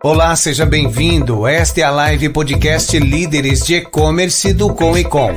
Olá, 0.00 0.36
seja 0.36 0.64
bem-vindo. 0.64 1.44
Esta 1.44 1.80
é 1.80 1.82
a 1.82 1.90
live 1.90 2.28
podcast 2.28 2.96
Líderes 3.00 3.66
de 3.66 3.74
E-Commerce 3.74 4.52
do 4.52 4.72
Com 4.72 4.96
e 4.96 5.02
Com. 5.02 5.30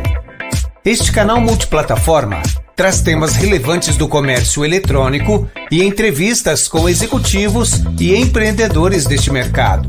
Este 0.85 1.11
canal 1.11 1.41
multiplataforma 1.41 2.39
traz 2.75 3.01
temas 3.01 3.35
relevantes 3.35 3.97
do 3.97 4.07
comércio 4.07 4.63
eletrônico 4.63 5.49
e 5.71 5.81
entrevistas 5.83 6.67
com 6.67 6.87
executivos 6.87 7.81
e 7.99 8.15
empreendedores 8.15 9.05
deste 9.07 9.31
mercado. 9.31 9.87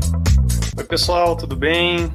Oi, 0.75 0.83
pessoal, 0.85 1.35
tudo 1.37 1.55
bem? 1.55 2.11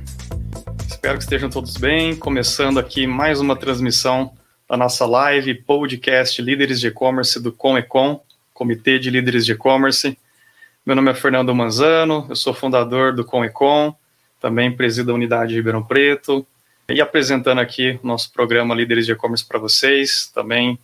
Espero 0.89 1.17
que 1.17 1.23
estejam 1.23 1.49
todos 1.49 1.77
bem. 1.77 2.17
Começando 2.17 2.81
aqui 2.81 3.07
mais 3.07 3.41
uma 3.41 3.55
transmissão 3.55 4.33
da 4.69 4.77
nossa 4.77 5.07
live 5.07 5.55
podcast 5.63 6.43
Líderes 6.43 6.81
de 6.81 6.89
E-Commerce 6.89 7.41
do 7.41 7.53
Com 7.53 7.79
e 7.79 7.85
Com, 7.85 8.21
Comitê 8.53 8.99
de 8.99 9.11
Líderes 9.11 9.47
de 9.47 9.53
E-Commerce. 9.53 10.19
Meu 10.89 10.97
nome 10.97 11.11
é 11.11 11.15
Fernando 11.15 11.55
Manzano, 11.55 12.25
eu 12.31 12.35
sou 12.35 12.55
fundador 12.55 13.15
do 13.15 13.23
Com 13.23 13.95
também 14.41 14.75
presido 14.75 15.13
a 15.13 15.15
unidade 15.15 15.51
de 15.51 15.57
Ribeirão 15.57 15.83
Preto 15.83 16.47
e 16.89 16.99
apresentando 16.99 17.59
aqui 17.59 18.01
o 18.03 18.07
nosso 18.07 18.33
programa 18.33 18.75
Líderes 18.75 19.05
de 19.05 19.13
E-Commerce 19.13 19.47
para 19.47 19.59
vocês, 19.59 20.33
também 20.35 20.79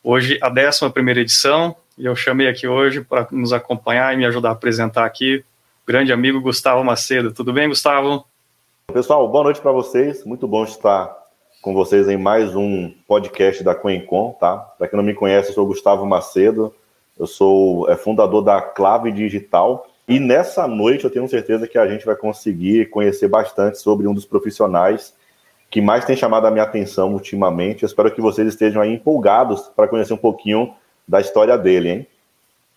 hoje 0.00 0.38
a 0.40 0.48
11 0.48 0.92
primeira 0.92 1.18
edição, 1.18 1.74
e 1.98 2.06
eu 2.06 2.14
chamei 2.14 2.46
aqui 2.46 2.68
hoje 2.68 3.00
para 3.00 3.26
nos 3.32 3.52
acompanhar 3.52 4.14
e 4.14 4.16
me 4.16 4.24
ajudar 4.26 4.50
a 4.50 4.52
apresentar 4.52 5.04
aqui 5.04 5.44
o 5.82 5.86
grande 5.88 6.12
amigo 6.12 6.40
Gustavo 6.40 6.84
Macedo. 6.84 7.32
Tudo 7.32 7.52
bem, 7.52 7.68
Gustavo? 7.68 8.24
Pessoal, 8.92 9.26
boa 9.28 9.42
noite 9.42 9.60
para 9.60 9.72
vocês, 9.72 10.24
muito 10.24 10.46
bom 10.46 10.62
estar 10.62 11.12
com 11.60 11.74
vocês 11.74 12.06
em 12.06 12.16
mais 12.16 12.54
um 12.54 12.94
podcast 13.08 13.64
da 13.64 13.74
Coencom, 13.74 14.36
tá? 14.38 14.56
Para 14.56 14.86
quem 14.86 14.96
não 14.96 15.04
me 15.04 15.14
conhece, 15.14 15.48
eu 15.48 15.54
sou 15.54 15.66
Gustavo 15.66 16.06
Macedo, 16.06 16.72
eu 17.18 17.26
sou 17.26 17.90
é, 17.90 17.96
fundador 17.96 18.42
da 18.42 18.60
Clave 18.60 19.10
Digital 19.10 19.86
e 20.06 20.18
nessa 20.18 20.66
noite 20.66 21.04
eu 21.04 21.10
tenho 21.10 21.28
certeza 21.28 21.68
que 21.68 21.78
a 21.78 21.86
gente 21.86 22.06
vai 22.06 22.16
conseguir 22.16 22.88
conhecer 22.90 23.28
bastante 23.28 23.78
sobre 23.78 24.06
um 24.06 24.14
dos 24.14 24.24
profissionais 24.24 25.14
que 25.70 25.80
mais 25.82 26.04
tem 26.04 26.16
chamado 26.16 26.46
a 26.46 26.50
minha 26.50 26.64
atenção 26.64 27.12
ultimamente. 27.12 27.82
Eu 27.82 27.86
espero 27.86 28.10
que 28.10 28.20
vocês 28.20 28.48
estejam 28.48 28.80
aí 28.80 28.92
empolgados 28.92 29.70
para 29.76 29.86
conhecer 29.86 30.14
um 30.14 30.18
pouquinho 30.18 30.74
da 31.06 31.20
história 31.20 31.58
dele, 31.58 31.90
hein? 31.90 32.06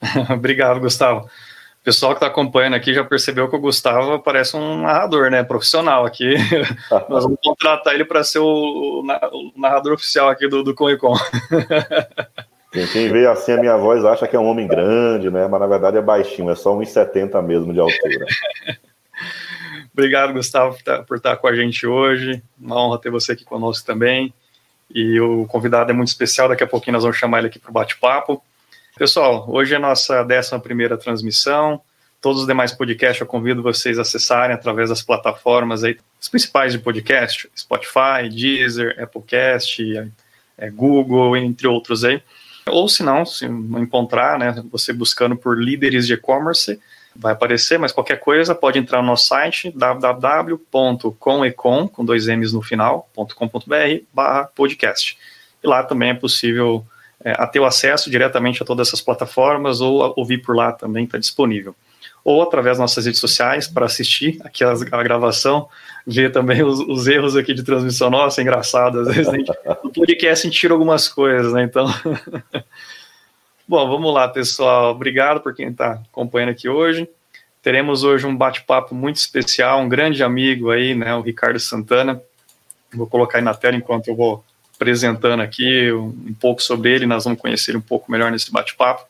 Obrigado, 0.34 0.80
Gustavo. 0.80 1.22
O 1.22 1.84
pessoal 1.84 2.12
que 2.12 2.18
está 2.18 2.28
acompanhando 2.28 2.76
aqui 2.76 2.94
já 2.94 3.04
percebeu 3.04 3.50
que 3.50 3.56
o 3.56 3.60
Gustavo 3.60 4.20
parece 4.20 4.56
um 4.56 4.82
narrador, 4.82 5.32
né? 5.32 5.42
Profissional 5.42 6.06
aqui. 6.06 6.36
Nós 7.10 7.24
vamos 7.24 7.40
contratar 7.44 7.94
ele 7.94 8.06
para 8.06 8.24
ser 8.24 8.40
o, 8.40 9.04
narrador 9.56 9.94
oficial 9.94 10.30
aqui 10.30 10.48
do, 10.48 10.64
do 10.64 10.76
Conicom. 10.76 11.16
Quem, 12.72 12.88
quem 12.88 13.12
vê 13.12 13.28
assim 13.28 13.52
a 13.52 13.58
minha 13.58 13.76
voz 13.76 14.06
acha 14.06 14.28
que 14.28 14.36
é 14.36 14.40
um 14.40 14.48
homem 14.48 14.66
grande, 14.66 15.30
né? 15.30 15.48
Mas 15.48 15.60
na 15.60 15.68
verdade 15.68 15.98
é 15.98 16.02
baixinho, 16.02 16.50
é 16.50 16.56
só 16.56 16.74
1,70 16.74 17.42
mesmo 17.42 17.74
de 17.74 17.80
altura. 17.80 18.26
Obrigado, 19.94 20.32
Gustavo, 20.32 20.78
por 21.06 21.18
estar 21.18 21.36
com 21.36 21.48
a 21.48 21.56
gente 21.56 21.86
hoje. 21.86 22.42
Uma 22.60 22.82
honra 22.82 22.98
ter 22.98 23.10
você 23.10 23.34
aqui 23.34 23.44
conosco 23.44 23.86
também. 23.86 24.34
E 24.94 25.20
o 25.20 25.46
convidado 25.48 25.92
é 25.92 25.94
muito 25.94 26.08
especial, 26.08 26.48
daqui 26.48 26.64
a 26.64 26.68
pouquinho 26.68 26.94
nós 26.94 27.04
vamos 27.04 27.18
chamar 27.18 27.40
ele 27.40 27.48
aqui 27.48 27.60
para 27.60 27.70
o 27.70 27.74
bate-papo. 27.74 28.42
Pessoal, 28.98 29.46
hoje 29.50 29.74
é 29.74 29.78
a 29.78 29.80
nossa 29.80 30.26
11 30.26 30.98
transmissão. 30.98 31.82
Todos 32.22 32.42
os 32.42 32.48
demais 32.48 32.72
podcasts 32.72 33.20
eu 33.20 33.28
convido 33.28 33.64
vocês 33.64 33.98
a 33.98 34.04
acessarem 34.04 34.54
através 34.54 34.90
das 34.90 35.02
plataformas 35.02 35.84
aí, 35.84 35.98
principais 36.30 36.72
de 36.72 36.80
podcast, 36.80 37.50
Spotify, 37.58 38.30
Deezer, 38.30 38.96
Applecast, 39.02 39.82
é, 40.58 40.70
Google, 40.70 41.36
entre 41.36 41.68
outros 41.68 42.04
aí. 42.04 42.22
Ou 42.72 42.88
se 42.88 43.04
não, 43.04 43.26
se 43.26 43.48
não 43.48 43.84
encontrar, 43.84 44.40
né, 44.40 44.64
você 44.72 44.92
buscando 44.94 45.36
por 45.36 45.58
líderes 45.58 46.08
de 46.08 46.14
e-commerce, 46.14 46.80
vai 47.16 47.34
aparecer, 47.34 47.78
mas 47.78 47.92
qualquer 47.92 48.20
coisa 48.20 48.56
pode 48.56 48.80
entrar 48.80 49.02
no 49.02 49.08
nosso 49.08 49.28
site 49.28 49.72
www.comecom, 49.76 51.10
com 51.88 52.06
dois 52.06 52.28
M's 52.28 52.54
no 52.54 52.62
final, 52.62 53.10
.com.br, 53.14 54.04
barra 54.14 54.46
podcast. 54.46 55.18
E 55.64 55.68
lá 55.68 55.84
também 55.84 56.10
é 56.12 56.14
possível 56.14 56.86
é, 57.24 57.34
ter 57.48 57.60
o 57.60 57.66
acesso 57.66 58.10
diretamente 58.10 58.64
a 58.64 58.66
todas 58.66 58.88
essas 58.88 59.02
plataformas 59.02 59.82
ou 59.82 60.14
ouvir 60.16 60.40
por 60.40 60.56
lá 60.56 60.72
também 60.72 61.06
está 61.06 61.18
disponível. 61.18 61.76
Ou 62.24 62.42
através 62.44 62.78
das 62.78 62.82
nossas 62.82 63.06
redes 63.06 63.20
sociais 63.20 63.68
para 63.68 63.86
assistir 63.86 64.40
aqui 64.44 64.64
a, 64.64 64.72
a 64.72 65.04
gravação, 65.04 65.68
ver 66.06 66.32
também 66.32 66.64
os, 66.64 66.80
os, 66.80 67.08
erros 67.08 67.36
aqui 67.36 67.54
de 67.54 67.64
transmissão. 67.64 68.10
Nossa, 68.10 68.42
é 68.42 68.44
engraçado. 68.44 69.00
Às 69.00 69.08
vezes 69.08 69.32
gente, 69.32 69.52
no 69.84 69.92
podcast 69.92 70.46
a 70.46 70.50
gente 70.50 70.60
tira 70.60 70.74
algumas 70.74 71.08
coisas, 71.08 71.52
né? 71.54 71.64
Então. 71.64 71.88
Bom, 73.68 73.90
vamos 73.90 74.14
lá, 74.14 74.28
pessoal. 74.28 74.92
Obrigado 74.92 75.40
por 75.40 75.56
quem 75.56 75.70
está 75.70 75.94
acompanhando 76.12 76.50
aqui 76.50 76.68
hoje. 76.68 77.08
Teremos 77.62 78.04
hoje 78.04 78.26
um 78.26 78.36
bate-papo 78.36 78.94
muito 78.94 79.18
especial, 79.18 79.80
um 79.80 79.88
grande 79.88 80.24
amigo 80.24 80.72
aí, 80.72 80.96
né, 80.96 81.14
o 81.16 81.22
Ricardo 81.22 81.60
Santana. 81.60 82.22
Vou 82.92 83.06
colocar 83.06 83.38
aí 83.38 83.44
na 83.44 83.54
tela 83.54 83.78
enquanto 83.78 84.08
eu 84.08 84.16
vou 84.16 84.44
apresentando 84.76 85.42
aqui 85.42 85.92
um 85.92 86.34
pouco 86.34 86.62
sobre 86.62 86.92
ele, 86.92 87.06
nós 87.06 87.24
vamos 87.24 87.40
conhecer 87.40 87.78
um 87.78 87.82
pouco 87.82 88.12
melhor 88.12 88.32
nesse 88.32 88.52
bate-papo. 88.52 89.06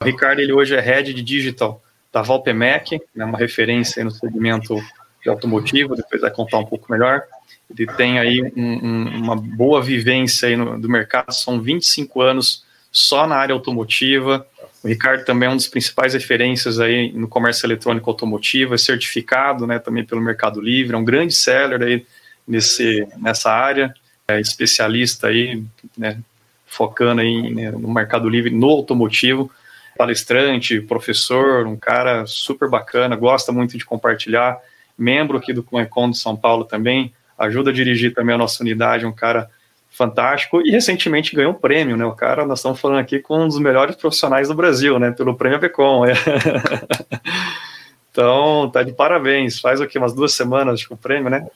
O 0.00 0.04
Ricardo, 0.04 0.40
ele 0.40 0.52
hoje 0.52 0.74
é 0.74 0.80
Head 0.80 1.14
de 1.14 1.22
Digital 1.22 1.80
da 2.14 2.22
Valpemec, 2.22 3.02
né, 3.12 3.24
uma 3.24 3.36
referência 3.36 4.04
no 4.04 4.10
segmento 4.12 4.76
de 5.20 5.28
automotivo, 5.28 5.96
depois 5.96 6.20
vai 6.20 6.30
contar 6.30 6.58
um 6.58 6.64
pouco 6.64 6.90
melhor. 6.90 7.24
Ele 7.68 7.86
tem 7.94 8.20
aí 8.20 8.40
um, 8.56 8.86
um, 8.86 9.16
uma 9.16 9.34
boa 9.34 9.82
vivência 9.82 10.48
aí 10.48 10.56
no, 10.56 10.80
do 10.80 10.88
mercado, 10.88 11.32
são 11.32 11.60
25 11.60 12.20
anos 12.20 12.64
só 12.92 13.26
na 13.26 13.34
área 13.34 13.52
automotiva. 13.52 14.46
O 14.84 14.86
Ricardo 14.86 15.24
também 15.24 15.48
é 15.48 15.52
um 15.52 15.56
dos 15.56 15.66
principais 15.66 16.14
referências 16.14 16.78
aí 16.78 17.10
no 17.10 17.26
comércio 17.26 17.66
eletrônico 17.66 18.08
automotivo, 18.08 18.74
é 18.74 18.78
certificado 18.78 19.66
né, 19.66 19.80
também 19.80 20.04
pelo 20.04 20.20
Mercado 20.20 20.60
Livre, 20.60 20.94
é 20.94 20.98
um 20.98 21.04
grande 21.04 21.34
seller 21.34 21.82
aí 21.82 22.06
nesse, 22.46 23.08
nessa 23.16 23.50
área, 23.50 23.92
é 24.28 24.40
especialista 24.40 25.28
aí, 25.28 25.64
né, 25.98 26.20
focando 26.64 27.22
aí 27.22 27.52
né, 27.52 27.72
no 27.72 27.92
Mercado 27.92 28.28
Livre, 28.28 28.50
no 28.50 28.68
automotivo, 28.68 29.50
palestrante, 29.96 30.80
professor, 30.80 31.66
um 31.66 31.76
cara 31.76 32.26
super 32.26 32.68
bacana, 32.68 33.16
gosta 33.16 33.52
muito 33.52 33.76
de 33.76 33.84
compartilhar, 33.84 34.58
membro 34.96 35.38
aqui 35.38 35.52
do 35.52 35.62
Conecon 35.62 36.10
de 36.10 36.18
São 36.18 36.36
Paulo 36.36 36.64
também, 36.64 37.12
ajuda 37.38 37.70
a 37.70 37.72
dirigir 37.72 38.14
também 38.14 38.34
a 38.34 38.38
nossa 38.38 38.62
unidade, 38.62 39.06
um 39.06 39.12
cara 39.12 39.48
fantástico 39.94 40.60
e 40.60 40.70
recentemente 40.70 41.36
ganhou 41.36 41.52
um 41.52 41.58
prêmio, 41.58 41.96
né? 41.96 42.04
O 42.04 42.12
cara, 42.12 42.44
nós 42.44 42.58
estamos 42.58 42.80
falando 42.80 42.98
aqui 42.98 43.20
com 43.20 43.44
um 43.44 43.48
dos 43.48 43.60
melhores 43.60 43.94
profissionais 43.94 44.48
do 44.48 44.54
Brasil, 44.54 44.98
né? 44.98 45.12
Pelo 45.12 45.36
prêmio 45.36 45.60
Becom. 45.60 46.02
então, 48.10 48.68
tá 48.70 48.82
de 48.82 48.92
parabéns. 48.92 49.60
Faz 49.60 49.80
aqui 49.80 49.96
umas 49.96 50.12
duas 50.12 50.34
semanas 50.34 50.74
acho 50.74 50.88
que 50.88 50.94
o 50.94 50.96
prêmio, 50.96 51.30
né? 51.30 51.46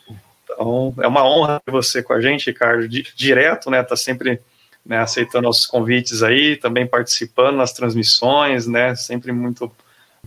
Então, 0.44 0.94
é 1.00 1.09
uma 1.09 1.25
honra 1.25 1.60
ter 1.65 1.72
você 1.72 2.00
com 2.00 2.12
a 2.12 2.20
gente, 2.20 2.47
Ricardo, 2.47 2.88
direto, 2.88 3.70
né? 3.70 3.82
Tá 3.82 3.97
sempre 3.97 4.41
né, 4.84 4.99
aceitando 4.99 5.44
nossos 5.44 5.66
convites 5.66 6.22
aí, 6.22 6.56
também 6.56 6.87
participando 6.87 7.56
nas 7.56 7.72
transmissões, 7.72 8.66
né? 8.66 8.94
Sempre 8.94 9.33
muito 9.33 9.71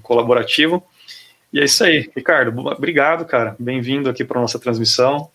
colaborativo. 0.02 0.84
E 1.52 1.60
é 1.60 1.66
isso 1.66 1.84
aí, 1.84 2.10
Ricardo. 2.16 2.58
Obrigado, 2.68 3.26
cara. 3.26 3.56
Bem-vindo 3.60 4.10
aqui 4.10 4.24
para 4.24 4.40
nossa 4.40 4.60
transmissão. 4.60 5.30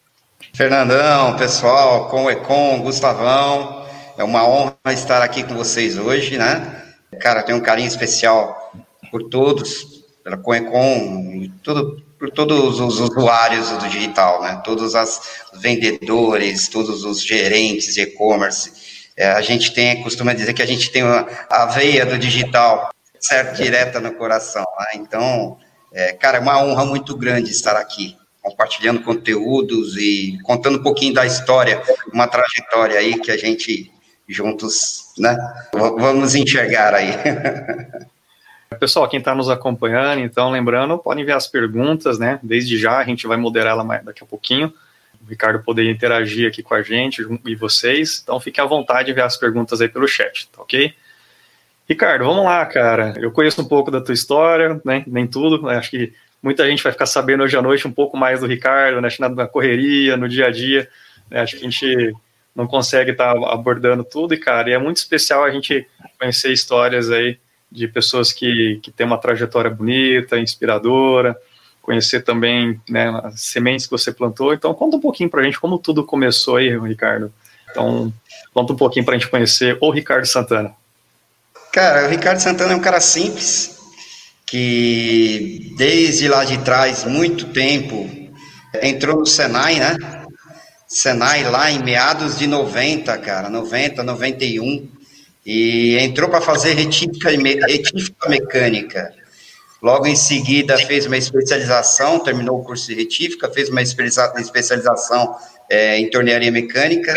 Fernandão, 0.54 1.36
pessoal, 1.36 2.08
com 2.08 2.24
o 2.24 2.30
Econ, 2.30 2.80
Gustavão, 2.80 3.86
é 4.16 4.24
uma 4.24 4.46
honra 4.46 4.76
estar 4.88 5.22
aqui 5.22 5.42
com 5.42 5.54
vocês 5.54 5.98
hoje, 5.98 6.38
né? 6.38 6.82
Cara, 7.20 7.42
tenho 7.42 7.58
um 7.58 7.62
carinho 7.62 7.88
especial 7.88 8.72
por 9.10 9.24
todos, 9.24 10.04
pela 10.22 10.36
Coecon, 10.36 11.48
tudo, 11.62 12.02
por 12.18 12.30
todos 12.30 12.80
os 12.80 13.00
usuários 13.00 13.70
do 13.70 13.88
digital, 13.88 14.42
né? 14.42 14.60
Todos 14.64 14.94
os 14.94 15.20
vendedores, 15.60 16.68
todos 16.68 17.04
os 17.04 17.22
gerentes 17.22 17.94
de 17.94 18.02
e-commerce. 18.02 18.85
É, 19.16 19.30
a 19.30 19.40
gente 19.40 19.72
tem, 19.72 20.02
costuma 20.02 20.34
dizer 20.34 20.52
que 20.52 20.62
a 20.62 20.66
gente 20.66 20.90
tem 20.90 21.02
a 21.02 21.66
veia 21.66 22.04
do 22.04 22.18
digital 22.18 22.90
certo 23.18 23.56
direta 23.56 24.00
no 24.00 24.12
coração. 24.14 24.64
Né? 24.78 24.86
Então, 24.96 25.56
é, 25.92 26.12
cara, 26.12 26.38
é 26.38 26.40
uma 26.40 26.62
honra 26.62 26.84
muito 26.84 27.16
grande 27.16 27.50
estar 27.50 27.76
aqui 27.76 28.16
compartilhando 28.42 29.02
conteúdos 29.02 29.96
e 29.96 30.38
contando 30.44 30.78
um 30.78 30.82
pouquinho 30.82 31.12
da 31.12 31.26
história, 31.26 31.82
uma 32.12 32.28
trajetória 32.28 32.96
aí 32.96 33.18
que 33.18 33.32
a 33.32 33.36
gente 33.36 33.90
juntos, 34.28 35.12
né, 35.18 35.36
vamos 35.72 36.34
enxergar 36.34 36.94
aí. 36.94 37.10
Pessoal, 38.78 39.08
quem 39.08 39.18
está 39.18 39.34
nos 39.34 39.48
acompanhando, 39.48 40.20
então, 40.20 40.50
lembrando, 40.50 40.98
pode 40.98 41.20
enviar 41.20 41.38
as 41.38 41.46
perguntas, 41.46 42.18
né? 42.18 42.38
Desde 42.42 42.76
já, 42.76 42.98
a 42.98 43.04
gente 43.04 43.26
vai 43.26 43.36
moderar 43.36 43.72
ela 43.72 43.98
daqui 43.98 44.22
a 44.22 44.26
pouquinho. 44.26 44.72
O 45.24 45.28
Ricardo 45.28 45.62
poder 45.62 45.90
interagir 45.90 46.48
aqui 46.48 46.62
com 46.62 46.74
a 46.74 46.82
gente 46.82 47.26
e 47.44 47.54
vocês. 47.54 48.20
Então, 48.22 48.40
fique 48.40 48.60
à 48.60 48.64
vontade 48.64 49.06
de 49.06 49.10
enviar 49.12 49.26
as 49.26 49.36
perguntas 49.36 49.80
aí 49.80 49.88
pelo 49.88 50.06
chat, 50.06 50.48
tá 50.48 50.62
ok? 50.62 50.94
Ricardo, 51.88 52.24
vamos 52.24 52.44
lá, 52.44 52.64
cara. 52.66 53.14
Eu 53.16 53.30
conheço 53.30 53.62
um 53.62 53.68
pouco 53.68 53.90
da 53.90 54.00
tua 54.00 54.14
história, 54.14 54.80
né? 54.84 55.04
Nem 55.06 55.26
tudo, 55.26 55.62
né? 55.62 55.76
acho 55.76 55.90
que 55.90 56.12
Muita 56.46 56.64
gente 56.64 56.80
vai 56.80 56.92
ficar 56.92 57.06
sabendo 57.06 57.42
hoje 57.42 57.56
à 57.56 57.60
noite 57.60 57.88
um 57.88 57.92
pouco 57.92 58.16
mais 58.16 58.38
do 58.38 58.46
Ricardo, 58.46 59.00
né, 59.00 59.08
na 59.18 59.48
correria, 59.48 60.16
no 60.16 60.28
dia 60.28 60.46
a 60.46 60.50
dia. 60.52 60.88
Né, 61.28 61.40
acho 61.40 61.56
que 61.56 61.66
a 61.66 61.68
gente 61.68 62.14
não 62.54 62.68
consegue 62.68 63.10
estar 63.10 63.34
tá 63.34 63.52
abordando 63.52 64.04
tudo, 64.04 64.32
e, 64.32 64.38
cara, 64.38 64.70
e 64.70 64.72
é 64.72 64.78
muito 64.78 64.98
especial 64.98 65.42
a 65.42 65.50
gente 65.50 65.86
conhecer 66.18 66.52
histórias 66.52 67.10
aí 67.10 67.38
de 67.68 67.88
pessoas 67.88 68.32
que, 68.32 68.78
que 68.80 68.92
têm 68.92 69.06
uma 69.06 69.18
trajetória 69.18 69.68
bonita, 69.68 70.38
inspiradora. 70.38 71.36
Conhecer 71.86 72.22
também 72.22 72.80
né, 72.90 73.08
as 73.22 73.40
sementes 73.40 73.86
que 73.86 73.92
você 73.92 74.12
plantou. 74.12 74.52
Então, 74.52 74.74
conta 74.74 74.96
um 74.96 75.00
pouquinho 75.00 75.30
para 75.30 75.40
a 75.40 75.44
gente 75.44 75.60
como 75.60 75.78
tudo 75.78 76.04
começou 76.04 76.56
aí, 76.56 76.76
Ricardo. 76.76 77.32
Então, 77.70 78.12
conta 78.52 78.72
um 78.72 78.76
pouquinho 78.76 79.04
para 79.04 79.14
a 79.14 79.18
gente 79.18 79.30
conhecer 79.30 79.78
o 79.80 79.90
Ricardo 79.90 80.26
Santana. 80.26 80.74
Cara, 81.72 82.06
o 82.06 82.10
Ricardo 82.10 82.40
Santana 82.40 82.72
é 82.72 82.76
um 82.76 82.80
cara 82.80 83.00
simples, 83.00 83.78
que 84.44 85.72
desde 85.76 86.26
lá 86.26 86.44
de 86.44 86.58
trás, 86.58 87.04
muito 87.04 87.46
tempo, 87.46 88.10
entrou 88.82 89.20
no 89.20 89.26
Senai, 89.26 89.78
né? 89.78 89.96
Senai 90.88 91.44
lá 91.44 91.70
em 91.70 91.82
meados 91.84 92.36
de 92.36 92.46
90, 92.48 93.16
cara, 93.18 93.48
90, 93.48 94.02
91, 94.02 94.88
e 95.44 95.96
entrou 95.98 96.28
para 96.28 96.40
fazer 96.40 96.74
retífica, 96.74 97.30
retífica 97.30 98.28
mecânica. 98.28 99.14
Logo 99.82 100.06
em 100.06 100.16
seguida 100.16 100.76
fez 100.78 101.06
uma 101.06 101.16
especialização, 101.16 102.18
terminou 102.18 102.60
o 102.60 102.64
curso 102.64 102.86
de 102.86 102.94
retífica, 102.94 103.50
fez 103.50 103.68
uma 103.68 103.82
especialização 103.82 105.36
é, 105.68 105.98
em 105.98 106.08
tornearia 106.08 106.50
mecânica 106.50 107.14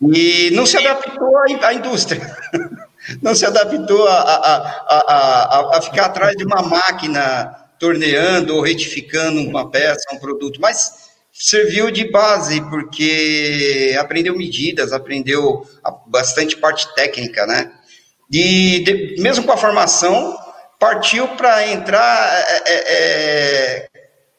e 0.00 0.50
não 0.52 0.66
se 0.66 0.76
adaptou 0.76 1.36
à 1.62 1.74
indústria. 1.74 2.36
Não 3.20 3.34
se 3.34 3.44
adaptou 3.44 4.08
a, 4.08 4.14
a, 4.14 4.56
a, 4.88 5.76
a, 5.76 5.82
ficar 5.82 6.06
atrás 6.06 6.34
de 6.36 6.42
uma 6.42 6.62
máquina 6.62 7.54
torneando 7.78 8.56
ou 8.56 8.62
retificando 8.62 9.42
uma 9.42 9.70
peça, 9.70 10.06
um 10.10 10.18
produto, 10.18 10.58
mas 10.58 11.10
serviu 11.30 11.90
de 11.90 12.10
base, 12.10 12.62
porque 12.70 13.94
aprendeu 14.00 14.34
medidas, 14.34 14.90
aprendeu 14.90 15.66
bastante 16.06 16.56
parte 16.56 16.94
técnica, 16.94 17.46
né? 17.46 17.72
E 18.32 18.82
de, 18.84 19.20
mesmo 19.20 19.44
com 19.44 19.52
a 19.52 19.56
formação, 19.58 20.34
partiu 20.84 21.26
para 21.28 21.66
entrar. 21.68 22.44
É, 22.46 22.62
é, 22.66 22.82
é, 22.86 23.88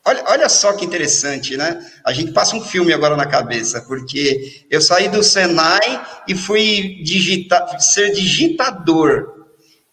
olha, 0.06 0.24
olha 0.27 0.47
só 0.47 0.74
que 0.74 0.86
interessante, 0.86 1.57
né? 1.57 1.83
A 2.06 2.13
gente 2.13 2.33
passa 2.33 2.56
um 2.56 2.62
filme 2.62 2.94
agora 2.94 3.18
na 3.18 3.25
cabeça, 3.25 3.81
porque 3.81 4.63
eu 4.69 4.80
saí 4.80 5.09
do 5.09 5.24
Senai 5.24 6.06
e 6.27 6.36
fui 6.36 7.01
digitar, 7.03 7.80
ser 7.80 8.12
digitador 8.12 9.33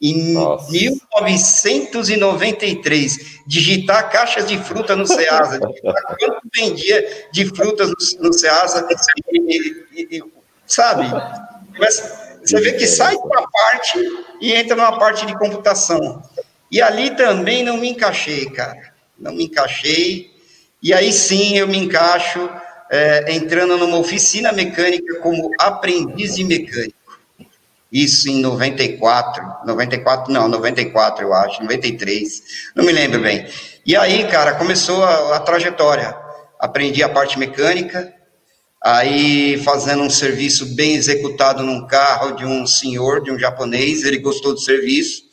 em 0.00 0.34
Nossa. 0.34 0.70
1993, 0.70 3.40
digitar 3.46 4.10
caixas 4.10 4.46
de 4.46 4.58
fruta 4.58 4.94
no 4.94 5.06
Ceasa, 5.06 5.58
digitar 5.58 6.16
quanto 6.19 6.43
vendia 6.55 7.28
de 7.32 7.46
frutas 7.46 7.88
no, 7.88 7.96
no 8.28 8.32
Ceasa, 8.32 8.87
e, 9.32 9.38
e, 9.38 9.87
e, 10.19 10.22
sabe? 10.66 11.06
Mas 11.78 12.02
você 12.44 12.60
vê 12.60 12.72
que 12.72 12.87
sai 12.87 13.14
uma 13.14 13.48
parte 13.48 13.98
e 14.40 14.52
entra 14.52 14.75
numa 14.75 14.98
parte 14.98 15.25
de 15.25 15.38
computação. 15.38 16.20
E 16.72 16.80
ali 16.82 17.14
também 17.14 17.62
não 17.62 17.76
me 17.76 17.90
encaixei, 17.90 18.46
cara. 18.46 18.94
Não 19.19 19.32
me 19.32 19.44
encaixei. 19.44 20.32
E 20.82 20.92
aí 20.92 21.12
sim 21.12 21.56
eu 21.56 21.69
me 21.69 21.76
encaixo 21.76 22.50
é, 22.90 23.32
entrando 23.32 23.76
numa 23.76 23.98
oficina 23.98 24.50
mecânica 24.50 25.20
como 25.20 25.50
aprendiz 25.60 26.34
de 26.34 26.42
mecânico 26.42 27.02
isso 27.92 28.28
em 28.30 28.40
94, 28.40 29.66
94, 29.66 30.32
não, 30.32 30.48
94 30.48 31.26
eu 31.26 31.34
acho, 31.34 31.62
93, 31.62 32.42
não 32.74 32.84
me 32.86 32.92
lembro 32.92 33.20
bem. 33.20 33.46
E 33.84 33.94
aí, 33.94 34.26
cara, 34.28 34.54
começou 34.54 35.04
a, 35.04 35.36
a 35.36 35.40
trajetória. 35.40 36.16
Aprendi 36.58 37.02
a 37.02 37.08
parte 37.08 37.38
mecânica, 37.38 38.10
aí 38.82 39.60
fazendo 39.62 40.02
um 40.02 40.08
serviço 40.08 40.74
bem 40.74 40.94
executado 40.94 41.62
num 41.62 41.86
carro 41.86 42.32
de 42.32 42.46
um 42.46 42.66
senhor, 42.66 43.22
de 43.22 43.30
um 43.30 43.38
japonês, 43.38 44.04
ele 44.04 44.19
gostou 44.19 44.54
do 44.54 44.60
serviço, 44.60 45.24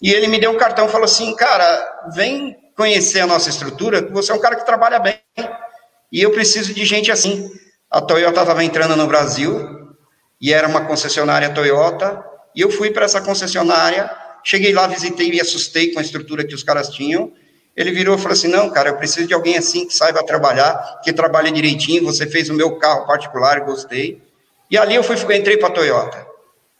e 0.00 0.12
ele 0.12 0.26
me 0.26 0.38
deu 0.38 0.50
um 0.50 0.56
cartão 0.56 0.88
falou 0.88 1.04
assim, 1.04 1.34
cara, 1.36 2.08
vem 2.14 2.56
conhecer 2.76 3.20
a 3.20 3.26
nossa 3.26 3.50
estrutura, 3.50 4.08
você 4.10 4.32
é 4.32 4.34
um 4.34 4.40
cara 4.40 4.56
que 4.56 4.64
trabalha 4.64 4.98
bem, 4.98 5.20
e 6.12 6.22
eu 6.22 6.30
preciso 6.30 6.72
de 6.72 6.84
gente 6.84 7.10
assim. 7.10 7.50
A 7.90 8.00
Toyota 8.00 8.40
estava 8.40 8.64
entrando 8.64 8.96
no 8.96 9.06
Brasil, 9.06 9.80
e 10.40 10.52
era 10.52 10.66
uma 10.66 10.84
concessionária 10.86 11.52
Toyota, 11.52 12.24
e 12.54 12.60
eu 12.62 12.70
fui 12.70 12.90
para 12.90 13.04
essa 13.04 13.20
concessionária, 13.20 14.10
cheguei 14.42 14.72
lá, 14.72 14.86
visitei 14.86 15.30
e 15.30 15.40
assustei 15.40 15.92
com 15.92 15.98
a 15.98 16.02
estrutura 16.02 16.44
que 16.44 16.54
os 16.54 16.62
caras 16.62 16.88
tinham. 16.88 17.32
Ele 17.76 17.92
virou 17.92 18.16
e 18.16 18.18
falou 18.18 18.32
assim: 18.32 18.48
Não, 18.48 18.68
cara, 18.70 18.90
eu 18.90 18.96
preciso 18.96 19.26
de 19.26 19.34
alguém 19.34 19.56
assim 19.56 19.86
que 19.86 19.94
saiba 19.94 20.24
trabalhar, 20.24 21.00
que 21.02 21.12
trabalhe 21.12 21.50
direitinho. 21.52 22.04
Você 22.04 22.26
fez 22.26 22.48
o 22.48 22.54
meu 22.54 22.76
carro 22.76 23.06
particular, 23.06 23.60
gostei. 23.60 24.20
E 24.70 24.76
ali 24.76 24.94
eu 24.94 25.02
fui, 25.02 25.16
entrei 25.36 25.56
para 25.56 25.68
a 25.68 25.72
Toyota. 25.72 26.26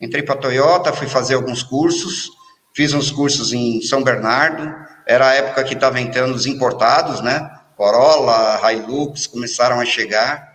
Entrei 0.01 0.23
para 0.23 0.35
a 0.35 0.39
Toyota, 0.39 0.93
fui 0.93 1.07
fazer 1.07 1.35
alguns 1.35 1.63
cursos, 1.63 2.31
fiz 2.75 2.93
uns 2.93 3.11
cursos 3.11 3.53
em 3.53 3.81
São 3.83 4.03
Bernardo. 4.03 4.75
Era 5.07 5.29
a 5.29 5.35
época 5.35 5.65
que 5.65 5.75
estava 5.75 6.01
entrando 6.01 6.35
os 6.35 6.47
importados, 6.47 7.21
né? 7.21 7.51
Corolla, 7.77 8.61
Hilux 8.73 9.27
começaram 9.27 9.81
a 9.81 9.85
chegar. 9.85 10.51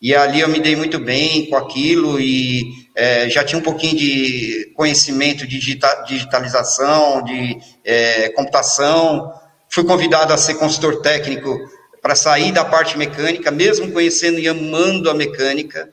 E 0.00 0.14
ali 0.14 0.40
eu 0.40 0.48
me 0.48 0.60
dei 0.60 0.76
muito 0.76 0.98
bem 0.98 1.46
com 1.48 1.56
aquilo 1.56 2.20
e 2.20 2.64
é, 2.94 3.30
já 3.30 3.42
tinha 3.42 3.58
um 3.58 3.62
pouquinho 3.62 3.96
de 3.96 4.72
conhecimento 4.76 5.46
de 5.46 5.58
digitalização, 5.58 7.24
de 7.24 7.58
é, 7.82 8.28
computação. 8.30 9.32
Fui 9.70 9.84
convidado 9.84 10.34
a 10.34 10.36
ser 10.36 10.54
consultor 10.54 11.00
técnico 11.00 11.58
para 12.02 12.14
sair 12.14 12.52
da 12.52 12.64
parte 12.64 12.96
mecânica, 12.98 13.50
mesmo 13.50 13.90
conhecendo 13.90 14.38
e 14.38 14.46
amando 14.46 15.10
a 15.10 15.14
mecânica. 15.14 15.90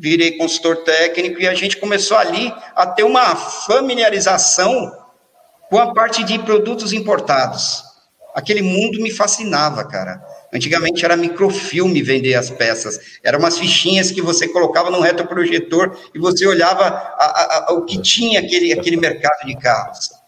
Virei 0.00 0.38
consultor 0.38 0.78
técnico 0.78 1.40
e 1.40 1.46
a 1.46 1.54
gente 1.54 1.76
começou 1.76 2.16
ali 2.16 2.52
a 2.74 2.86
ter 2.86 3.02
uma 3.02 3.36
familiarização 3.36 4.90
com 5.68 5.78
a 5.78 5.92
parte 5.92 6.24
de 6.24 6.38
produtos 6.38 6.92
importados. 6.92 7.84
Aquele 8.34 8.62
mundo 8.62 9.00
me 9.00 9.10
fascinava, 9.10 9.84
cara 9.84 10.20
Antigamente 10.52 11.04
era 11.04 11.16
microfilme 11.16 12.02
vender 12.02 12.34
as 12.34 12.50
peças. 12.50 12.98
Eram 13.22 13.38
umas 13.38 13.58
fichinhas 13.58 14.10
que 14.10 14.20
você 14.20 14.48
colocava 14.48 14.90
num 14.90 15.00
retroprojetor 15.00 15.96
e 16.12 16.18
você 16.18 16.46
olhava 16.46 16.84
a, 16.84 17.24
a, 17.24 17.66
a, 17.68 17.72
o 17.74 17.84
que 17.84 18.00
tinha 18.02 18.40
aquele, 18.40 18.72
aquele 18.72 18.96
mercado 18.96 19.46
de 19.46 19.56
carros. 19.56 20.19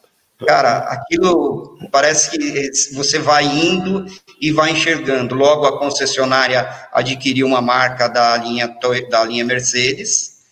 Cara, 0.46 0.78
aquilo 0.78 1.78
parece 1.90 2.30
que 2.30 2.94
você 2.94 3.18
vai 3.18 3.44
indo 3.44 4.06
e 4.40 4.50
vai 4.52 4.70
enxergando. 4.70 5.34
Logo, 5.34 5.66
a 5.66 5.78
concessionária 5.78 6.68
adquiriu 6.92 7.46
uma 7.46 7.60
marca 7.60 8.08
da 8.08 8.36
linha, 8.36 8.74
da 9.10 9.24
linha 9.24 9.44
Mercedes, 9.44 10.42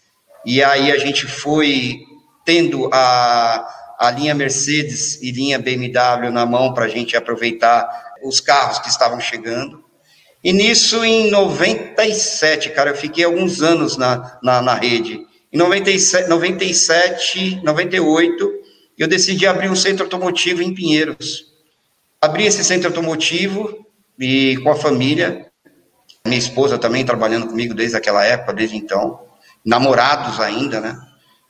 e 0.44 0.62
aí 0.62 0.90
a 0.90 0.98
gente 0.98 1.26
foi 1.26 2.00
tendo 2.44 2.88
a, 2.92 3.68
a 3.98 4.10
linha 4.10 4.34
Mercedes 4.34 5.20
e 5.22 5.30
linha 5.30 5.58
BMW 5.58 6.30
na 6.30 6.46
mão 6.46 6.72
para 6.72 6.86
a 6.86 6.88
gente 6.88 7.16
aproveitar 7.16 7.88
os 8.22 8.40
carros 8.40 8.78
que 8.78 8.88
estavam 8.88 9.20
chegando. 9.20 9.84
E 10.42 10.52
nisso, 10.52 11.04
em 11.04 11.30
97, 11.30 12.70
cara, 12.70 12.90
eu 12.90 12.96
fiquei 12.96 13.24
alguns 13.24 13.60
anos 13.60 13.98
na, 13.98 14.38
na, 14.42 14.62
na 14.62 14.74
rede. 14.74 15.20
Em 15.52 15.58
97, 15.58 16.28
97, 16.28 17.60
98, 17.62 18.59
eu 19.00 19.08
decidi 19.08 19.46
abrir 19.46 19.70
um 19.70 19.74
centro 19.74 20.04
automotivo 20.04 20.60
em 20.60 20.74
Pinheiros. 20.74 21.46
Abri 22.20 22.44
esse 22.44 22.62
centro 22.62 22.88
automotivo 22.88 23.86
e 24.18 24.58
com 24.58 24.70
a 24.70 24.76
família, 24.76 25.46
minha 26.22 26.38
esposa 26.38 26.78
também 26.78 27.02
trabalhando 27.02 27.46
comigo 27.46 27.72
desde 27.72 27.96
aquela 27.96 28.22
época, 28.26 28.52
desde 28.52 28.76
então, 28.76 29.22
namorados 29.64 30.38
ainda, 30.38 30.82
né? 30.82 31.00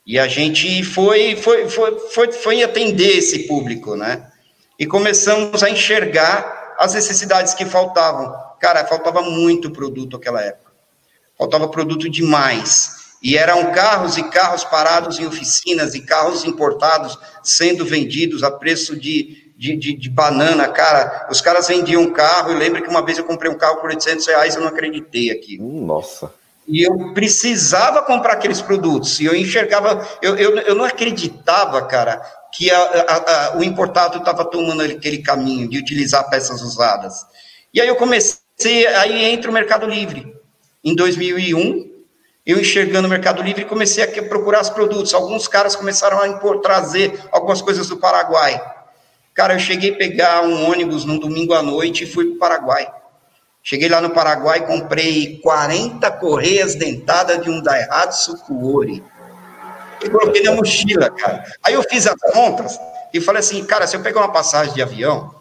E 0.07 0.17
a 0.17 0.29
gente 0.29 0.81
foi, 0.81 1.35
foi, 1.35 1.69
foi, 1.69 1.99
foi, 1.99 2.31
foi 2.31 2.63
atender 2.63 3.17
esse 3.17 3.39
público, 3.39 3.97
né? 3.97 4.31
E 4.79 4.85
começamos 4.85 5.61
a 5.61 5.69
enxergar 5.69 6.75
as 6.79 6.93
necessidades 6.93 7.53
que 7.53 7.65
faltavam. 7.65 8.33
Cara, 8.61 8.85
faltava 8.85 9.21
muito 9.21 9.71
produto 9.71 10.13
naquela 10.13 10.41
época. 10.41 10.71
Faltava 11.37 11.67
produto 11.67 12.09
demais. 12.09 13.00
E 13.21 13.37
eram 13.37 13.71
carros 13.71 14.17
e 14.17 14.23
carros 14.23 14.63
parados 14.63 15.19
em 15.19 15.25
oficinas 15.27 15.93
e 15.93 16.01
carros 16.01 16.43
importados 16.43 17.17
sendo 17.43 17.85
vendidos 17.85 18.41
a 18.41 18.49
preço 18.49 18.99
de, 18.99 19.53
de, 19.55 19.75
de, 19.77 19.93
de 19.93 20.09
banana. 20.09 20.67
Cara, 20.67 21.27
os 21.29 21.39
caras 21.39 21.67
vendiam 21.67 22.11
carro. 22.11 22.51
Eu 22.51 22.57
lembro 22.57 22.81
que 22.81 22.89
uma 22.89 23.05
vez 23.05 23.19
eu 23.19 23.23
comprei 23.23 23.51
um 23.51 23.57
carro 23.57 23.79
por 23.79 23.91
800 23.91 24.25
reais 24.25 24.55
eu 24.55 24.61
não 24.61 24.69
acreditei 24.69 25.29
aqui. 25.29 25.59
Hum, 25.61 25.85
nossa. 25.85 26.33
E 26.67 26.81
eu 26.81 27.13
precisava 27.13 28.01
comprar 28.01 28.33
aqueles 28.33 28.61
produtos. 28.61 29.19
E 29.19 29.25
eu 29.25 29.35
enxergava, 29.35 30.07
eu, 30.21 30.35
eu, 30.37 30.57
eu 30.57 30.73
não 30.73 30.85
acreditava, 30.85 31.85
cara, 31.85 32.21
que 32.51 32.71
a, 32.71 32.79
a, 32.79 33.15
a, 33.15 33.57
o 33.57 33.63
importado 33.63 34.17
estava 34.17 34.45
tomando 34.45 34.81
aquele 34.81 35.19
caminho 35.19 35.69
de 35.69 35.77
utilizar 35.77 36.29
peças 36.29 36.61
usadas. 36.61 37.25
E 37.73 37.79
aí 37.79 37.87
eu 37.87 37.95
comecei, 37.95 38.87
aí 38.87 39.25
entra 39.25 39.51
o 39.51 39.53
Mercado 39.53 39.85
Livre. 39.85 40.35
Em 40.83 40.95
2001, 40.95 41.90
eu 42.51 42.59
enxergando 42.59 43.07
o 43.07 43.09
Mercado 43.09 43.41
Livre, 43.41 43.65
comecei 43.65 44.03
a 44.03 44.23
procurar 44.23 44.61
os 44.61 44.69
produtos. 44.69 45.13
Alguns 45.13 45.47
caras 45.47 45.75
começaram 45.75 46.19
a 46.19 46.27
impor, 46.27 46.59
trazer 46.61 47.19
algumas 47.31 47.61
coisas 47.61 47.87
do 47.87 47.97
Paraguai. 47.97 48.61
Cara, 49.33 49.53
eu 49.53 49.59
cheguei 49.59 49.93
a 49.93 49.97
pegar 49.97 50.43
um 50.43 50.69
ônibus 50.69 51.05
num 51.05 51.17
domingo 51.17 51.53
à 51.53 51.61
noite 51.61 52.03
e 52.03 52.07
fui 52.07 52.25
para 52.25 52.35
o 52.35 52.39
Paraguai. 52.39 52.91
Cheguei 53.63 53.87
lá 53.89 54.01
no 54.01 54.09
Paraguai, 54.09 54.65
comprei 54.65 55.39
40 55.41 56.11
correias 56.13 56.75
dentadas 56.75 57.41
de 57.41 57.49
um 57.49 57.61
Daihatsu 57.61 58.37
Kuori 58.39 59.03
e 60.03 60.09
coloquei 60.09 60.41
na 60.43 60.53
mochila, 60.53 61.09
cara. 61.11 61.43
Aí 61.63 61.73
eu 61.73 61.83
fiz 61.83 62.07
as 62.07 62.19
contas 62.33 62.79
e 63.13 63.21
falei 63.21 63.39
assim, 63.39 63.63
cara, 63.63 63.85
se 63.85 63.95
eu 63.95 64.01
pegar 64.01 64.21
uma 64.21 64.31
passagem 64.31 64.73
de 64.73 64.81
avião, 64.81 65.33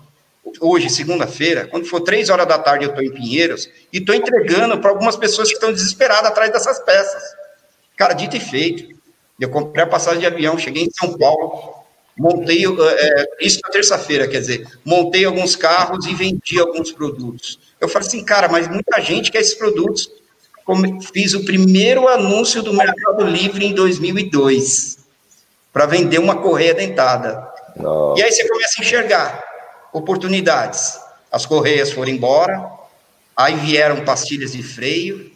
hoje, 0.60 0.88
segunda-feira, 0.90 1.66
quando 1.66 1.86
for 1.86 2.00
três 2.00 2.28
horas 2.28 2.46
da 2.46 2.58
tarde, 2.58 2.84
eu 2.84 2.90
estou 2.90 3.04
em 3.04 3.12
Pinheiros 3.12 3.68
e 3.92 3.98
estou 3.98 4.14
entregando 4.14 4.78
para 4.78 4.90
algumas 4.90 5.16
pessoas 5.16 5.48
que 5.48 5.54
estão 5.54 5.72
desesperadas 5.72 6.30
atrás 6.30 6.50
dessas 6.52 6.78
peças. 6.80 7.22
Cara, 7.96 8.14
dito 8.14 8.36
e 8.36 8.40
feito. 8.40 8.98
Eu 9.38 9.48
comprei 9.50 9.84
a 9.84 9.86
passagem 9.86 10.20
de 10.20 10.26
avião, 10.26 10.58
cheguei 10.58 10.84
em 10.84 10.90
São 10.90 11.16
Paulo, 11.16 11.74
montei, 12.16 12.64
é, 12.66 13.24
isso 13.40 13.60
na 13.62 13.70
terça-feira, 13.70 14.28
quer 14.28 14.40
dizer, 14.40 14.66
montei 14.84 15.24
alguns 15.24 15.56
carros 15.56 16.06
e 16.06 16.14
vendi 16.14 16.58
alguns 16.58 16.92
produtos. 16.92 17.58
Eu 17.80 17.88
falei 17.88 18.06
assim, 18.06 18.24
cara, 18.24 18.48
mas 18.48 18.68
muita 18.68 19.00
gente 19.00 19.30
quer 19.30 19.40
esses 19.40 19.54
produtos. 19.54 20.10
Fiz 21.12 21.34
o 21.34 21.44
primeiro 21.44 22.06
anúncio 22.06 22.62
do 22.62 22.72
Mercado 22.72 23.24
Livre 23.24 23.66
em 23.66 23.74
2002 23.74 24.98
para 25.72 25.86
vender 25.86 26.18
uma 26.18 26.36
correia 26.36 26.74
dentada. 26.74 27.48
E 28.16 28.22
aí 28.22 28.30
você 28.30 28.46
começa 28.46 28.74
a 28.78 28.84
enxergar 28.84 29.49
oportunidades. 29.92 30.98
As 31.30 31.46
correias 31.46 31.92
foram 31.92 32.10
embora, 32.10 32.70
aí 33.36 33.56
vieram 33.56 34.04
pastilhas 34.04 34.52
de 34.52 34.62
freio. 34.62 35.30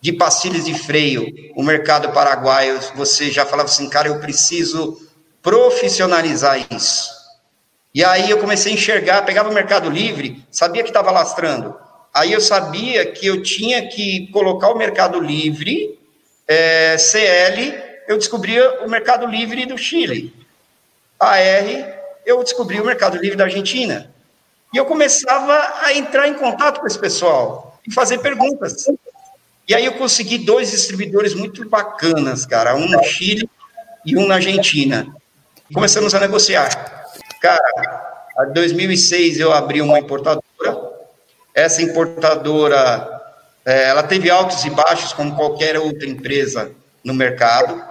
De 0.00 0.12
pastilhas 0.12 0.66
de 0.66 0.74
freio, 0.74 1.26
o 1.56 1.62
mercado 1.62 2.12
paraguaio, 2.12 2.78
você 2.94 3.30
já 3.30 3.44
falava 3.44 3.68
assim, 3.68 3.88
cara, 3.88 4.06
eu 4.06 4.20
preciso 4.20 5.00
profissionalizar 5.42 6.64
isso. 6.70 7.10
E 7.94 8.04
aí 8.04 8.30
eu 8.30 8.38
comecei 8.38 8.72
a 8.72 8.74
enxergar, 8.74 9.22
pegava 9.22 9.48
o 9.48 9.54
Mercado 9.54 9.88
Livre, 9.88 10.44
sabia 10.50 10.82
que 10.82 10.90
estava 10.90 11.10
lastrando. 11.10 11.74
Aí 12.12 12.32
eu 12.32 12.40
sabia 12.40 13.06
que 13.06 13.26
eu 13.26 13.42
tinha 13.42 13.88
que 13.88 14.28
colocar 14.32 14.68
o 14.68 14.76
Mercado 14.76 15.18
Livre, 15.18 15.98
é, 16.46 16.96
CL, 16.98 17.74
eu 18.06 18.18
descobria 18.18 18.84
o 18.84 18.90
Mercado 18.90 19.26
Livre 19.26 19.66
do 19.66 19.78
Chile. 19.78 20.32
AR, 21.18 21.95
eu 22.26 22.42
descobri 22.42 22.80
o 22.80 22.84
Mercado 22.84 23.16
Livre 23.16 23.36
da 23.36 23.44
Argentina. 23.44 24.12
E 24.74 24.76
eu 24.76 24.84
começava 24.84 25.74
a 25.80 25.94
entrar 25.94 26.26
em 26.26 26.34
contato 26.34 26.80
com 26.80 26.86
esse 26.86 26.98
pessoal 26.98 27.80
e 27.86 27.94
fazer 27.94 28.18
perguntas. 28.18 28.86
E 29.68 29.74
aí 29.74 29.84
eu 29.84 29.92
consegui 29.92 30.38
dois 30.38 30.72
distribuidores 30.72 31.34
muito 31.34 31.66
bacanas, 31.68 32.44
cara, 32.44 32.74
um 32.74 32.88
no 32.88 33.02
Chile 33.04 33.48
e 34.04 34.16
um 34.16 34.26
na 34.26 34.34
Argentina. 34.34 35.06
Começamos 35.72 36.14
a 36.14 36.20
negociar. 36.20 36.68
Cara, 37.40 38.26
em 38.48 38.52
2006 38.52 39.38
eu 39.38 39.52
abri 39.52 39.80
uma 39.80 39.98
importadora. 39.98 40.42
Essa 41.54 41.80
importadora, 41.80 43.22
é, 43.64 43.88
ela 43.88 44.02
teve 44.02 44.28
altos 44.30 44.64
e 44.64 44.70
baixos 44.70 45.12
como 45.12 45.34
qualquer 45.36 45.78
outra 45.78 46.08
empresa 46.08 46.72
no 47.04 47.14
mercado. 47.14 47.82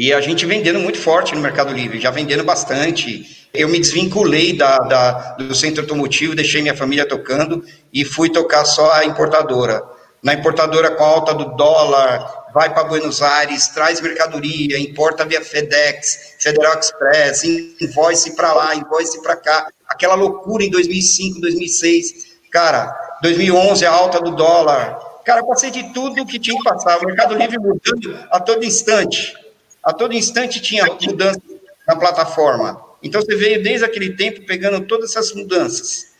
E 0.00 0.14
a 0.14 0.20
gente 0.22 0.46
vendendo 0.46 0.78
muito 0.78 0.98
forte 0.98 1.34
no 1.34 1.42
Mercado 1.42 1.74
Livre, 1.74 2.00
já 2.00 2.10
vendendo 2.10 2.42
bastante. 2.42 3.46
Eu 3.52 3.68
me 3.68 3.78
desvinculei 3.78 4.56
da, 4.56 4.78
da, 4.78 5.10
do 5.34 5.54
centro 5.54 5.82
automotivo, 5.82 6.34
deixei 6.34 6.62
minha 6.62 6.74
família 6.74 7.06
tocando 7.06 7.62
e 7.92 8.02
fui 8.02 8.30
tocar 8.30 8.64
só 8.64 8.92
a 8.92 9.04
importadora. 9.04 9.82
Na 10.22 10.32
importadora 10.32 10.92
com 10.92 11.04
a 11.04 11.06
alta 11.06 11.34
do 11.34 11.54
dólar, 11.54 12.46
vai 12.54 12.72
para 12.72 12.84
Buenos 12.84 13.20
Aires, 13.20 13.68
traz 13.68 14.00
mercadoria, 14.00 14.78
importa 14.78 15.26
via 15.26 15.42
FedEx, 15.42 16.36
Federal 16.38 16.78
Express, 16.78 17.44
invoice 17.44 18.34
para 18.34 18.54
lá, 18.54 18.74
invoice 18.74 19.22
para 19.22 19.36
cá. 19.36 19.68
Aquela 19.86 20.14
loucura 20.14 20.64
em 20.64 20.70
2005, 20.70 21.42
2006. 21.42 22.38
Cara, 22.50 23.18
2011 23.20 23.84
a 23.84 23.90
alta 23.90 24.18
do 24.18 24.30
dólar. 24.30 24.98
Cara, 25.26 25.44
passei 25.44 25.70
de 25.70 25.92
tudo 25.92 26.24
que 26.24 26.38
tinha 26.38 26.56
que 26.56 26.64
passar. 26.64 26.98
O 27.02 27.04
Mercado 27.04 27.34
Livre 27.34 27.58
mudando 27.58 28.18
a 28.30 28.40
todo 28.40 28.64
instante. 28.64 29.38
A 29.82 29.92
todo 29.92 30.14
instante 30.14 30.60
tinha 30.60 30.84
mudança 30.86 31.40
na 31.86 31.96
plataforma. 31.96 32.80
Então 33.02 33.20
você 33.20 33.34
veio 33.34 33.62
desde 33.62 33.84
aquele 33.84 34.14
tempo 34.14 34.44
pegando 34.46 34.86
todas 34.86 35.10
essas 35.10 35.32
mudanças. 35.32 36.10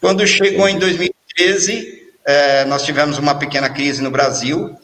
Quando 0.00 0.26
chegou 0.26 0.68
em 0.68 0.78
2013, 0.78 2.12
é, 2.24 2.64
nós 2.64 2.84
tivemos 2.84 3.18
uma 3.18 3.34
pequena 3.34 3.68
crise 3.68 4.02
no 4.02 4.10
Brasil. 4.10 4.76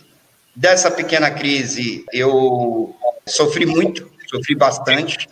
Dessa 0.55 0.91
pequena 0.91 1.31
crise, 1.31 2.05
eu 2.13 2.95
sofri 3.27 3.67
muito, 3.67 4.11
sofri 4.29 4.55
bastante, 4.55 5.29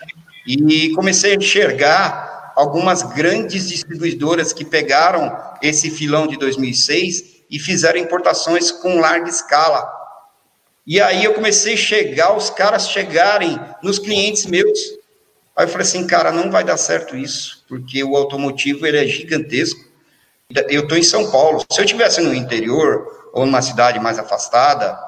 e 0.47 0.91
comecei 0.95 1.33
a 1.33 1.37
enxergar 1.37 2.53
algumas 2.57 3.03
grandes 3.03 3.69
distribuidoras 3.69 4.53
que 4.53 4.65
pegaram 4.65 5.37
esse 5.63 5.91
filão 5.91 6.27
de 6.27 6.37
2006 6.37 7.45
e 7.51 7.59
fizeram 7.59 7.99
importações 7.99 8.71
com 8.71 8.99
larga 8.99 9.29
escala 9.29 10.02
e 10.87 11.01
aí 11.01 11.25
eu 11.25 11.35
comecei 11.35 11.75
a 11.75 11.77
chegar, 11.77 12.37
os 12.37 12.51
caras 12.51 12.89
chegarem 12.89 13.59
nos 13.83 13.99
clientes 13.99 14.47
meus. 14.47 14.79
Aí 15.57 15.65
eu 15.65 15.69
falei 15.69 15.87
assim, 15.87 16.07
cara, 16.07 16.33
não 16.33 16.51
vai 16.51 16.65
dar 16.65 16.77
certo 16.77 17.17
isso, 17.17 17.65
porque 17.69 18.03
o 18.03 18.17
automotivo 18.17 18.87
ele 18.87 18.99
é 18.99 19.07
gigantesco. 19.07 19.81
Eu 20.69 20.83
estou 20.83 20.99
em 20.99 21.03
São 21.03 21.31
Paulo. 21.31 21.65
Se 21.71 21.81
eu 21.81 21.87
tivesse 21.87 22.21
no 22.21 22.35
interior 22.35 23.31
ou 23.33 23.47
numa 23.47 23.63
cidade 23.63 24.01
mais 24.01 24.19
afastada, 24.19 24.99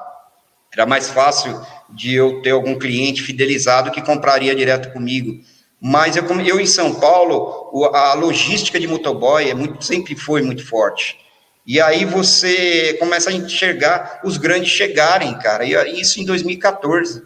era 0.71 0.85
mais 0.85 1.09
fácil 1.09 1.59
de 1.89 2.15
eu 2.15 2.41
ter 2.41 2.51
algum 2.51 2.77
cliente 2.77 3.21
fidelizado 3.21 3.91
que 3.91 4.01
compraria 4.01 4.55
direto 4.55 4.91
comigo. 4.93 5.41
Mas 5.79 6.15
eu, 6.15 6.23
eu 6.41 6.59
em 6.59 6.65
São 6.65 6.95
Paulo, 6.95 7.71
a 7.93 8.13
logística 8.13 8.79
de 8.79 8.87
motoboy 8.87 9.49
é 9.49 9.53
muito, 9.53 9.83
sempre 9.83 10.15
foi 10.15 10.41
muito 10.41 10.65
forte. 10.65 11.17
E 11.65 11.81
aí 11.81 12.05
você 12.05 12.93
começa 12.99 13.29
a 13.29 13.33
enxergar 13.33 14.21
os 14.23 14.37
grandes 14.37 14.69
chegarem, 14.69 15.37
cara. 15.39 15.65
E 15.65 15.99
isso 15.99 16.21
em 16.21 16.25
2014. 16.25 17.23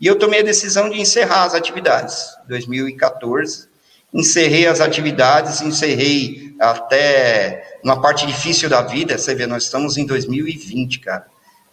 E 0.00 0.06
eu 0.06 0.16
tomei 0.16 0.40
a 0.40 0.44
decisão 0.44 0.88
de 0.88 1.00
encerrar 1.00 1.44
as 1.44 1.54
atividades. 1.54 2.24
2014, 2.48 3.68
encerrei 4.14 4.66
as 4.66 4.80
atividades, 4.80 5.60
encerrei 5.60 6.54
até 6.60 7.78
uma 7.82 8.00
parte 8.00 8.26
difícil 8.26 8.68
da 8.68 8.80
vida. 8.80 9.18
Você 9.18 9.34
vê, 9.34 9.46
nós 9.46 9.64
estamos 9.64 9.96
em 9.96 10.06
2020, 10.06 11.00
cara. 11.00 11.26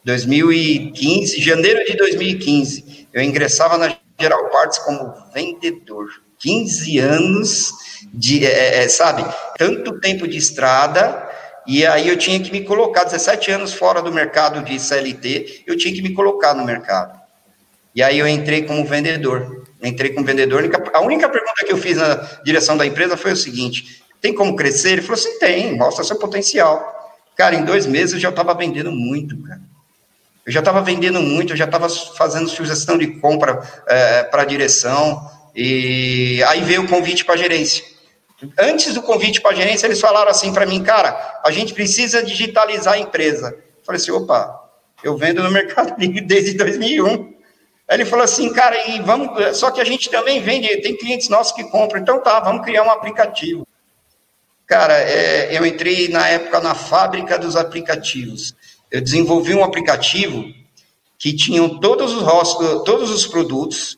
2015, 0.04 1.42
janeiro 1.42 1.84
de 1.86 1.98
2015, 1.98 3.10
eu 3.14 3.22
ingressava 3.22 3.78
na 3.78 3.94
Geral 4.20 4.50
Parts 4.50 4.80
como 4.80 5.14
vendedor. 5.34 6.08
15 6.40 7.00
anos 7.00 7.72
de, 8.14 8.46
é, 8.46 8.84
é, 8.84 8.88
sabe, 8.88 9.26
tanto 9.58 10.00
tempo 10.00 10.28
de 10.28 10.38
estrada 10.38 11.27
e 11.68 11.86
aí 11.86 12.08
eu 12.08 12.18
tinha 12.18 12.40
que 12.40 12.50
me 12.50 12.62
colocar, 12.62 13.04
17 13.04 13.52
anos 13.52 13.74
fora 13.74 14.02
do 14.02 14.12
mercado 14.12 14.64
de 14.64 14.80
CLT, 14.80 15.64
eu 15.68 15.78
tinha 15.78 15.94
que 15.94 16.02
me 16.02 16.14
colocar 16.14 16.54
no 16.54 16.64
mercado. 16.64 17.20
E 17.94 18.02
aí 18.02 18.18
eu 18.18 18.28
entrei 18.28 18.64
como 18.64 18.86
vendedor. 18.86 19.66
Entrei 19.84 20.12
como 20.12 20.26
vendedor. 20.26 20.64
A 20.94 21.02
única 21.02 21.28
pergunta 21.28 21.66
que 21.66 21.72
eu 21.74 21.78
fiz 21.78 21.98
na 21.98 22.16
direção 22.44 22.78
da 22.78 22.86
empresa 22.86 23.18
foi 23.18 23.34
o 23.34 23.36
seguinte: 23.36 24.02
tem 24.22 24.34
como 24.34 24.56
crescer? 24.56 24.94
Ele 24.94 25.02
falou 25.02 25.16
assim: 25.16 25.38
tem, 25.40 25.76
mostra 25.76 26.04
seu 26.06 26.18
potencial. 26.18 26.96
Cara, 27.36 27.56
em 27.56 27.66
dois 27.66 27.86
meses 27.86 28.14
eu 28.14 28.20
já 28.20 28.30
estava 28.30 28.54
vendendo 28.54 28.92
muito, 28.92 29.38
cara. 29.44 29.62
Eu 30.46 30.52
já 30.52 30.60
estava 30.60 30.82
vendendo 30.82 31.22
muito, 31.22 31.52
eu 31.52 31.58
já 31.58 31.66
estava 31.66 31.90
fazendo 31.90 32.48
sugestão 32.48 32.98
de 32.98 33.08
compra 33.20 33.62
é, 33.88 34.24
para 34.24 34.44
a 34.44 34.46
direção. 34.46 35.30
E 35.54 36.42
aí 36.48 36.62
veio 36.62 36.84
o 36.84 36.88
convite 36.88 37.26
para 37.26 37.34
a 37.34 37.38
gerência. 37.38 37.84
Antes 38.60 38.94
do 38.94 39.02
convite 39.02 39.42
para 39.42 39.52
a 39.52 39.56
gerência, 39.56 39.88
eles 39.88 40.00
falaram 40.00 40.30
assim 40.30 40.54
para 40.54 40.66
mim, 40.66 40.84
cara, 40.84 41.40
a 41.44 41.52
gente 41.52 41.74
precisa 41.74 42.22
digitalizar 42.22 42.94
a 42.94 43.00
empresa. 43.00 43.50
Eu 43.50 43.84
falei 43.84 44.00
assim, 44.00 44.12
opa, 44.12 44.64
eu 45.04 45.18
vendo 45.18 45.42
no 45.42 45.50
Mercado 45.52 45.96
Livre 45.98 46.22
desde 46.22 46.54
2001. 46.54 47.36
Aí 47.90 47.98
ele 47.98 48.06
falou 48.06 48.26
assim, 48.26 48.52
cara, 48.54 48.90
e 48.90 49.00
vamos, 49.02 49.58
só 49.58 49.72
que 49.72 49.82
a 49.82 49.86
gente 49.86 50.10
também 50.10 50.42
vende, 50.42 50.68
tem 50.82 50.96
clientes 50.96 51.30
nossos 51.30 51.54
que 51.54 51.64
compram, 51.64 52.02
então 52.02 52.22
tá, 52.22 52.40
vamos 52.40 52.64
criar 52.64 52.84
um 52.84 52.92
aplicativo. 52.92 53.66
Cara, 54.68 55.00
é, 55.00 55.58
eu 55.58 55.66
entrei 55.66 56.10
na 56.10 56.28
época 56.28 56.60
na 56.60 56.76
fábrica 56.76 57.40
dos 57.40 57.56
aplicativos. 57.56 58.54
Eu 58.92 59.02
desenvolvi 59.02 59.56
um 59.56 59.64
aplicativo 59.64 60.44
que 61.18 61.34
tinham 61.34 61.80
todos 61.80 62.14
os, 62.14 62.84
todos 62.84 63.10
os 63.10 63.26
produtos. 63.26 63.98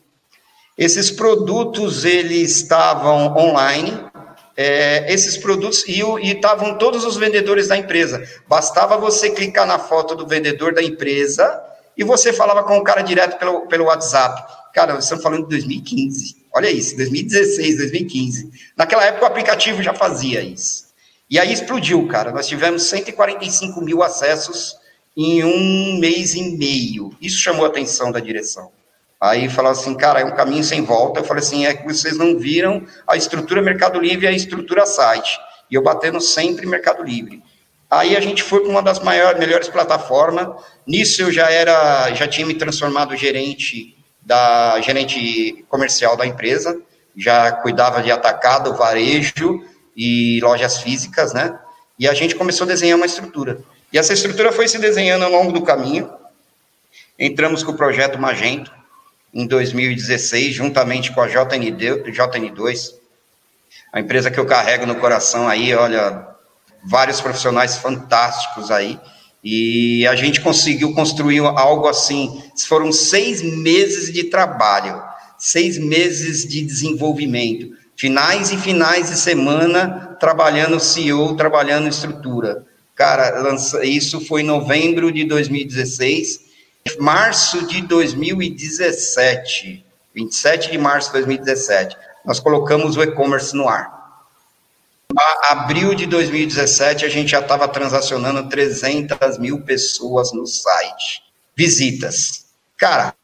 Esses 0.78 1.10
produtos 1.10 2.04
eles 2.04 2.56
estavam 2.56 3.36
online, 3.36 4.09
é, 4.56 5.12
esses 5.12 5.36
produtos 5.36 5.84
e 5.86 6.00
estavam 6.22 6.76
todos 6.76 7.04
os 7.04 7.16
vendedores 7.16 7.68
da 7.68 7.76
empresa. 7.76 8.22
Bastava 8.48 8.96
você 8.96 9.30
clicar 9.30 9.66
na 9.66 9.78
foto 9.78 10.14
do 10.14 10.26
vendedor 10.26 10.74
da 10.74 10.82
empresa 10.82 11.62
e 11.96 12.04
você 12.04 12.32
falava 12.32 12.62
com 12.62 12.76
o 12.78 12.84
cara 12.84 13.02
direto 13.02 13.38
pelo, 13.38 13.66
pelo 13.66 13.84
WhatsApp. 13.84 14.42
Cara, 14.72 14.98
estamos 14.98 15.22
falando 15.22 15.42
de 15.42 15.50
2015. 15.50 16.36
Olha 16.52 16.70
isso, 16.70 16.96
2016, 16.96 17.76
2015. 17.76 18.50
Naquela 18.76 19.04
época 19.04 19.24
o 19.24 19.28
aplicativo 19.28 19.82
já 19.82 19.94
fazia 19.94 20.40
isso. 20.40 20.90
E 21.28 21.38
aí 21.38 21.52
explodiu, 21.52 22.06
cara. 22.08 22.32
Nós 22.32 22.48
tivemos 22.48 22.84
145 22.84 23.80
mil 23.80 24.02
acessos 24.02 24.76
em 25.16 25.44
um 25.44 25.98
mês 25.98 26.34
e 26.34 26.56
meio. 26.56 27.14
Isso 27.20 27.38
chamou 27.38 27.64
a 27.64 27.68
atenção 27.68 28.10
da 28.10 28.18
direção. 28.18 28.72
Aí 29.20 29.50
falou 29.50 29.70
assim, 29.70 29.94
cara, 29.94 30.20
é 30.20 30.24
um 30.24 30.34
caminho 30.34 30.64
sem 30.64 30.82
volta. 30.82 31.20
Eu 31.20 31.24
falei 31.24 31.42
assim, 31.42 31.66
é 31.66 31.74
que 31.74 31.84
vocês 31.84 32.16
não 32.16 32.38
viram 32.38 32.86
a 33.06 33.16
estrutura 33.16 33.60
Mercado 33.60 34.00
Livre 34.00 34.24
e 34.24 34.28
a 34.28 34.32
estrutura 34.32 34.86
site. 34.86 35.38
E 35.70 35.74
eu 35.74 35.82
batendo 35.82 36.20
sempre 36.20 36.66
Mercado 36.66 37.02
Livre. 37.02 37.42
Aí 37.90 38.16
a 38.16 38.20
gente 38.20 38.42
foi 38.42 38.60
para 38.60 38.70
uma 38.70 38.82
das 38.82 38.98
maiores, 39.00 39.38
melhores 39.38 39.68
plataformas. 39.68 40.48
Nisso 40.86 41.20
eu 41.20 41.30
já 41.30 41.50
era, 41.50 42.14
já 42.14 42.26
tinha 42.26 42.46
me 42.46 42.54
transformado 42.54 43.14
gerente 43.14 43.94
da 44.22 44.80
gerente 44.80 45.64
comercial 45.68 46.16
da 46.16 46.26
empresa, 46.26 46.80
já 47.16 47.50
cuidava 47.52 48.02
de 48.02 48.10
atacado, 48.10 48.74
varejo 48.74 49.62
e 49.94 50.40
lojas 50.40 50.78
físicas, 50.78 51.34
né? 51.34 51.58
E 51.98 52.08
a 52.08 52.14
gente 52.14 52.34
começou 52.36 52.64
a 52.64 52.68
desenhar 52.68 52.96
uma 52.96 53.06
estrutura. 53.06 53.60
E 53.92 53.98
essa 53.98 54.12
estrutura 54.12 54.52
foi 54.52 54.68
se 54.68 54.78
desenhando 54.78 55.24
ao 55.24 55.30
longo 55.30 55.52
do 55.52 55.62
caminho. 55.62 56.10
Entramos 57.18 57.62
com 57.62 57.72
o 57.72 57.76
projeto 57.76 58.18
Magento 58.18 58.79
em 59.32 59.46
2016, 59.46 60.54
juntamente 60.54 61.12
com 61.12 61.20
a 61.20 61.28
JND, 61.28 62.04
JN2, 62.12 62.94
a 63.92 64.00
empresa 64.00 64.30
que 64.30 64.38
eu 64.38 64.46
carrego 64.46 64.86
no 64.86 64.96
coração 64.96 65.48
aí, 65.48 65.74
olha, 65.74 66.26
vários 66.84 67.20
profissionais 67.20 67.76
fantásticos 67.76 68.70
aí. 68.70 68.98
E 69.42 70.06
a 70.06 70.14
gente 70.14 70.40
conseguiu 70.40 70.92
construir 70.94 71.40
algo 71.40 71.88
assim. 71.88 72.42
Foram 72.68 72.92
seis 72.92 73.42
meses 73.42 74.12
de 74.12 74.24
trabalho, 74.24 75.02
seis 75.38 75.78
meses 75.78 76.46
de 76.46 76.62
desenvolvimento, 76.62 77.70
finais 77.96 78.52
e 78.52 78.58
finais 78.58 79.08
de 79.08 79.18
semana 79.18 80.16
trabalhando 80.20 80.78
CEO, 80.78 81.36
trabalhando 81.36 81.88
estrutura. 81.88 82.66
Cara, 82.94 83.56
isso 83.82 84.20
foi 84.26 84.42
em 84.42 84.44
novembro 84.44 85.10
de 85.10 85.24
2016, 85.24 86.49
março 86.98 87.66
de 87.66 87.82
2017, 87.82 89.84
27 90.14 90.70
de 90.70 90.78
março 90.78 91.08
de 91.08 91.14
2017, 91.14 91.96
nós 92.24 92.40
colocamos 92.40 92.96
o 92.96 93.02
e-commerce 93.02 93.54
no 93.54 93.68
ar. 93.68 94.00
A 95.16 95.52
abril 95.52 95.94
de 95.94 96.06
2017, 96.06 97.04
a 97.04 97.08
gente 97.08 97.30
já 97.30 97.40
estava 97.40 97.66
transacionando 97.66 98.48
300 98.48 99.38
mil 99.38 99.62
pessoas 99.62 100.32
no 100.32 100.46
site. 100.46 101.22
Visitas. 101.56 102.46
Cara, 102.76 103.14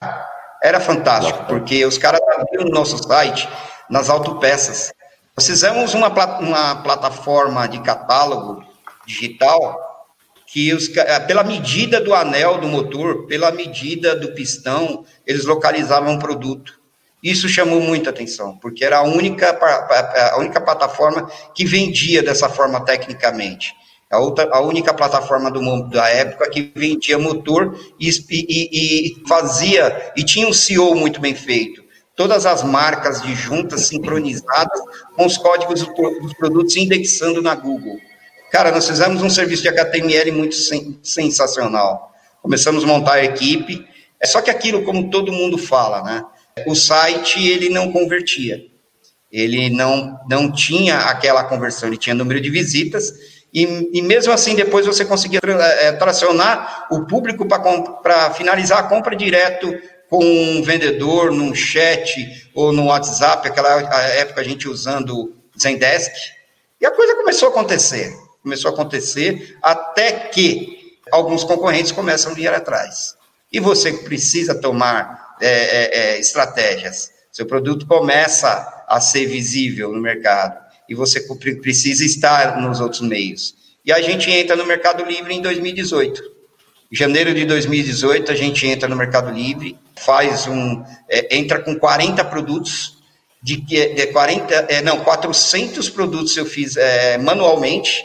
era 0.62 0.80
fantástico, 0.80 1.44
porque 1.46 1.86
os 1.86 1.96
caras 1.96 2.20
abriram 2.28 2.64
no 2.64 2.72
nosso 2.72 2.98
site 2.98 3.48
nas 3.88 4.10
autopeças. 4.10 4.92
Nós 5.36 5.46
fizemos 5.46 5.94
uma, 5.94 6.08
uma 6.40 6.82
plataforma 6.82 7.68
de 7.68 7.80
catálogo 7.82 8.64
digital 9.06 9.85
que 10.46 10.72
os, 10.72 10.94
eh, 10.96 11.20
pela 11.20 11.42
medida 11.42 12.00
do 12.00 12.14
anel 12.14 12.58
do 12.58 12.68
motor, 12.68 13.26
pela 13.26 13.50
medida 13.50 14.14
do 14.14 14.32
pistão, 14.32 15.04
eles 15.26 15.44
localizavam 15.44 16.14
o 16.14 16.18
produto. 16.18 16.80
Isso 17.22 17.48
chamou 17.48 17.80
muita 17.80 18.10
atenção, 18.10 18.56
porque 18.58 18.84
era 18.84 18.98
a 18.98 19.02
única, 19.02 19.58
a 20.32 20.38
única 20.38 20.60
plataforma 20.60 21.28
que 21.54 21.64
vendia 21.64 22.22
dessa 22.22 22.48
forma 22.48 22.84
tecnicamente. 22.84 23.74
A, 24.08 24.20
outra, 24.20 24.48
a 24.52 24.60
única 24.60 24.94
plataforma 24.94 25.50
do, 25.50 25.88
da 25.88 26.08
época 26.08 26.48
que 26.48 26.70
vendia 26.76 27.18
motor 27.18 27.76
e, 27.98 28.08
e, 28.30 29.16
e 29.18 29.28
fazia, 29.28 30.12
e 30.16 30.22
tinha 30.22 30.46
um 30.46 30.52
CEO 30.52 30.94
muito 30.94 31.20
bem 31.20 31.34
feito. 31.34 31.82
Todas 32.14 32.46
as 32.46 32.62
marcas 32.62 33.20
de 33.20 33.34
juntas 33.34 33.86
sincronizadas 33.86 34.80
com 35.16 35.26
os 35.26 35.36
códigos 35.36 35.82
dos 35.82 36.34
produtos 36.34 36.76
indexando 36.76 37.42
na 37.42 37.54
Google. 37.54 37.98
Cara, 38.56 38.70
nós 38.70 38.88
fizemos 38.88 39.20
um 39.20 39.28
serviço 39.28 39.60
de 39.64 39.68
HTML 39.68 40.32
muito 40.32 40.54
sen 40.54 40.98
sensacional. 41.02 42.10
Começamos 42.40 42.84
a 42.84 42.86
montar 42.86 43.12
a 43.16 43.22
equipe, 43.22 43.86
é 44.18 44.26
só 44.26 44.40
que 44.40 44.48
aquilo, 44.48 44.82
como 44.82 45.10
todo 45.10 45.30
mundo 45.30 45.58
fala, 45.58 46.02
né? 46.02 46.24
o 46.66 46.74
site 46.74 47.46
ele 47.46 47.68
não 47.68 47.92
convertia. 47.92 48.64
Ele 49.30 49.68
não, 49.68 50.18
não 50.26 50.50
tinha 50.50 51.00
aquela 51.00 51.44
conversão, 51.44 51.90
ele 51.90 51.98
tinha 51.98 52.14
número 52.14 52.40
de 52.40 52.48
visitas, 52.48 53.12
e, 53.52 53.90
e 53.92 54.00
mesmo 54.00 54.32
assim 54.32 54.54
depois 54.54 54.86
você 54.86 55.04
conseguia 55.04 55.40
é, 55.44 55.92
tracionar 55.92 56.86
o 56.90 57.04
público 57.04 57.44
para 57.44 58.30
finalizar 58.30 58.78
a 58.78 58.84
compra 58.84 59.14
direto 59.14 59.70
com 60.08 60.24
um 60.24 60.62
vendedor, 60.62 61.30
num 61.30 61.54
chat 61.54 62.48
ou 62.54 62.72
no 62.72 62.86
WhatsApp, 62.86 63.46
aquela 63.46 63.82
época 64.14 64.40
a 64.40 64.44
gente 64.44 64.66
usando 64.66 65.36
Zendesk, 65.60 66.14
e 66.80 66.86
a 66.86 66.90
coisa 66.90 67.16
começou 67.16 67.48
a 67.48 67.50
acontecer. 67.50 68.24
Começou 68.46 68.70
a 68.70 68.74
acontecer 68.74 69.58
até 69.60 70.12
que 70.12 71.00
alguns 71.10 71.42
concorrentes 71.42 71.90
começam 71.90 72.30
a 72.30 72.34
vir 72.36 72.46
atrás. 72.46 73.16
E 73.52 73.58
você 73.58 73.92
precisa 73.92 74.54
tomar 74.54 75.34
é, 75.40 75.48
é, 75.48 75.98
é, 75.98 76.20
estratégias. 76.20 77.10
Seu 77.32 77.44
produto 77.44 77.84
começa 77.88 78.84
a 78.86 79.00
ser 79.00 79.26
visível 79.26 79.92
no 79.92 80.00
mercado 80.00 80.64
e 80.88 80.94
você 80.94 81.20
precisa 81.60 82.04
estar 82.04 82.60
nos 82.60 82.78
outros 82.80 83.00
meios. 83.00 83.52
E 83.84 83.90
a 83.90 84.00
gente 84.00 84.30
entra 84.30 84.54
no 84.54 84.64
Mercado 84.64 85.04
Livre 85.04 85.34
em 85.34 85.42
2018. 85.42 86.22
Em 86.92 86.94
janeiro 86.94 87.34
de 87.34 87.44
2018, 87.46 88.30
a 88.30 88.36
gente 88.36 88.64
entra 88.64 88.88
no 88.88 88.94
Mercado 88.94 89.28
Livre, 89.28 89.76
faz 89.96 90.46
um. 90.46 90.84
É, 91.08 91.36
entra 91.36 91.58
com 91.58 91.74
40 91.74 92.24
produtos, 92.26 92.96
de, 93.42 93.56
de 93.56 94.06
40, 94.06 94.54
é, 94.68 94.82
não, 94.82 95.00
400 95.00 95.90
produtos 95.90 96.36
eu 96.36 96.46
fiz 96.46 96.76
é, 96.76 97.18
manualmente, 97.18 98.04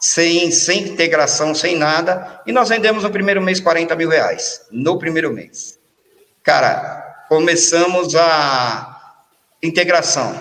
sem, 0.00 0.50
sem 0.50 0.88
integração, 0.88 1.54
sem 1.54 1.76
nada, 1.76 2.40
e 2.46 2.52
nós 2.52 2.70
vendemos 2.70 3.04
no 3.04 3.10
primeiro 3.10 3.42
mês 3.42 3.60
40 3.60 3.94
mil 3.94 4.08
reais. 4.08 4.62
No 4.72 4.98
primeiro 4.98 5.30
mês. 5.30 5.78
Cara, 6.42 7.26
começamos 7.28 8.14
a 8.16 9.14
integração. 9.62 10.34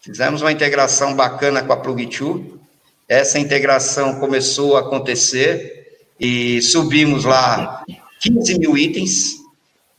Fizemos 0.00 0.42
uma 0.42 0.50
integração 0.50 1.14
bacana 1.14 1.62
com 1.62 1.72
a 1.72 1.80
Plug2. 1.80 2.58
Essa 3.08 3.38
integração 3.38 4.18
começou 4.18 4.76
a 4.76 4.80
acontecer 4.80 6.02
e 6.18 6.60
subimos 6.60 7.24
lá 7.24 7.84
15 8.20 8.58
mil 8.58 8.76
itens 8.76 9.39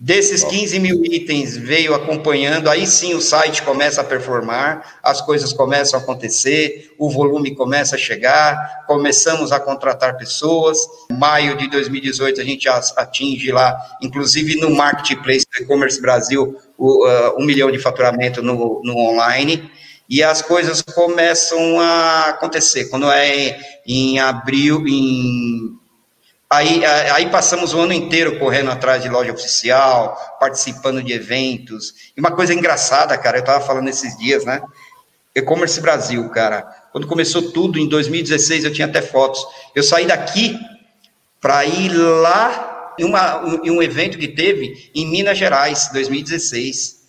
Desses 0.03 0.43
15 0.43 0.79
mil 0.79 1.05
itens 1.05 1.55
veio 1.55 1.93
acompanhando, 1.93 2.71
aí 2.71 2.87
sim 2.87 3.13
o 3.13 3.21
site 3.21 3.61
começa 3.61 4.01
a 4.01 4.03
performar, 4.03 4.97
as 5.03 5.21
coisas 5.21 5.53
começam 5.53 5.99
a 5.99 6.01
acontecer, 6.01 6.91
o 6.97 7.07
volume 7.07 7.53
começa 7.53 7.95
a 7.95 7.99
chegar, 7.99 8.83
começamos 8.87 9.51
a 9.51 9.59
contratar 9.59 10.17
pessoas. 10.17 10.79
Em 11.11 11.13
maio 11.15 11.55
de 11.55 11.69
2018 11.69 12.41
a 12.41 12.43
gente 12.43 12.67
atinge 12.67 13.51
lá, 13.51 13.79
inclusive 14.01 14.59
no 14.59 14.71
Marketplace 14.71 15.45
do 15.45 15.63
E-Commerce 15.63 16.01
Brasil, 16.01 16.57
o, 16.75 17.05
uh, 17.05 17.39
um 17.39 17.45
milhão 17.45 17.69
de 17.69 17.77
faturamento 17.77 18.41
no, 18.41 18.81
no 18.83 18.97
online 18.97 19.69
e 20.09 20.23
as 20.23 20.41
coisas 20.41 20.81
começam 20.81 21.79
a 21.79 22.29
acontecer. 22.29 22.85
Quando 22.89 23.05
é 23.11 23.55
em 23.85 24.17
abril, 24.17 24.83
em 24.87 25.79
Aí, 26.51 26.83
aí 26.85 27.29
passamos 27.29 27.73
o 27.73 27.79
ano 27.79 27.93
inteiro 27.93 28.37
correndo 28.37 28.71
atrás 28.71 29.01
de 29.01 29.07
loja 29.07 29.31
oficial, 29.31 30.17
participando 30.37 31.01
de 31.01 31.13
eventos. 31.13 32.11
E 32.15 32.19
uma 32.19 32.31
coisa 32.31 32.53
engraçada, 32.53 33.17
cara, 33.17 33.37
eu 33.37 33.39
estava 33.39 33.65
falando 33.65 33.87
esses 33.87 34.17
dias, 34.17 34.43
né? 34.43 34.61
E-commerce 35.33 35.79
Brasil, 35.79 36.27
cara. 36.29 36.63
Quando 36.91 37.07
começou 37.07 37.53
tudo, 37.53 37.79
em 37.79 37.87
2016, 37.87 38.65
eu 38.65 38.73
tinha 38.73 38.85
até 38.85 39.01
fotos. 39.01 39.41
Eu 39.73 39.81
saí 39.81 40.05
daqui 40.05 40.59
para 41.39 41.63
ir 41.63 41.93
lá 41.93 42.95
em, 42.99 43.05
uma, 43.05 43.61
em 43.63 43.71
um 43.71 43.81
evento 43.81 44.17
que 44.17 44.27
teve 44.27 44.91
em 44.93 45.09
Minas 45.09 45.37
Gerais, 45.37 45.89
2016. 45.93 46.99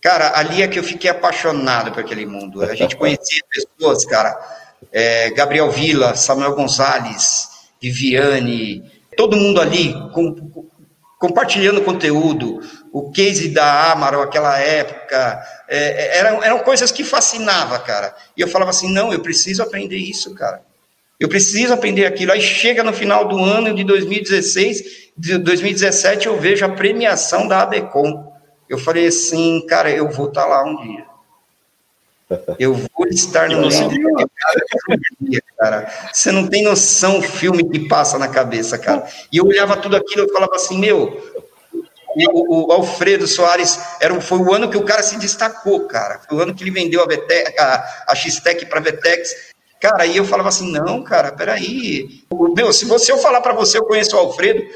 Cara, 0.00 0.38
ali 0.38 0.62
é 0.62 0.68
que 0.68 0.78
eu 0.78 0.84
fiquei 0.84 1.10
apaixonado 1.10 1.90
por 1.90 1.98
aquele 1.98 2.24
mundo. 2.24 2.62
A 2.62 2.76
gente 2.76 2.94
conhecia 2.96 3.42
pessoas, 3.50 4.04
cara. 4.04 4.38
É, 4.92 5.30
Gabriel 5.30 5.72
Vila, 5.72 6.14
Samuel 6.14 6.54
Gonzalez, 6.54 7.55
Viviane, 7.90 8.82
todo 9.16 9.36
mundo 9.36 9.60
ali 9.60 9.92
com, 10.12 10.34
compartilhando 11.18 11.82
conteúdo, 11.82 12.60
o 12.92 13.10
case 13.10 13.48
da 13.48 13.92
Amaro, 13.92 14.20
aquela 14.20 14.58
época, 14.58 15.42
é, 15.68 15.78
é, 15.78 16.18
eram, 16.18 16.42
eram 16.42 16.58
coisas 16.60 16.90
que 16.90 17.04
fascinava, 17.04 17.78
cara. 17.78 18.14
E 18.36 18.40
eu 18.40 18.48
falava 18.48 18.70
assim, 18.70 18.92
não, 18.92 19.12
eu 19.12 19.20
preciso 19.20 19.62
aprender 19.62 19.96
isso, 19.96 20.34
cara. 20.34 20.62
Eu 21.18 21.28
preciso 21.28 21.72
aprender 21.72 22.04
aquilo. 22.04 22.32
Aí 22.32 22.40
chega 22.40 22.82
no 22.82 22.92
final 22.92 23.26
do 23.26 23.38
ano 23.42 23.74
de 23.74 23.84
2016, 23.84 25.10
de 25.16 25.38
2017, 25.38 26.26
eu 26.26 26.38
vejo 26.38 26.64
a 26.64 26.68
premiação 26.68 27.48
da 27.48 27.62
ABECOM. 27.62 28.32
Eu 28.68 28.78
falei 28.78 29.06
assim, 29.06 29.64
cara, 29.66 29.90
eu 29.90 30.10
vou 30.10 30.28
estar 30.28 30.42
tá 30.42 30.48
lá 30.48 30.64
um 30.64 30.76
dia. 30.76 31.04
Eu 32.58 32.74
vou 32.74 33.06
estar 33.08 33.48
no 33.48 33.68
dia, 33.68 35.42
cara. 35.56 35.88
Você 36.12 36.32
não 36.32 36.46
tem 36.48 36.64
noção 36.64 37.18
o 37.18 37.22
filme 37.22 37.68
que 37.68 37.88
passa 37.88 38.18
na 38.18 38.26
cabeça, 38.26 38.76
cara. 38.76 39.06
E 39.30 39.36
eu 39.36 39.46
olhava 39.46 39.76
tudo 39.76 39.96
aquilo 39.96 40.26
e 40.26 40.32
falava 40.32 40.56
assim, 40.56 40.78
meu, 40.78 41.22
o, 42.32 42.68
o, 42.68 42.72
Alfredo 42.72 43.26
Soares 43.26 43.78
era, 44.00 44.18
foi 44.20 44.38
o 44.38 44.52
ano 44.52 44.70
que 44.70 44.76
o 44.76 44.84
cara 44.84 45.02
se 45.02 45.18
destacou, 45.18 45.86
cara. 45.86 46.20
Foi 46.28 46.38
o 46.38 46.40
ano 46.40 46.54
que 46.54 46.64
ele 46.64 46.70
vendeu 46.72 47.02
a, 47.02 47.06
a, 47.06 48.04
a 48.08 48.14
X-Tech 48.14 48.66
para 48.66 48.80
a 48.80 48.82
Vetex. 48.82 49.54
Cara, 49.80 50.02
aí 50.02 50.16
eu 50.16 50.24
falava 50.24 50.48
assim, 50.48 50.72
não, 50.72 51.04
cara, 51.04 51.30
peraí. 51.32 52.24
Meu, 52.56 52.72
se 52.72 52.86
você 52.86 53.12
eu 53.12 53.18
falar 53.18 53.40
para 53.40 53.52
você, 53.52 53.78
eu 53.78 53.84
conheço 53.84 54.16
o 54.16 54.18
Alfredo 54.18 54.66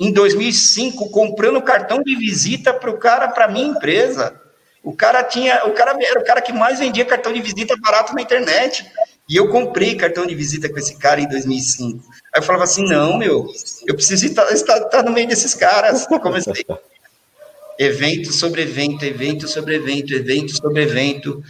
em 0.00 0.12
2005, 0.12 1.10
comprando 1.10 1.60
cartão 1.60 2.02
de 2.02 2.16
visita 2.16 2.72
para 2.72 2.90
o 2.90 2.98
cara, 2.98 3.28
para 3.28 3.48
minha 3.48 3.68
empresa. 3.68 4.47
O 4.88 4.96
cara 4.96 5.22
tinha, 5.22 5.66
o 5.66 5.72
cara 5.72 5.94
era 6.00 6.18
o 6.18 6.24
cara 6.24 6.40
que 6.40 6.50
mais 6.50 6.78
vendia 6.78 7.04
cartão 7.04 7.30
de 7.30 7.42
visita 7.42 7.76
barato 7.78 8.14
na 8.14 8.22
internet. 8.22 8.90
E 9.28 9.36
eu 9.36 9.50
comprei 9.50 9.94
cartão 9.94 10.24
de 10.24 10.34
visita 10.34 10.66
com 10.66 10.78
esse 10.78 10.96
cara 10.96 11.20
em 11.20 11.28
2005. 11.28 12.02
Aí 12.34 12.40
eu 12.40 12.42
falava 12.42 12.64
assim: 12.64 12.86
não, 12.86 13.18
meu, 13.18 13.46
eu 13.86 13.94
preciso 13.94 14.24
estar, 14.24 14.50
estar, 14.50 14.78
estar 14.78 15.02
no 15.02 15.10
meio 15.10 15.28
desses 15.28 15.54
caras. 15.54 16.06
comecei. 16.06 16.64
evento 17.78 18.32
sobre 18.32 18.62
evento, 18.62 19.04
evento 19.04 19.46
sobre 19.46 19.74
evento, 19.74 20.14
evento 20.14 20.56
sobre 20.56 20.84
evento. 20.84 21.44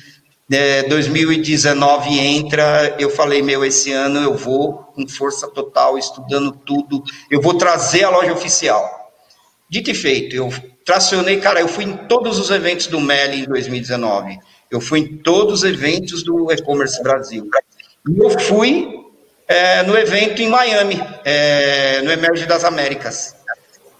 é, 0.50 0.82
2019 0.88 2.18
entra, 2.18 2.96
eu 2.98 3.08
falei, 3.08 3.40
meu, 3.40 3.64
esse 3.64 3.92
ano 3.92 4.18
eu 4.18 4.34
vou 4.34 4.78
com 4.96 5.06
força 5.06 5.46
total, 5.46 5.96
estudando 5.96 6.50
tudo, 6.50 7.04
eu 7.30 7.40
vou 7.40 7.54
trazer 7.54 8.02
a 8.02 8.10
loja 8.10 8.32
oficial. 8.32 9.12
Dito 9.70 9.92
e 9.92 9.94
feito, 9.94 10.34
eu 10.34 10.50
tracionei, 10.88 11.38
cara, 11.38 11.60
eu 11.60 11.68
fui 11.68 11.84
em 11.84 11.94
todos 11.94 12.38
os 12.38 12.48
eventos 12.48 12.86
do 12.86 12.98
MELI 12.98 13.42
em 13.42 13.44
2019, 13.44 14.38
eu 14.70 14.80
fui 14.80 15.00
em 15.00 15.18
todos 15.18 15.62
os 15.62 15.64
eventos 15.64 16.22
do 16.22 16.50
e-commerce 16.50 17.02
Brasil. 17.02 17.46
E 18.08 18.18
eu 18.18 18.30
fui 18.40 19.04
é, 19.46 19.82
no 19.82 19.94
evento 19.98 20.40
em 20.40 20.48
Miami, 20.48 20.98
é, 21.26 22.00
no 22.00 22.10
Emerge 22.10 22.46
das 22.46 22.64
Américas. 22.64 23.36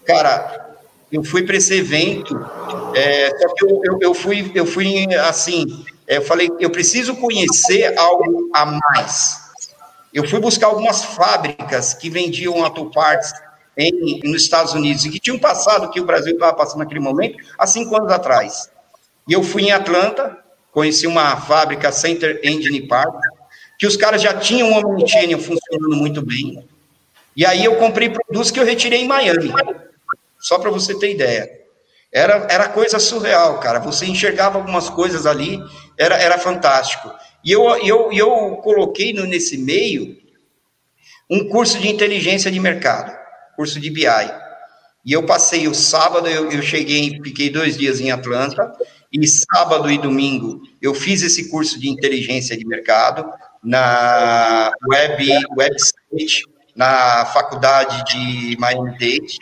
Cara, 0.03 0.77
eu 1.11 1.23
fui 1.23 1.43
para 1.43 1.57
esse 1.57 1.75
evento, 1.75 2.35
é, 2.95 3.29
só 3.37 3.53
que 3.53 3.65
eu, 3.65 3.81
eu, 3.83 3.99
eu, 4.01 4.13
fui, 4.15 4.51
eu 4.55 4.65
fui 4.65 5.13
assim, 5.27 5.85
é, 6.07 6.17
eu 6.17 6.23
falei, 6.23 6.49
eu 6.59 6.71
preciso 6.71 7.15
conhecer 7.17 7.95
algo 7.99 8.49
a 8.51 8.65
mais. 8.65 9.37
Eu 10.11 10.27
fui 10.27 10.39
buscar 10.39 10.65
algumas 10.65 11.03
fábricas 11.03 11.93
que 11.93 12.09
vendiam 12.09 12.63
autopartes 12.63 13.31
em, 13.77 14.19
nos 14.23 14.43
Estados 14.43 14.73
Unidos 14.73 15.05
e 15.05 15.09
que 15.09 15.19
tinham 15.19 15.39
passado 15.39 15.89
que 15.89 15.99
o 15.99 16.05
Brasil 16.05 16.33
estava 16.33 16.53
passando 16.53 16.79
naquele 16.79 16.99
momento 16.99 17.37
há 17.57 17.65
cinco 17.65 17.95
anos 17.95 18.11
atrás. 18.11 18.69
E 19.27 19.33
eu 19.33 19.43
fui 19.43 19.63
em 19.63 19.71
Atlanta, 19.71 20.37
conheci 20.71 21.07
uma 21.07 21.37
fábrica 21.37 21.91
Center 21.91 22.39
Engine 22.43 22.87
Park, 22.87 23.15
que 23.77 23.87
os 23.87 23.95
caras 23.95 24.21
já 24.21 24.33
tinham 24.33 24.69
um 24.69 24.77
Omnichannel 24.77 25.39
funcionando 25.39 25.95
muito 25.95 26.21
bem. 26.21 26.67
E 27.35 27.45
aí 27.45 27.63
eu 27.63 27.75
comprei 27.77 28.09
produtos 28.09 28.51
que 28.51 28.59
eu 28.59 28.65
retirei 28.65 29.01
em 29.01 29.07
Miami, 29.07 29.53
só 30.39 30.59
para 30.59 30.69
você 30.69 30.97
ter 30.99 31.11
ideia. 31.11 31.59
Era, 32.11 32.47
era 32.49 32.69
coisa 32.69 32.97
surreal, 32.99 33.59
cara. 33.59 33.79
Você 33.79 34.05
enxergava 34.05 34.57
algumas 34.57 34.89
coisas 34.89 35.25
ali, 35.25 35.61
era, 35.97 36.17
era 36.17 36.37
fantástico. 36.37 37.11
E 37.43 37.51
eu, 37.51 37.63
eu, 37.77 38.11
eu 38.11 38.57
coloquei 38.57 39.13
no, 39.13 39.25
nesse 39.25 39.57
meio 39.57 40.17
um 41.29 41.47
curso 41.47 41.77
de 41.77 41.87
inteligência 41.87 42.49
de 42.51 42.59
mercado, 42.59 43.15
curso 43.59 43.77
de 43.77 43.89
BI. 43.89 44.05
E 45.05 45.11
eu 45.11 45.25
passei 45.25 45.67
o 45.67 45.75
sábado, 45.75 46.29
eu, 46.29 46.49
eu 46.49 46.61
cheguei, 46.61 47.19
fiquei 47.21 47.49
dois 47.49 47.77
dias 47.77 47.99
em 47.99 48.09
Atlanta, 48.09 48.71
e 49.11 49.27
sábado 49.27 49.91
e 49.91 49.97
domingo 49.97 50.61
eu 50.81 50.93
fiz 50.93 51.21
esse 51.21 51.49
curso 51.49 51.77
de 51.77 51.89
inteligência 51.89 52.55
de 52.55 52.65
mercado 52.65 53.29
na 53.61 54.71
web, 54.89 55.29
website, 55.57 56.45
na 56.73 57.25
faculdade 57.25 58.05
de 58.05 58.55
Miami-Dade 58.57 59.37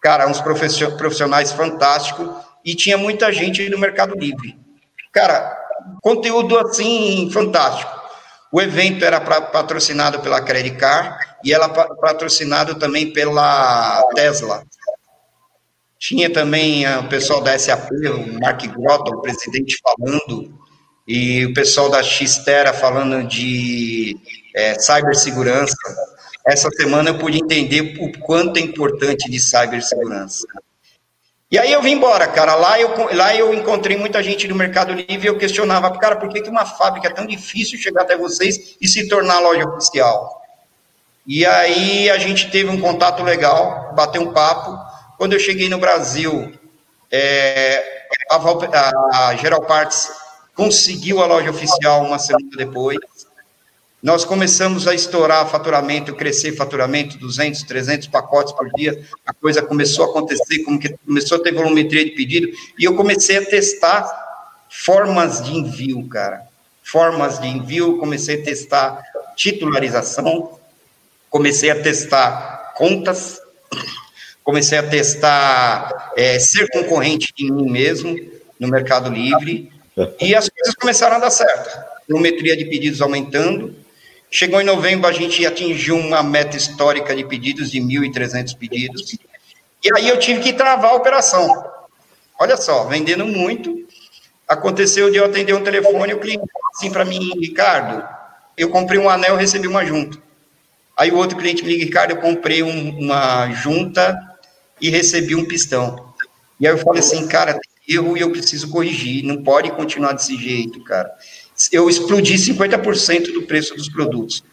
cara, 0.00 0.28
uns 0.28 0.40
profissionais 0.40 1.52
fantásticos 1.52 2.28
e 2.64 2.74
tinha 2.74 2.98
muita 2.98 3.32
gente 3.32 3.68
no 3.68 3.78
Mercado 3.78 4.16
Livre. 4.18 4.58
Cara, 5.12 5.56
conteúdo 6.02 6.58
assim 6.58 7.30
fantástico. 7.32 7.96
O 8.50 8.60
evento 8.60 9.04
era 9.04 9.20
pra, 9.20 9.40
patrocinado 9.40 10.18
pela 10.20 10.40
Credit 10.40 10.76
Car 10.76 11.27
e 11.44 11.52
ela 11.52 11.68
patrocinado 11.68 12.74
também 12.76 13.12
pela 13.12 14.02
Tesla. 14.14 14.64
Tinha 15.98 16.30
também 16.30 16.86
ah, 16.86 17.00
o 17.00 17.08
pessoal 17.08 17.40
da 17.40 17.58
SAP, 17.58 17.90
o 17.90 18.40
Mark 18.40 18.62
Grotto, 18.66 19.12
o 19.12 19.20
presidente 19.20 19.76
falando, 19.82 20.52
e 21.06 21.46
o 21.46 21.54
pessoal 21.54 21.90
da 21.90 22.02
Xterra 22.02 22.72
falando 22.72 23.26
de 23.26 24.16
é, 24.54 24.78
cibersegurança. 24.78 25.74
Essa 26.46 26.70
semana 26.70 27.10
eu 27.10 27.18
pude 27.18 27.38
entender 27.38 27.98
o 28.00 28.12
quanto 28.20 28.58
é 28.58 28.60
importante 28.60 29.30
de 29.30 29.40
cibersegurança. 29.40 30.46
E 31.50 31.58
aí 31.58 31.72
eu 31.72 31.80
vim 31.80 31.92
embora, 31.92 32.28
cara. 32.28 32.54
Lá 32.54 32.78
eu, 32.78 32.90
lá 33.14 33.34
eu 33.34 33.54
encontrei 33.54 33.96
muita 33.96 34.22
gente 34.22 34.46
do 34.46 34.54
Mercado 34.54 34.92
Livre 34.92 35.24
e 35.24 35.26
eu 35.26 35.38
questionava, 35.38 35.90
cara, 35.98 36.16
por 36.16 36.28
que, 36.28 36.42
que 36.42 36.50
uma 36.50 36.66
fábrica 36.66 37.08
é 37.08 37.12
tão 37.12 37.26
difícil 37.26 37.78
chegar 37.78 38.02
até 38.02 38.16
vocês 38.16 38.76
e 38.80 38.86
se 38.86 39.08
tornar 39.08 39.40
loja 39.40 39.66
oficial? 39.66 40.38
E 41.28 41.44
aí 41.44 42.08
a 42.08 42.16
gente 42.16 42.50
teve 42.50 42.70
um 42.70 42.80
contato 42.80 43.22
legal, 43.22 43.92
bateu 43.94 44.22
um 44.22 44.32
papo. 44.32 44.78
Quando 45.18 45.34
eu 45.34 45.38
cheguei 45.38 45.68
no 45.68 45.76
Brasil, 45.76 46.54
é, 47.10 48.06
a, 48.30 49.28
a, 49.28 49.36
Geral 49.36 49.60
Parts 49.60 50.10
conseguiu 50.54 51.20
a 51.22 51.26
loja 51.26 51.50
oficial 51.50 52.02
uma 52.02 52.18
semana 52.18 52.48
depois. 52.56 52.96
Nós 54.02 54.24
começamos 54.24 54.88
a 54.88 54.94
estourar 54.94 55.46
faturamento, 55.50 56.14
crescer 56.14 56.52
faturamento, 56.52 57.18
200, 57.18 57.62
300 57.62 58.06
pacotes 58.06 58.54
por 58.54 58.70
dia. 58.70 58.98
A 59.26 59.34
coisa 59.34 59.60
começou 59.60 60.06
a 60.06 60.08
acontecer, 60.08 60.64
começou 61.04 61.36
a 61.36 61.42
ter 61.42 61.52
volumetria 61.52 62.06
de 62.06 62.12
pedido, 62.12 62.48
e 62.78 62.84
eu 62.84 62.96
comecei 62.96 63.36
a 63.36 63.44
testar 63.44 64.08
formas 64.70 65.42
de 65.42 65.54
envio, 65.54 66.08
cara. 66.08 66.48
Formas 66.82 67.38
de 67.38 67.48
envio, 67.48 67.98
comecei 67.98 68.40
a 68.40 68.44
testar 68.44 69.02
titularização, 69.36 70.57
comecei 71.30 71.70
a 71.70 71.82
testar 71.82 72.74
contas, 72.76 73.40
comecei 74.42 74.78
a 74.78 74.82
testar 74.82 76.12
é, 76.16 76.38
ser 76.38 76.68
concorrente 76.70 77.32
de 77.36 77.50
mim 77.50 77.70
mesmo 77.70 78.18
no 78.58 78.68
Mercado 78.68 79.10
Livre, 79.10 79.72
e 80.20 80.34
as 80.34 80.48
coisas 80.48 80.74
começaram 80.74 81.16
a 81.16 81.20
dar 81.20 81.30
certo. 81.30 81.78
Volumetria 82.08 82.56
de 82.56 82.64
pedidos 82.64 83.02
aumentando, 83.02 83.74
Chegou 84.30 84.60
em 84.60 84.64
novembro, 84.64 85.08
a 85.08 85.12
gente 85.12 85.44
atingiu 85.46 85.96
uma 85.96 86.22
meta 86.22 86.54
histórica 86.54 87.16
de 87.16 87.24
pedidos, 87.24 87.70
de 87.70 87.80
1.300 87.80 88.56
pedidos. 88.58 89.16
E 89.82 89.96
aí 89.96 90.06
eu 90.06 90.18
tive 90.18 90.40
que 90.40 90.52
travar 90.52 90.90
a 90.90 90.94
operação. 90.94 91.64
Olha 92.38 92.56
só, 92.56 92.84
vendendo 92.84 93.24
muito. 93.24 93.86
Aconteceu 94.46 95.10
de 95.10 95.16
eu 95.16 95.24
atender 95.24 95.54
um 95.54 95.64
telefone, 95.64 96.12
o 96.12 96.20
cliente 96.20 96.38
falou 96.38 96.68
assim 96.74 96.90
para 96.90 97.04
mim, 97.04 97.32
Ricardo, 97.40 98.06
eu 98.56 98.68
comprei 98.70 98.98
um 98.98 99.08
anel, 99.08 99.36
recebi 99.36 99.66
uma 99.66 99.84
junta. 99.84 100.18
Aí 100.98 101.10
o 101.10 101.16
outro 101.16 101.36
cliente 101.38 101.62
me 101.62 101.72
liga, 101.72 101.84
Ricardo, 101.84 102.10
eu 102.10 102.16
comprei 102.16 102.62
um, 102.62 102.98
uma 102.98 103.50
junta 103.52 104.18
e 104.80 104.90
recebi 104.90 105.34
um 105.34 105.46
pistão. 105.46 106.12
E 106.58 106.66
aí 106.66 106.72
eu 106.72 106.78
falei 106.78 107.00
assim, 107.00 107.26
cara, 107.28 107.52
tem 107.52 107.96
erro 107.96 108.16
e 108.16 108.20
eu 108.20 108.30
preciso 108.30 108.68
corrigir, 108.68 109.24
não 109.24 109.42
pode 109.42 109.70
continuar 109.72 110.12
desse 110.12 110.36
jeito, 110.36 110.82
cara 110.82 111.10
eu 111.72 111.88
explodi 111.88 112.34
50% 112.34 113.32
do 113.32 113.42
preço 113.42 113.74
dos 113.74 113.88
produtos. 113.88 114.44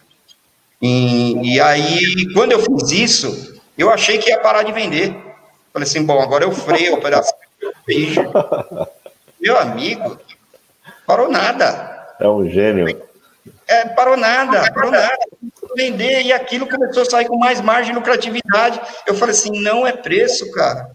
E, 0.81 1.55
e, 1.55 1.61
aí, 1.61 2.33
quando 2.33 2.53
eu 2.53 2.59
fiz 2.59 2.91
isso, 2.91 3.61
eu 3.77 3.91
achei 3.91 4.17
que 4.17 4.29
ia 4.29 4.39
parar 4.39 4.63
de 4.63 4.71
vender. 4.71 5.15
Falei 5.71 5.87
assim, 5.87 6.03
bom, 6.03 6.19
agora 6.21 6.43
eu 6.43 6.51
freio 6.51 6.95
a 6.95 6.97
operação. 6.97 7.37
Meu 9.39 9.57
amigo, 9.57 10.19
parou 11.05 11.29
nada. 11.29 12.15
É 12.19 12.27
um 12.27 12.49
gênio. 12.49 13.03
É, 13.67 13.85
parou 13.89 14.17
nada, 14.17 14.71
parou 14.73 14.91
nada. 14.91 15.19
Vender 15.75 16.21
e 16.21 16.33
aquilo 16.33 16.67
começou 16.67 17.03
a 17.03 17.05
sair 17.05 17.25
com 17.25 17.37
mais 17.37 17.61
margem 17.61 17.91
de 17.91 17.97
lucratividade. 17.97 18.79
Eu 19.05 19.15
falei 19.15 19.33
assim, 19.33 19.51
não 19.61 19.85
é 19.85 19.91
preço, 19.91 20.49
cara. 20.51 20.89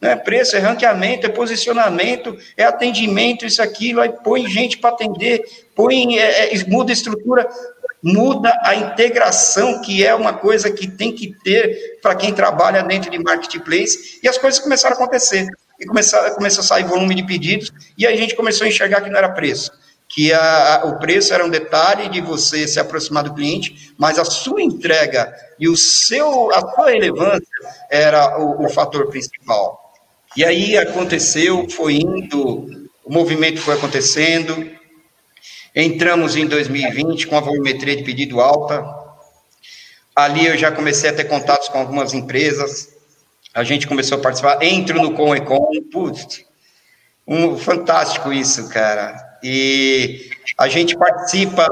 Não 0.00 0.08
é 0.08 0.16
preço, 0.16 0.56
é 0.56 0.58
ranqueamento, 0.58 1.26
é 1.26 1.28
posicionamento, 1.28 2.36
é 2.56 2.64
atendimento, 2.64 3.44
isso, 3.44 3.60
aquilo, 3.60 4.00
aí 4.00 4.10
põe 4.24 4.48
gente 4.48 4.78
para 4.78 4.90
atender, 4.90 5.44
põe, 5.74 6.18
é, 6.18 6.54
é, 6.54 6.64
muda 6.66 6.90
a 6.90 6.94
estrutura, 6.94 7.46
muda 8.02 8.58
a 8.64 8.74
integração, 8.74 9.82
que 9.82 10.04
é 10.04 10.14
uma 10.14 10.32
coisa 10.32 10.70
que 10.70 10.88
tem 10.88 11.14
que 11.14 11.34
ter 11.44 11.98
para 12.00 12.14
quem 12.14 12.32
trabalha 12.32 12.82
dentro 12.82 13.10
de 13.10 13.18
marketplace, 13.18 14.18
e 14.22 14.28
as 14.28 14.38
coisas 14.38 14.58
começaram 14.58 14.96
a 14.96 14.98
acontecer. 14.98 15.46
E 15.78 15.84
começou, 15.84 16.18
começou 16.30 16.62
a 16.62 16.66
sair 16.66 16.84
volume 16.84 17.14
de 17.14 17.22
pedidos, 17.22 17.70
e 17.96 18.06
aí 18.06 18.14
a 18.14 18.16
gente 18.16 18.34
começou 18.34 18.64
a 18.64 18.68
enxergar 18.68 19.02
que 19.02 19.10
não 19.10 19.18
era 19.18 19.28
preço 19.28 19.70
que 20.12 20.32
a, 20.32 20.82
o 20.86 20.98
preço 20.98 21.32
era 21.32 21.46
um 21.46 21.48
detalhe 21.48 22.08
de 22.08 22.20
você 22.20 22.66
se 22.66 22.80
aproximar 22.80 23.22
do 23.22 23.32
cliente, 23.32 23.94
mas 23.96 24.18
a 24.18 24.24
sua 24.24 24.60
entrega 24.60 25.32
e 25.58 25.68
o 25.68 25.76
seu, 25.76 26.52
a 26.52 26.60
sua 26.60 26.90
relevância 26.90 27.46
era 27.88 28.36
o, 28.40 28.66
o 28.66 28.68
fator 28.68 29.06
principal. 29.08 29.94
E 30.36 30.44
aí 30.44 30.76
aconteceu, 30.76 31.70
foi 31.70 31.94
indo, 31.94 32.90
o 33.04 33.12
movimento 33.12 33.60
foi 33.60 33.74
acontecendo. 33.74 34.68
Entramos 35.74 36.34
em 36.34 36.44
2020 36.44 37.28
com 37.28 37.36
a 37.36 37.40
volumetria 37.40 37.94
de 37.94 38.02
pedido 38.02 38.40
alta. 38.40 38.84
Ali 40.14 40.44
eu 40.44 40.58
já 40.58 40.72
comecei 40.72 41.10
a 41.10 41.14
ter 41.14 41.24
contatos 41.24 41.68
com 41.68 41.78
algumas 41.78 42.14
empresas. 42.14 42.88
A 43.54 43.62
gente 43.62 43.86
começou 43.86 44.18
a 44.18 44.20
participar. 44.20 44.60
Entro 44.60 45.00
no 45.00 45.14
Com 45.14 45.36
Econ, 45.36 45.70
putz, 45.92 46.44
um, 47.24 47.56
fantástico 47.56 48.32
isso, 48.32 48.68
cara. 48.68 49.29
E 49.42 50.30
a 50.56 50.68
gente 50.68 50.96
participa 50.96 51.66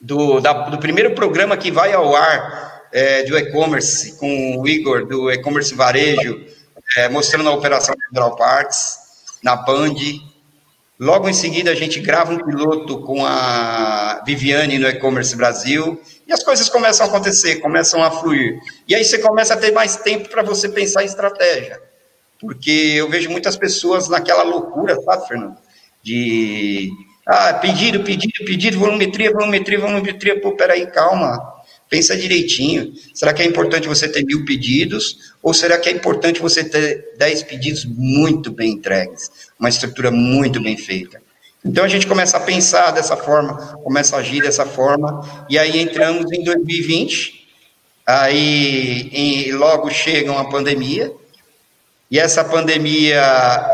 do, 0.00 0.40
da, 0.40 0.52
do 0.68 0.78
primeiro 0.78 1.14
programa 1.14 1.56
que 1.56 1.70
vai 1.70 1.92
ao 1.92 2.14
ar 2.14 2.86
é, 2.92 3.24
do 3.24 3.36
e-commerce, 3.36 4.16
com 4.18 4.58
o 4.58 4.68
Igor, 4.68 5.06
do 5.06 5.30
e-commerce 5.30 5.74
varejo, 5.74 6.44
é, 6.96 7.08
mostrando 7.08 7.48
a 7.48 7.52
operação 7.52 7.94
Federal 8.08 8.36
Parts 8.36 8.98
na 9.42 9.56
Band. 9.56 9.94
Logo 10.98 11.28
em 11.28 11.34
seguida, 11.34 11.70
a 11.70 11.74
gente 11.74 12.00
grava 12.00 12.32
um 12.32 12.38
piloto 12.38 13.02
com 13.02 13.24
a 13.24 14.22
Viviane 14.24 14.78
no 14.78 14.88
E-Commerce 14.88 15.36
Brasil 15.36 16.00
e 16.26 16.32
as 16.32 16.42
coisas 16.42 16.70
começam 16.70 17.04
a 17.04 17.08
acontecer, 17.08 17.56
começam 17.56 18.02
a 18.02 18.10
fluir. 18.10 18.58
E 18.88 18.94
aí 18.94 19.04
você 19.04 19.18
começa 19.18 19.52
a 19.52 19.56
ter 19.58 19.72
mais 19.72 19.96
tempo 19.96 20.30
para 20.30 20.42
você 20.42 20.70
pensar 20.70 21.02
em 21.02 21.06
estratégia. 21.06 21.82
Porque 22.40 22.94
eu 22.96 23.10
vejo 23.10 23.30
muitas 23.30 23.56
pessoas 23.56 24.08
naquela 24.08 24.42
loucura, 24.42 24.98
sabe, 25.02 25.28
Fernando? 25.28 25.65
De 26.06 26.92
Ah, 27.26 27.54
pedido, 27.54 28.04
pedido, 28.04 28.44
pedido, 28.44 28.78
volumetria, 28.78 29.32
volumetria, 29.32 29.80
volumetria. 29.80 30.40
Pô, 30.40 30.52
peraí, 30.52 30.86
calma. 30.86 31.36
Pensa 31.90 32.16
direitinho. 32.16 32.92
Será 33.12 33.34
que 33.34 33.42
é 33.42 33.44
importante 33.44 33.88
você 33.88 34.08
ter 34.08 34.24
mil 34.24 34.44
pedidos? 34.44 35.34
Ou 35.42 35.52
será 35.52 35.76
que 35.76 35.88
é 35.88 35.92
importante 35.92 36.40
você 36.40 36.62
ter 36.62 37.14
dez 37.18 37.42
pedidos 37.42 37.84
muito 37.84 38.52
bem 38.52 38.74
entregues? 38.74 39.28
Uma 39.58 39.68
estrutura 39.68 40.12
muito 40.12 40.62
bem 40.62 40.76
feita. 40.76 41.20
Então 41.64 41.82
a 41.82 41.88
gente 41.88 42.06
começa 42.06 42.36
a 42.36 42.40
pensar 42.40 42.92
dessa 42.92 43.16
forma, 43.16 43.56
começa 43.82 44.14
a 44.14 44.20
agir 44.20 44.40
dessa 44.40 44.64
forma, 44.64 45.44
e 45.50 45.58
aí 45.58 45.80
entramos 45.80 46.30
em 46.30 46.44
2020, 46.44 47.48
aí 48.06 49.10
em, 49.12 49.52
logo 49.52 49.90
chega 49.90 50.30
uma 50.30 50.48
pandemia, 50.48 51.12
e 52.10 52.18
essa 52.18 52.44
pandemia 52.44 53.20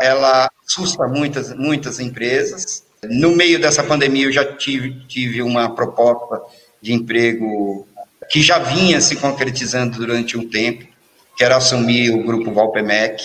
ela 0.01 0.49
assusta 0.65 1.07
muitas, 1.07 1.53
muitas 1.55 1.99
empresas. 1.99 2.83
No 3.03 3.35
meio 3.35 3.59
dessa 3.59 3.83
pandemia 3.83 4.25
eu 4.25 4.31
já 4.31 4.45
tive, 4.55 5.05
tive 5.07 5.41
uma 5.41 5.75
proposta 5.75 6.41
de 6.81 6.93
emprego 6.93 7.87
que 8.29 8.41
já 8.41 8.59
vinha 8.59 8.99
se 9.01 9.17
concretizando 9.17 9.97
durante 9.97 10.37
um 10.37 10.49
tempo, 10.49 10.87
que 11.37 11.43
era 11.43 11.57
assumir 11.57 12.11
o 12.11 12.23
grupo 12.23 12.53
Valpemec, 12.53 13.23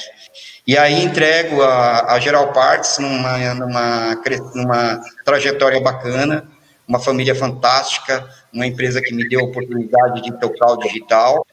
e 0.66 0.76
aí 0.76 1.02
entrego 1.02 1.62
a, 1.62 2.12
a 2.12 2.20
Geral 2.20 2.52
Parts 2.52 2.98
numa, 2.98 3.54
numa, 3.54 4.22
numa 4.54 5.00
trajetória 5.24 5.80
bacana, 5.80 6.46
uma 6.86 6.98
família 6.98 7.34
fantástica, 7.34 8.28
uma 8.52 8.66
empresa 8.66 9.00
que 9.00 9.14
me 9.14 9.28
deu 9.28 9.40
a 9.40 9.44
oportunidade 9.44 10.22
de 10.22 10.38
tocar 10.38 10.72
o 10.72 10.76
digital, 10.76 11.46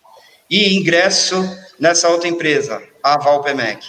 e 0.50 0.78
ingresso 0.78 1.36
nessa 1.80 2.10
outra 2.10 2.28
empresa, 2.28 2.82
a 3.06 3.20
Valpemec. 3.20 3.86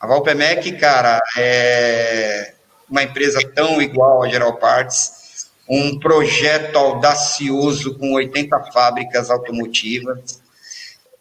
A 0.00 0.06
Valpemec, 0.06 0.72
cara, 0.78 1.20
é 1.36 2.54
uma 2.88 3.02
empresa 3.02 3.38
tão 3.54 3.82
igual 3.82 4.22
a 4.22 4.28
Geral 4.30 4.56
Parts, 4.56 5.50
um 5.68 5.98
projeto 5.98 6.74
audacioso 6.76 7.98
com 7.98 8.14
80 8.14 8.58
fábricas 8.72 9.28
automotivas, 9.28 10.40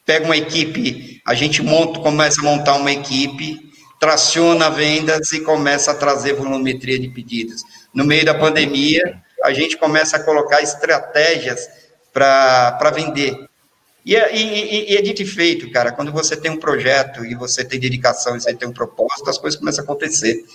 pega 0.05 0.23
uma 0.23 0.37
equipe, 0.37 1.21
a 1.25 1.33
gente 1.33 1.61
monta, 1.61 1.99
começa 1.99 2.39
a 2.39 2.43
montar 2.43 2.75
uma 2.75 2.91
equipe, 2.91 3.69
traciona 3.99 4.69
vendas 4.69 5.33
e 5.33 5.41
começa 5.41 5.91
a 5.91 5.95
trazer 5.95 6.35
volumetria 6.35 6.97
de 6.97 7.09
pedidos. 7.09 7.63
No 7.93 8.05
meio 8.05 8.23
da 8.23 8.33
pandemia, 8.33 9.21
a 9.43 9.51
gente 9.51 9.75
começa 9.75 10.15
a 10.15 10.23
colocar 10.23 10.61
estratégias 10.61 11.67
para 12.13 12.91
vender. 12.93 13.49
E 14.05 14.15
é, 14.15 14.35
e, 14.35 14.93
e 14.93 14.97
é 14.97 15.01
dito 15.01 15.23
e 15.23 15.25
feito, 15.25 15.71
cara, 15.71 15.91
quando 15.91 16.11
você 16.11 16.37
tem 16.37 16.51
um 16.51 16.57
projeto 16.57 17.25
e 17.25 17.33
você 17.33 17.63
tem 17.65 17.79
dedicação 17.79 18.35
e 18.35 18.41
você 18.41 18.53
tem 18.53 18.67
um 18.67 18.73
propósito, 18.73 19.29
as 19.29 19.37
coisas 19.39 19.59
começam 19.59 19.81
a 19.81 19.85
acontecer. 19.85 20.45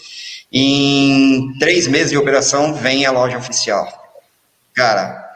Em 0.52 1.52
três 1.58 1.88
meses 1.88 2.10
de 2.10 2.16
operação, 2.16 2.74
vem 2.74 3.06
a 3.06 3.10
loja 3.10 3.38
oficial. 3.38 3.88
Cara, 4.72 5.28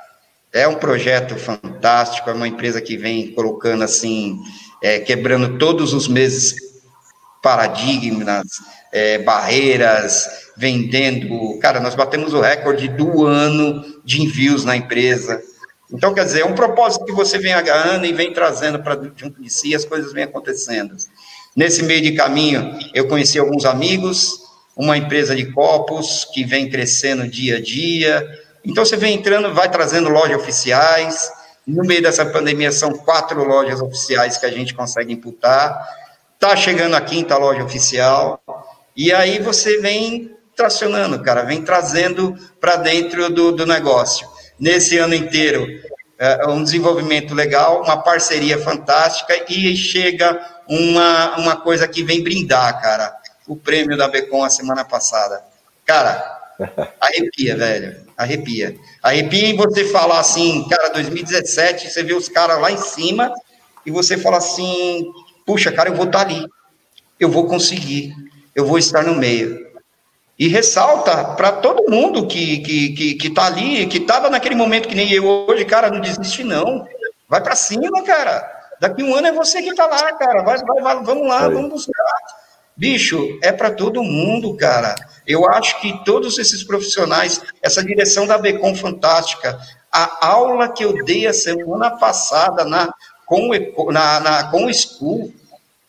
é 0.53 0.69
um 0.69 0.77
projeto 0.77 1.37
fantástico, 1.37 2.31
é 2.31 2.33
uma 2.33 2.47
empresa 2.47 2.81
que 2.81 2.97
vem 2.97 3.33
colocando 3.33 3.83
assim, 3.83 4.39
é, 4.81 5.01
quebrando 5.01 5.59
todos 5.59 5.93
os 5.93 6.07
meses 6.07 6.55
paradigmas, 7.43 8.47
é, 8.93 9.19
barreiras, 9.19 10.29
vendendo. 10.57 11.59
Cara, 11.59 11.81
nós 11.81 11.97
batemos 11.97 12.33
o 12.33 12.41
recorde 12.41 12.87
do 12.87 13.27
ano 13.27 13.85
de 14.05 14.23
envios 14.23 14.65
na 14.65 14.77
empresa. 14.77 15.43
Então, 15.95 16.13
quer 16.13 16.25
dizer, 16.25 16.41
é 16.41 16.45
um 16.45 16.55
propósito 16.55 17.05
que 17.05 17.13
você 17.13 17.39
vem 17.39 17.55
agarrando 17.55 18.05
e 18.05 18.13
vem 18.13 18.33
trazendo 18.33 18.83
para 18.83 19.01
junto 19.17 19.41
de 19.41 19.49
si, 19.49 19.75
as 19.75 19.85
coisas 19.85 20.13
vêm 20.13 20.25
acontecendo. 20.25 20.97
Nesse 21.57 21.85
meio 21.85 22.03
de 22.03 22.13
caminho, 22.13 22.77
eu 22.93 23.07
conheci 23.07 23.39
alguns 23.39 23.65
amigos, 23.65 24.41
uma 24.77 24.97
empresa 24.97 25.37
de 25.37 25.53
copos 25.53 26.25
que 26.35 26.45
vem 26.45 26.69
crescendo 26.69 27.29
dia 27.29 27.59
a 27.59 27.63
dia, 27.63 28.29
então 28.65 28.85
você 28.85 28.97
vem 28.97 29.15
entrando, 29.15 29.53
vai 29.53 29.71
trazendo 29.71 30.09
lojas 30.09 30.41
oficiais. 30.41 31.31
No 31.67 31.85
meio 31.85 32.03
dessa 32.03 32.25
pandemia 32.25 32.73
são 32.73 32.93
quatro 32.93 33.45
lojas 33.45 33.81
oficiais 33.81 34.39
que 34.39 34.47
a 34.47 34.51
gente 34.51 34.75
consegue 34.75 35.13
imputar. 35.13 35.79
Tá 36.39 36.57
chegando 36.57 36.97
a 36.97 37.01
quinta 37.01 37.37
loja 37.37 37.63
oficial. 37.63 38.41
E 38.97 39.13
aí 39.13 39.39
você 39.39 39.79
vem 39.79 40.35
tracionando, 40.57 41.21
cara, 41.23 41.43
vem 41.43 41.63
trazendo 41.63 42.35
para 42.61 42.77
dentro 42.77 43.29
do, 43.29 43.53
do 43.53 43.67
negócio. 43.67 44.27
Nesse 44.59 44.99
ano 44.99 45.15
inteiro, 45.15 45.67
é 46.19 46.47
um 46.47 46.63
desenvolvimento 46.63 47.35
legal, 47.35 47.83
uma 47.83 48.03
parceria 48.03 48.59
fantástica 48.59 49.45
e 49.49 49.77
chega 49.77 50.41
uma, 50.69 51.37
uma 51.37 51.57
coisa 51.57 51.89
que 51.89 52.03
vem 52.03 52.23
brindar, 52.23 52.81
cara. 52.81 53.15
O 53.47 53.57
prêmio 53.57 53.97
da 53.97 54.09
Becom 54.09 54.43
a 54.45 54.51
semana 54.51 54.85
passada. 54.85 55.43
Cara, 55.85 56.55
arrepia, 57.01 57.57
velho 57.57 58.05
arrepia. 58.17 58.77
Arrepia 59.03 59.49
em 59.49 59.57
você 59.57 59.85
falar 59.87 60.21
assim, 60.21 60.67
cara, 60.69 60.91
2017, 60.91 61.91
você 61.91 62.03
vê 62.03 62.15
os 62.15 62.29
caras 62.29 62.61
lá 62.61 62.71
em 62.71 62.79
cima 62.79 63.33
e 63.85 63.91
você 63.91 64.17
fala 64.17 64.39
assim, 64.39 65.05
puxa, 65.45 65.71
cara, 65.73 65.91
eu 65.91 65.95
vou 65.95 66.07
estar 66.07 66.25
tá 66.25 66.25
ali, 66.25 66.47
eu 67.19 67.29
vou 67.29 67.47
conseguir, 67.47 68.15
eu 68.55 68.65
vou 68.65 68.79
estar 68.79 69.03
no 69.03 69.15
meio. 69.15 69.65
E 70.39 70.49
ressalta 70.49 71.25
para 71.37 71.53
todo 71.53 71.91
mundo 71.91 72.27
que, 72.27 72.59
que, 72.59 72.89
que, 72.91 73.15
que 73.15 73.31
tá 73.31 73.47
ali, 73.47 73.87
que 73.87 73.99
estava 73.99 74.29
naquele 74.29 74.57
momento 74.57 74.89
que 74.89 74.95
nem 74.95 75.13
eu 75.13 75.25
hoje, 75.25 75.65
cara, 75.65 75.91
não 75.91 76.01
desiste 76.01 76.43
não. 76.43 76.87
Vai 77.29 77.41
para 77.41 77.55
cima, 77.55 78.03
cara. 78.03 78.51
Daqui 78.81 79.03
um 79.03 79.15
ano 79.15 79.29
é 79.29 79.33
você 79.33 79.63
que 79.63 79.75
tá 79.75 79.87
lá, 79.87 80.13
cara. 80.15 80.43
Vai, 80.43 80.59
vai, 80.59 80.83
vai 80.83 81.05
vamos 81.05 81.29
lá, 81.29 81.49
vamos 81.49 81.71
buscar. 81.71 82.05
Bicho, 82.77 83.39
é 83.43 83.53
para 83.53 83.71
todo 83.71 84.03
mundo, 84.03 84.57
cara. 84.57 84.97
Eu 85.25 85.49
acho 85.49 85.81
que 85.81 86.05
todos 86.05 86.39
esses 86.39 86.65
profissionais, 86.65 87.41
essa 87.63 87.85
direção 87.85 88.27
da 88.27 88.37
Becom 88.37 88.75
fantástica, 88.75 89.59
a 89.91 90.27
aula 90.27 90.69
que 90.69 90.85
eu 90.85 91.05
dei 91.05 91.29
a 91.29 91.33
semana 91.33 91.93
passada 91.93 92.65
na, 92.65 92.93
com, 93.25 93.51
na, 93.93 94.21
na, 94.21 94.51
com 94.51 94.67
o 94.67 94.75
School, 94.75 95.33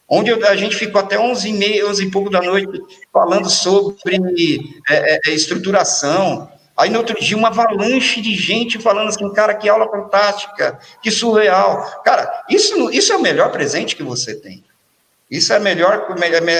onde 0.09 0.31
a 0.31 0.55
gente 0.55 0.75
ficou 0.75 1.01
até 1.01 1.19
11 1.19 1.49
e 1.49 1.53
meia, 1.53 1.87
11 1.87 2.03
e 2.03 2.11
pouco 2.11 2.29
da 2.29 2.41
noite 2.41 2.81
falando 3.11 3.49
sobre 3.49 4.59
é, 4.89 5.15
é, 5.15 5.19
é, 5.27 5.31
estruturação. 5.31 6.49
Aí 6.77 6.89
no 6.89 6.99
outro 6.99 7.19
dia, 7.19 7.37
uma 7.37 7.47
avalanche 7.47 8.21
de 8.21 8.35
gente 8.35 8.79
falando 8.79 9.07
assim, 9.07 9.31
cara, 9.33 9.53
que 9.53 9.69
aula 9.69 9.89
fantástica, 9.89 10.77
que 11.01 11.09
surreal. 11.09 12.01
Cara, 12.03 12.43
isso, 12.49 12.89
isso 12.91 13.13
é 13.13 13.15
o 13.15 13.21
melhor 13.21 13.51
presente 13.51 13.95
que 13.95 14.03
você 14.03 14.35
tem. 14.35 14.63
Isso 15.29 15.51
é 15.53 15.55
a 15.55 15.59
melhor, 15.59 16.07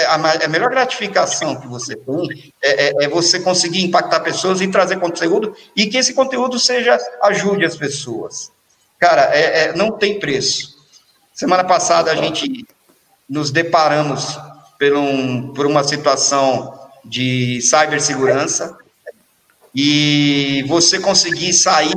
a 0.10 0.48
melhor 0.48 0.70
gratificação 0.70 1.60
que 1.60 1.68
você 1.68 1.96
tem, 1.96 2.52
é, 2.64 2.88
é, 2.88 3.06
é, 3.06 3.08
você 3.08 3.40
conseguir 3.40 3.84
impactar 3.84 4.22
pessoas 4.22 4.60
e 4.60 4.68
trazer 4.68 5.00
conteúdo 5.00 5.56
e 5.76 5.86
que 5.86 5.98
esse 5.98 6.14
conteúdo 6.14 6.58
seja 6.58 6.98
ajude 7.22 7.64
as 7.64 7.78
pessoas. 7.78 8.52
Cara, 8.98 9.30
é, 9.36 9.66
é, 9.66 9.74
não 9.74 9.92
tem 9.92 10.20
preço. 10.20 10.76
Semana 11.32 11.64
passada 11.64 12.12
a 12.12 12.16
gente 12.16 12.66
nos 13.28 13.52
deparamos 13.52 14.40
por, 14.80 14.94
um, 14.94 15.54
por 15.54 15.66
uma 15.66 15.84
situação 15.84 16.80
de 17.04 17.62
cibersegurança 17.62 18.78
e 19.74 20.64
você 20.68 21.00
conseguir 21.00 21.54
sair 21.54 21.96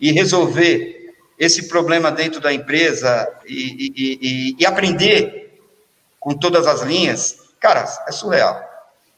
e 0.00 0.10
resolver 0.12 1.14
esse 1.38 1.68
problema 1.68 2.10
dentro 2.10 2.40
da 2.40 2.52
empresa 2.52 3.28
e, 3.46 3.92
e, 3.96 4.18
e, 4.22 4.56
e 4.58 4.66
aprender 4.66 5.58
com 6.18 6.34
todas 6.34 6.66
as 6.66 6.82
linhas, 6.82 7.36
cara, 7.58 7.84
é 8.06 8.12
surreal. 8.12 8.62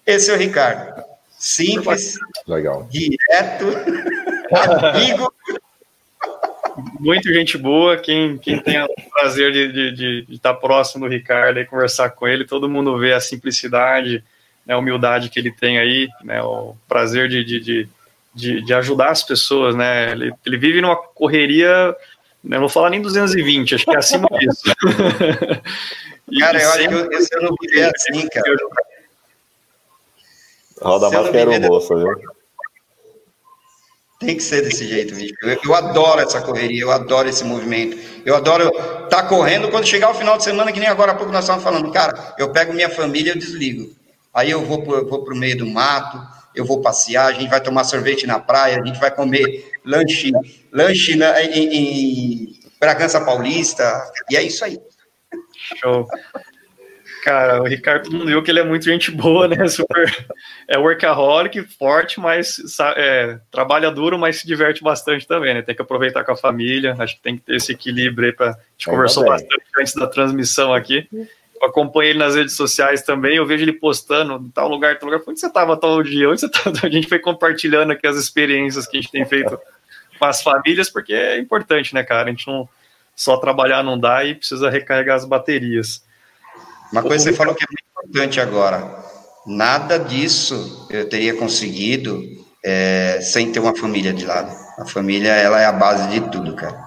Esse 0.07 0.31
é 0.31 0.35
o 0.35 0.39
Ricardo. 0.39 1.03
Simples, 1.39 2.15
Legal. 2.47 2.89
direto, 2.91 3.67
amigo. 4.95 5.33
Muito 6.99 7.33
gente 7.33 7.57
boa. 7.57 7.97
Quem, 7.97 8.39
quem 8.39 8.59
tem 8.59 8.83
o 8.83 8.89
prazer 9.11 9.53
de, 9.53 9.73
de, 9.73 9.93
de, 9.93 10.23
de 10.23 10.35
estar 10.35 10.55
próximo 10.55 11.07
do 11.07 11.13
Ricardo 11.13 11.59
e 11.59 11.65
conversar 11.65 12.11
com 12.11 12.27
ele, 12.27 12.45
todo 12.45 12.69
mundo 12.69 12.99
vê 12.99 13.13
a 13.13 13.21
simplicidade, 13.21 14.25
né, 14.67 14.75
a 14.75 14.79
humildade 14.79 15.29
que 15.29 15.39
ele 15.39 15.51
tem 15.51 15.79
aí, 15.79 16.09
né, 16.23 16.43
o 16.43 16.75
prazer 16.89 17.29
de, 17.29 17.45
de, 17.45 17.89
de, 18.35 18.63
de 18.63 18.75
ajudar 18.75 19.11
as 19.11 19.23
pessoas. 19.23 19.75
Né, 19.75 20.13
ele, 20.13 20.33
ele 20.45 20.57
vive 20.57 20.81
numa 20.81 20.97
correria 20.97 21.95
não 22.45 22.61
vou 22.61 22.69
falar 22.69 22.91
nem 22.91 23.01
220, 23.01 23.75
acho 23.75 23.87
que 23.87 23.97
é 23.97 23.99
acima 23.99 24.29
disso. 24.39 24.63
Cara, 26.39 26.63
eu 26.63 26.71
acho 26.71 26.89
que 26.89 26.95
eu, 26.95 27.41
eu, 27.41 27.43
não 27.43 27.55
viver 27.61 27.91
assim, 27.95 28.29
cara. 28.29 28.57
Roda 30.81 31.11
mais 31.11 31.31
que 31.31 31.37
era 31.37 31.61
moço, 31.61 31.97
viu? 31.97 32.44
Tem 34.25 34.37
que 34.37 34.43
ser 34.43 34.63
desse 34.63 34.87
jeito, 34.87 35.15
bicho. 35.15 35.35
Eu, 35.43 35.59
eu, 35.65 35.75
adoro 35.75 36.21
essa 36.21 36.41
correria, 36.41 36.83
eu 36.83 36.91
adoro 36.91 37.29
esse 37.29 37.45
movimento. 37.45 37.99
Eu 38.25 38.35
adoro 38.35 38.69
estar 38.69 39.09
tá 39.09 39.23
correndo 39.25 39.71
quando 39.71 39.87
chegar 39.87 40.11
o 40.11 40.15
final 40.15 40.37
de 40.37 40.45
semana, 40.45 40.73
que 40.73 40.81
nem 40.81 40.89
agora 40.89 41.13
há 41.13 41.15
pouco 41.15 41.33
nós 41.33 41.45
estávamos 41.45 41.65
falando. 41.65 41.93
Cara, 41.93 42.35
eu 42.39 42.51
pego 42.51 42.73
minha 42.73 42.91
família 42.91 43.33
eu 43.33 43.39
desligo. 43.39 43.95
Aí 44.33 44.51
eu 44.51 44.65
vou 44.65 44.83
para 44.83 45.35
o 45.35 45.37
meio 45.37 45.57
do 45.57 45.67
mato, 45.67 46.21
eu 46.55 46.65
vou 46.65 46.81
passear, 46.81 47.27
a 47.27 47.33
gente 47.33 47.49
vai 47.49 47.61
tomar 47.61 47.85
sorvete 47.85 48.27
na 48.27 48.41
praia, 48.41 48.81
a 48.81 48.85
gente 48.85 48.99
vai 48.99 49.11
comer 49.11 49.73
lanche, 49.85 50.33
lanche 50.73 51.15
na, 51.17 51.41
em, 51.43 51.75
em 51.75 52.61
Bragança 52.81 53.21
Paulista, 53.21 54.03
e 54.31 54.37
é 54.37 54.43
isso 54.43 54.65
aí. 54.65 54.79
Show. 55.81 56.07
Cara, 57.25 57.63
o 57.63 57.65
Ricardo, 57.65 58.05
todo 58.05 58.19
mundo 58.19 58.27
viu 58.27 58.43
que 58.43 58.51
ele 58.51 58.61
é 58.61 58.65
muito 58.65 58.85
gente 58.85 59.11
boa, 59.11 59.49
né? 59.49 59.57
Super, 59.67 60.27
é 60.69 60.77
workaholic, 60.77 61.63
forte, 61.79 62.21
mas 62.21 62.61
é, 62.99 63.39
trabalha 63.51 63.91
duro, 63.91 64.19
mas 64.19 64.41
se 64.41 64.47
diverte 64.47 64.83
bastante 64.83 65.27
também, 65.27 65.55
né? 65.55 65.63
Tem 65.63 65.75
que 65.75 65.81
aproveitar 65.81 66.23
com 66.23 66.33
a 66.33 66.37
família, 66.37 66.95
acho 66.99 67.17
que 67.17 67.23
tem 67.23 67.39
que 67.39 67.43
ter 67.43 67.57
esse 67.57 67.73
equilíbrio 67.73 68.27
aí 68.27 68.35
para. 68.35 68.51
A 68.51 68.57
gente 68.77 68.91
conversou 68.91 69.23
bem. 69.23 69.33
bastante 69.33 69.65
antes 69.81 69.95
da 69.95 70.07
transmissão 70.07 70.75
aqui. 70.75 71.09
Eu 71.11 71.67
acompanho 71.67 72.11
ele 72.11 72.19
nas 72.19 72.35
redes 72.35 72.55
sociais 72.57 73.01
também, 73.01 73.37
eu 73.37 73.47
vejo 73.47 73.65
ele 73.65 73.73
postando 73.73 74.47
tal 74.55 74.69
lugar, 74.69 74.99
tal 74.99 75.09
lugar. 75.09 75.25
Onde 75.27 75.41
você 75.41 75.47
estava 75.47 75.79
tal 75.79 76.03
dia? 76.03 76.29
Onde 76.29 76.41
você 76.41 76.51
tava? 76.51 76.77
A 76.85 76.91
gente 76.91 77.09
foi 77.09 77.21
compartilhando 77.21 77.93
aqui 77.93 78.07
as 78.07 78.17
experiências 78.17 78.87
que 78.87 78.99
a 78.99 79.01
gente 79.01 79.11
tem 79.11 79.25
feito 79.25 79.59
com 80.19 80.25
as 80.27 80.43
famílias, 80.43 80.91
porque 80.91 81.15
é 81.15 81.39
importante, 81.39 81.95
né, 81.95 82.05
cara? 82.05 82.29
A 82.29 82.31
gente 82.31 82.47
não 82.47 82.69
só 83.17 83.39
trabalhar 83.39 83.83
não 83.83 83.99
dá 83.99 84.23
e 84.27 84.35
precisa 84.35 84.69
recarregar 84.69 85.17
as 85.17 85.25
baterias. 85.25 86.05
Uma 86.95 87.03
coisa 87.03 87.25
que 87.25 87.31
você 87.33 87.37
falou 87.37 87.57
que 87.57 87.65
é 87.65 87.67
muito 87.67 88.09
importante 88.09 88.41
agora. 88.41 89.05
Nada 89.45 89.99
disso 89.99 90.87
eu 90.89 91.09
teria 91.09 91.35
conseguido 91.35 92.23
é, 92.65 93.19
sem 93.21 93.51
ter 93.51 93.59
uma 93.59 93.77
família 93.77 94.13
de 94.13 94.25
lado. 94.25 94.55
A 94.79 94.87
família, 94.87 95.33
ela 95.33 95.61
é 95.61 95.67
a 95.67 95.73
base 95.73 96.09
de 96.09 96.31
tudo, 96.31 96.55
cara. 96.55 96.81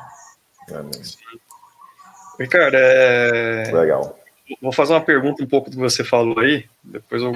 Ricardo, 2.39 2.75
é... 2.75 3.69
Legal. 3.73 4.17
Vou 4.61 4.71
fazer 4.71 4.93
uma 4.93 5.01
pergunta 5.01 5.43
um 5.43 5.47
pouco 5.47 5.69
do 5.69 5.75
que 5.75 5.81
você 5.81 6.05
falou 6.05 6.39
aí, 6.39 6.65
depois 6.81 7.21
o 7.21 7.33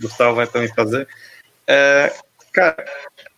Gustavo 0.00 0.36
vai 0.36 0.46
também 0.46 0.72
fazer. 0.72 1.06
É, 1.66 2.14
cara, 2.50 2.82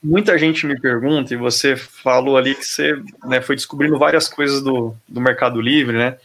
muita 0.01 0.39
gente 0.39 0.65
me 0.67 0.81
pergunta, 0.81 1.35
e 1.35 1.37
você 1.37 1.75
falou 1.75 2.37
ali 2.37 2.55
que 2.55 2.65
você 2.65 2.95
né, 3.25 3.41
foi 3.41 3.57
descobrindo 3.57 3.99
várias 3.99 4.29
coisas 4.29 4.63
do, 4.63 4.95
do 5.09 5.21
Mercado 5.21 5.61
Livre, 5.61 5.97
né? 5.97 6.17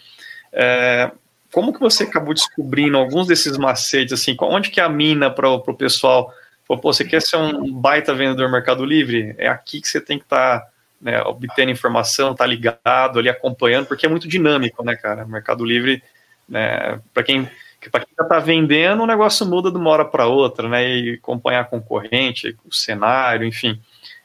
É, 0.52 1.12
como 1.54 1.72
que 1.72 1.80
você 1.80 2.04
acabou 2.04 2.34
descobrindo 2.34 2.98
alguns 2.98 3.28
desses 3.28 3.58
macetes, 3.58 4.12
assim, 4.12 4.36
onde 4.42 4.72
que 4.72 4.82
é 4.82 4.84
a 4.84 4.90
mina 4.90 5.30
para 5.30 5.48
o 5.50 5.74
pessoal? 5.74 6.34
Pô, 6.68 6.76
você 6.78 7.06
quer 7.06 7.22
ser 7.22 7.38
um 7.38 7.72
baita 7.72 8.14
vendedor 8.14 8.50
Mercado 8.50 8.84
Livre? 8.84 9.36
É 9.38 9.48
aqui 9.48 9.80
que 9.80 9.88
você 9.88 10.02
tem 10.02 10.18
que 10.18 10.26
estar 10.26 10.62
tá, 10.62 10.68
né, 11.00 11.22
obtendo 11.22 11.72
informação, 11.72 12.34
tá 12.34 12.46
ligado 12.46 13.20
ali, 13.20 13.30
acompanhando, 13.30 13.86
porque 13.86 14.06
é 14.06 14.10
muito 14.10 14.28
dinâmico, 14.28 14.84
né, 14.84 14.96
cara? 14.96 15.26
Mercado 15.26 15.64
Livre, 15.64 16.02
né, 16.50 17.00
para 17.14 17.24
quem 17.24 17.48
quem 17.80 17.92
já 18.18 18.24
está 18.24 18.40
vendendo, 18.40 19.04
o 19.04 19.08
negócio 19.08 19.46
muda 19.46 19.70
de 19.70 19.78
uma 19.78 19.90
hora 19.90 20.06
para 20.06 20.26
outra, 20.26 20.70
né? 20.70 20.88
E 20.88 21.14
acompanhar 21.16 21.62
a 21.62 21.66
concorrente, 21.66 22.56
o 22.66 22.74
cenário, 22.74 23.46
enfim. 23.46 23.80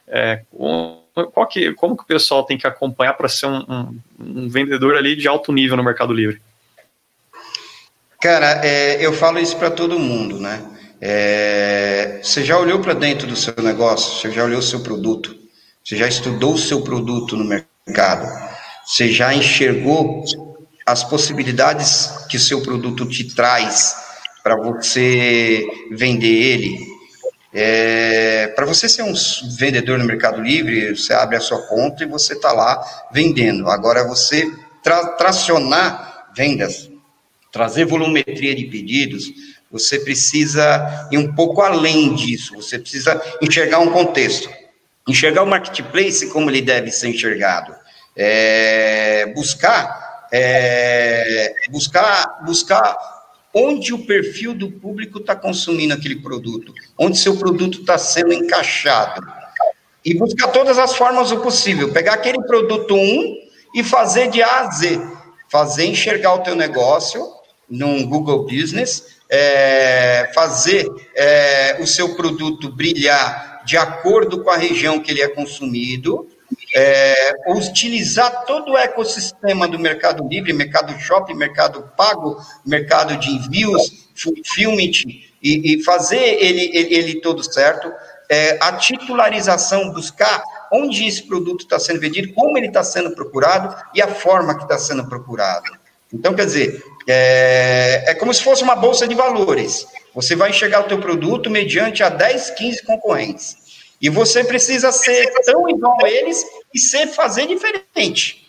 É, 0.07 0.43
qual 0.51 1.47
que, 1.47 1.73
como 1.73 1.95
que 1.95 2.03
o 2.03 2.07
pessoal 2.07 2.43
tem 2.43 2.57
que 2.57 2.65
acompanhar 2.65 3.13
para 3.13 3.27
ser 3.27 3.47
um, 3.47 3.59
um, 3.67 3.99
um 4.19 4.49
vendedor 4.49 4.95
ali 4.95 5.15
de 5.15 5.27
alto 5.27 5.51
nível 5.51 5.77
no 5.77 5.83
Mercado 5.83 6.13
Livre? 6.13 6.41
Cara, 8.21 8.59
é, 8.65 8.97
eu 8.99 9.13
falo 9.13 9.39
isso 9.39 9.55
para 9.55 9.71
todo 9.71 9.97
mundo, 9.97 10.41
né? 10.41 10.61
É, 10.99 12.19
você 12.21 12.43
já 12.43 12.57
olhou 12.59 12.79
para 12.79 12.93
dentro 12.93 13.25
do 13.25 13.35
seu 13.35 13.53
negócio? 13.63 14.19
Você 14.19 14.29
já 14.35 14.43
olhou 14.43 14.59
o 14.59 14.63
seu 14.63 14.81
produto? 14.81 15.33
Você 15.81 15.95
já 15.95 16.05
estudou 16.05 16.55
o 16.55 16.57
seu 16.57 16.81
produto 16.81 17.37
no 17.37 17.45
mercado? 17.45 18.27
Você 18.85 19.09
já 19.09 19.33
enxergou 19.33 20.25
as 20.85 21.01
possibilidades 21.01 22.25
que 22.29 22.35
o 22.35 22.39
seu 22.41 22.61
produto 22.61 23.07
te 23.07 23.23
traz 23.33 23.95
para 24.43 24.57
você 24.57 25.65
vender 25.91 26.27
ele? 26.27 26.77
É, 27.53 28.47
para 28.47 28.65
você 28.65 28.89
ser 28.89 29.03
um 29.03 29.13
vendedor 29.57 29.97
no 29.97 30.03
Mercado 30.03 30.41
Livre, 30.41 30.93
você 30.93 31.13
abre 31.13 31.37
a 31.37 31.39
sua 31.39 31.61
conta 31.67 32.03
e 32.03 32.07
você 32.07 32.33
está 32.33 32.51
lá 32.51 32.83
vendendo. 33.13 33.69
Agora, 33.69 34.03
você 34.03 34.51
tra 34.83 35.05
tracionar 35.13 36.31
vendas 36.35 36.88
trazer 37.51 37.85
volumetria 37.85 38.55
de 38.55 38.65
pedidos, 38.65 39.31
você 39.71 39.99
precisa 39.99 41.07
ir 41.11 41.17
um 41.17 41.33
pouco 41.33 41.61
além 41.61 42.15
disso, 42.15 42.55
você 42.55 42.79
precisa 42.79 43.21
enxergar 43.41 43.79
um 43.79 43.91
contexto, 43.91 44.49
enxergar 45.07 45.43
o 45.43 45.47
marketplace 45.47 46.29
como 46.29 46.49
ele 46.49 46.61
deve 46.61 46.91
ser 46.91 47.09
enxergado, 47.09 47.75
é, 48.15 49.27
buscar, 49.35 50.27
é, 50.31 51.53
buscar, 51.69 52.43
buscar 52.45 52.97
onde 53.53 53.93
o 53.93 54.05
perfil 54.05 54.53
do 54.53 54.71
público 54.71 55.19
está 55.19 55.35
consumindo 55.35 55.93
aquele 55.93 56.17
produto, 56.17 56.73
onde 56.97 57.17
seu 57.17 57.37
produto 57.37 57.81
está 57.81 57.97
sendo 57.97 58.33
encaixado, 58.33 59.21
e 60.05 60.13
buscar 60.13 60.47
todas 60.47 60.77
as 60.77 60.95
formas 60.95 61.31
o 61.31 61.39
possível, 61.41 61.91
pegar 61.91 62.13
aquele 62.13 62.41
produto 62.43 62.95
1 62.95 63.35
e 63.75 63.83
fazer 63.83 64.29
de 64.29 64.41
A 64.41 64.61
a 64.61 64.71
Z, 64.71 64.99
fazer 65.49 65.85
enxergar 65.85 66.35
o 66.35 66.39
teu 66.39 66.55
negócio 66.55 67.38
num 67.69 68.05
Google 68.05 68.45
Business, 68.45 69.19
é, 69.29 70.31
fazer 70.33 70.87
é, 71.15 71.77
o 71.79 71.87
seu 71.87 72.15
produto 72.15 72.71
brilhar 72.71 73.61
de 73.65 73.77
acordo 73.77 74.43
com 74.43 74.49
a 74.49 74.57
região 74.57 74.99
que 74.99 75.11
ele 75.11 75.21
é 75.21 75.27
consumido, 75.27 76.27
é, 76.75 77.33
utilizar 77.47 78.45
todo 78.45 78.71
o 78.71 78.77
ecossistema 78.77 79.67
do 79.67 79.77
Mercado 79.77 80.27
Livre, 80.27 80.51
Mercado 80.53 80.97
Shopping, 80.99 81.35
Mercado 81.35 81.91
Pago, 81.95 82.37
Mercado 82.65 83.17
de 83.17 83.29
Envios, 83.29 84.09
Fulfillment, 84.15 85.03
e, 85.41 85.73
e 85.75 85.83
fazer 85.83 86.43
ele, 86.43 86.71
ele, 86.73 86.95
ele, 86.95 87.21
todo 87.21 87.43
certo, 87.43 87.91
é, 88.29 88.57
a 88.61 88.73
titularização, 88.73 89.91
buscar 89.91 90.43
onde 90.71 91.05
esse 91.05 91.23
produto 91.23 91.61
está 91.61 91.79
sendo 91.79 91.99
vendido, 91.99 92.33
como 92.33 92.57
ele 92.57 92.67
está 92.67 92.83
sendo 92.83 93.11
procurado 93.15 93.75
e 93.93 94.01
a 94.01 94.07
forma 94.07 94.55
que 94.55 94.63
está 94.63 94.77
sendo 94.77 95.07
procurado. 95.07 95.71
Então, 96.13 96.33
quer 96.33 96.45
dizer, 96.45 96.83
é, 97.11 98.11
é 98.11 98.13
como 98.13 98.33
se 98.33 98.43
fosse 98.43 98.61
uma 98.61 98.75
bolsa 98.75 99.07
de 99.07 99.15
valores. 99.15 99.87
Você 100.13 100.35
vai 100.35 100.51
enxergar 100.51 100.81
o 100.81 100.87
teu 100.87 100.99
produto 100.99 101.49
mediante 101.49 102.03
a 102.03 102.09
10, 102.09 102.51
15 102.51 102.83
concorrentes. 102.83 103.57
E 104.01 104.09
você 104.09 104.43
precisa 104.43 104.91
ser 104.91 105.31
tão 105.43 105.67
igual 105.69 105.97
a 106.03 106.09
eles 106.09 106.45
e 106.73 106.79
ser 106.79 107.07
fazer 107.07 107.47
diferente. 107.47 108.47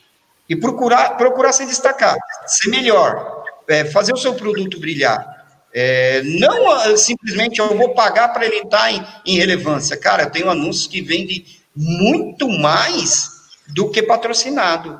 E 0.48 0.54
procurar, 0.54 1.16
procurar 1.16 1.52
se 1.52 1.64
destacar, 1.64 2.16
ser 2.46 2.70
melhor, 2.70 3.44
é, 3.68 3.84
fazer 3.84 4.12
o 4.12 4.16
seu 4.16 4.34
produto 4.34 4.78
brilhar. 4.78 5.38
É, 5.72 6.22
não 6.22 6.70
ah, 6.70 6.96
simplesmente 6.96 7.60
eu 7.60 7.76
vou 7.76 7.94
pagar 7.94 8.28
para 8.28 8.44
ele 8.44 8.56
estar 8.56 8.92
em, 8.92 9.06
em, 9.24 9.38
relevância. 9.38 9.96
Cara, 9.96 10.24
eu 10.24 10.30
tenho 10.30 10.50
anúncios 10.50 10.86
que 10.86 11.00
vendem 11.00 11.46
muito 11.74 12.48
mais 12.48 13.30
do 13.68 13.88
que 13.90 14.02
patrocinado 14.02 14.98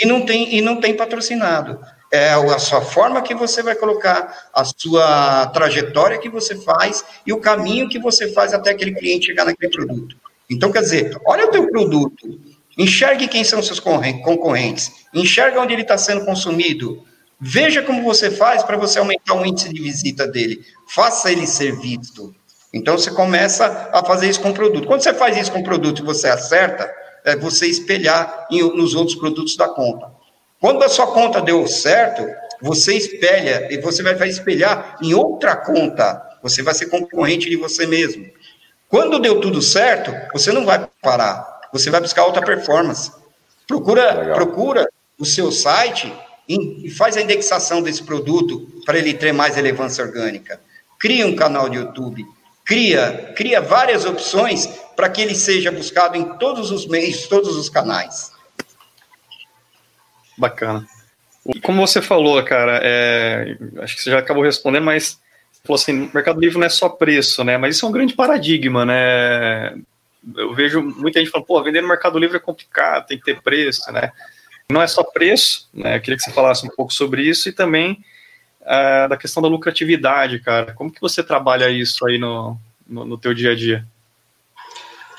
e 0.00 0.06
não 0.06 0.24
tem, 0.24 0.54
e 0.54 0.62
não 0.62 0.80
tem 0.80 0.94
patrocinado. 0.94 1.80
É 2.16 2.32
a 2.32 2.58
sua 2.58 2.80
forma 2.80 3.20
que 3.20 3.34
você 3.34 3.62
vai 3.62 3.74
colocar, 3.74 4.48
a 4.54 4.64
sua 4.64 5.46
trajetória 5.48 6.18
que 6.18 6.30
você 6.30 6.56
faz 6.56 7.04
e 7.26 7.32
o 7.32 7.40
caminho 7.40 7.88
que 7.88 7.98
você 7.98 8.32
faz 8.32 8.54
até 8.54 8.70
aquele 8.70 8.94
cliente 8.94 9.26
chegar 9.26 9.44
naquele 9.44 9.70
produto. 9.70 10.16
Então, 10.48 10.72
quer 10.72 10.80
dizer, 10.80 11.16
olha 11.26 11.46
o 11.46 11.50
teu 11.50 11.68
produto, 11.68 12.40
enxergue 12.78 13.28
quem 13.28 13.44
são 13.44 13.62
seus 13.62 13.80
concorrentes, 13.80 14.92
enxerga 15.12 15.60
onde 15.60 15.74
ele 15.74 15.82
está 15.82 15.98
sendo 15.98 16.24
consumido, 16.24 17.04
veja 17.38 17.82
como 17.82 18.02
você 18.02 18.30
faz 18.30 18.62
para 18.62 18.76
você 18.76 18.98
aumentar 18.98 19.34
o 19.34 19.44
índice 19.44 19.72
de 19.72 19.82
visita 19.82 20.26
dele, 20.26 20.64
faça 20.88 21.30
ele 21.30 21.46
ser 21.46 21.76
visto. 21.78 22.34
Então, 22.72 22.96
você 22.96 23.10
começa 23.10 23.90
a 23.92 24.02
fazer 24.04 24.28
isso 24.28 24.40
com 24.40 24.50
o 24.50 24.54
produto. 24.54 24.86
Quando 24.86 25.02
você 25.02 25.12
faz 25.12 25.36
isso 25.36 25.52
com 25.52 25.60
o 25.60 25.64
produto 25.64 26.00
e 26.00 26.04
você 26.04 26.28
acerta, 26.28 26.90
é, 27.24 27.36
você 27.36 27.66
espelhar 27.66 28.46
em, 28.50 28.62
nos 28.62 28.94
outros 28.94 29.16
produtos 29.16 29.56
da 29.56 29.68
conta. 29.68 30.15
Quando 30.60 30.82
a 30.82 30.88
sua 30.88 31.06
conta 31.08 31.40
deu 31.40 31.66
certo, 31.66 32.26
você 32.60 32.94
espelha 32.94 33.68
e 33.70 33.78
você 33.80 34.02
vai 34.02 34.28
espelhar 34.28 34.96
em 35.02 35.14
outra 35.14 35.54
conta. 35.56 36.22
Você 36.42 36.62
vai 36.62 36.74
ser 36.74 36.86
concorrente 36.86 37.50
de 37.50 37.56
você 37.56 37.86
mesmo. 37.86 38.26
Quando 38.88 39.18
deu 39.18 39.40
tudo 39.40 39.60
certo, 39.60 40.12
você 40.32 40.52
não 40.52 40.64
vai 40.64 40.88
parar. 41.02 41.60
Você 41.72 41.90
vai 41.90 42.00
buscar 42.00 42.24
outra 42.24 42.42
performance. 42.42 43.10
Procura, 43.66 44.32
procura 44.34 44.88
o 45.18 45.24
seu 45.24 45.50
site 45.50 46.12
e 46.48 46.88
faz 46.90 47.16
a 47.16 47.22
indexação 47.22 47.82
desse 47.82 48.02
produto 48.02 48.66
para 48.84 48.98
ele 48.98 49.12
ter 49.12 49.32
mais 49.32 49.56
relevância 49.56 50.04
orgânica. 50.04 50.60
Cria 50.98 51.26
um 51.26 51.34
canal 51.34 51.68
de 51.68 51.76
YouTube, 51.76 52.24
cria, 52.64 53.34
cria 53.36 53.60
várias 53.60 54.04
opções 54.04 54.66
para 54.94 55.10
que 55.10 55.20
ele 55.20 55.34
seja 55.34 55.70
buscado 55.70 56.16
em 56.16 56.38
todos 56.38 56.70
os 56.70 56.86
meios, 56.86 57.26
todos 57.26 57.56
os 57.56 57.68
canais. 57.68 58.30
Bacana. 60.36 60.86
Como 61.62 61.86
você 61.86 62.02
falou, 62.02 62.42
cara, 62.42 62.80
é, 62.82 63.56
acho 63.78 63.96
que 63.96 64.02
você 64.02 64.10
já 64.10 64.18
acabou 64.18 64.42
respondendo, 64.42 64.84
mas 64.84 65.20
falou 65.62 65.80
assim, 65.80 66.10
Mercado 66.12 66.40
Livre 66.40 66.58
não 66.58 66.66
é 66.66 66.70
só 66.70 66.88
preço, 66.88 67.44
né? 67.44 67.56
Mas 67.56 67.76
isso 67.76 67.86
é 67.86 67.88
um 67.88 67.92
grande 67.92 68.14
paradigma, 68.14 68.84
né? 68.84 69.76
Eu 70.36 70.54
vejo 70.54 70.82
muita 70.82 71.20
gente 71.20 71.30
falando, 71.30 71.46
pô, 71.46 71.62
vender 71.62 71.80
no 71.80 71.88
Mercado 71.88 72.18
Livre 72.18 72.36
é 72.36 72.40
complicado, 72.40 73.06
tem 73.06 73.18
que 73.18 73.24
ter 73.24 73.40
preço, 73.40 73.92
né? 73.92 74.10
Não 74.68 74.82
é 74.82 74.86
só 74.86 75.04
preço, 75.04 75.68
né? 75.72 75.96
Eu 75.96 76.00
queria 76.00 76.16
que 76.16 76.24
você 76.24 76.32
falasse 76.32 76.66
um 76.66 76.70
pouco 76.70 76.92
sobre 76.92 77.22
isso 77.22 77.48
e 77.48 77.52
também 77.52 78.02
uh, 78.62 79.08
da 79.08 79.16
questão 79.16 79.42
da 79.42 79.48
lucratividade, 79.48 80.40
cara. 80.40 80.72
Como 80.72 80.90
que 80.90 81.00
você 81.00 81.22
trabalha 81.22 81.70
isso 81.70 82.04
aí 82.06 82.18
no, 82.18 82.58
no, 82.86 83.04
no 83.04 83.18
teu 83.18 83.32
dia 83.32 83.52
a 83.52 83.54
dia? 83.54 83.86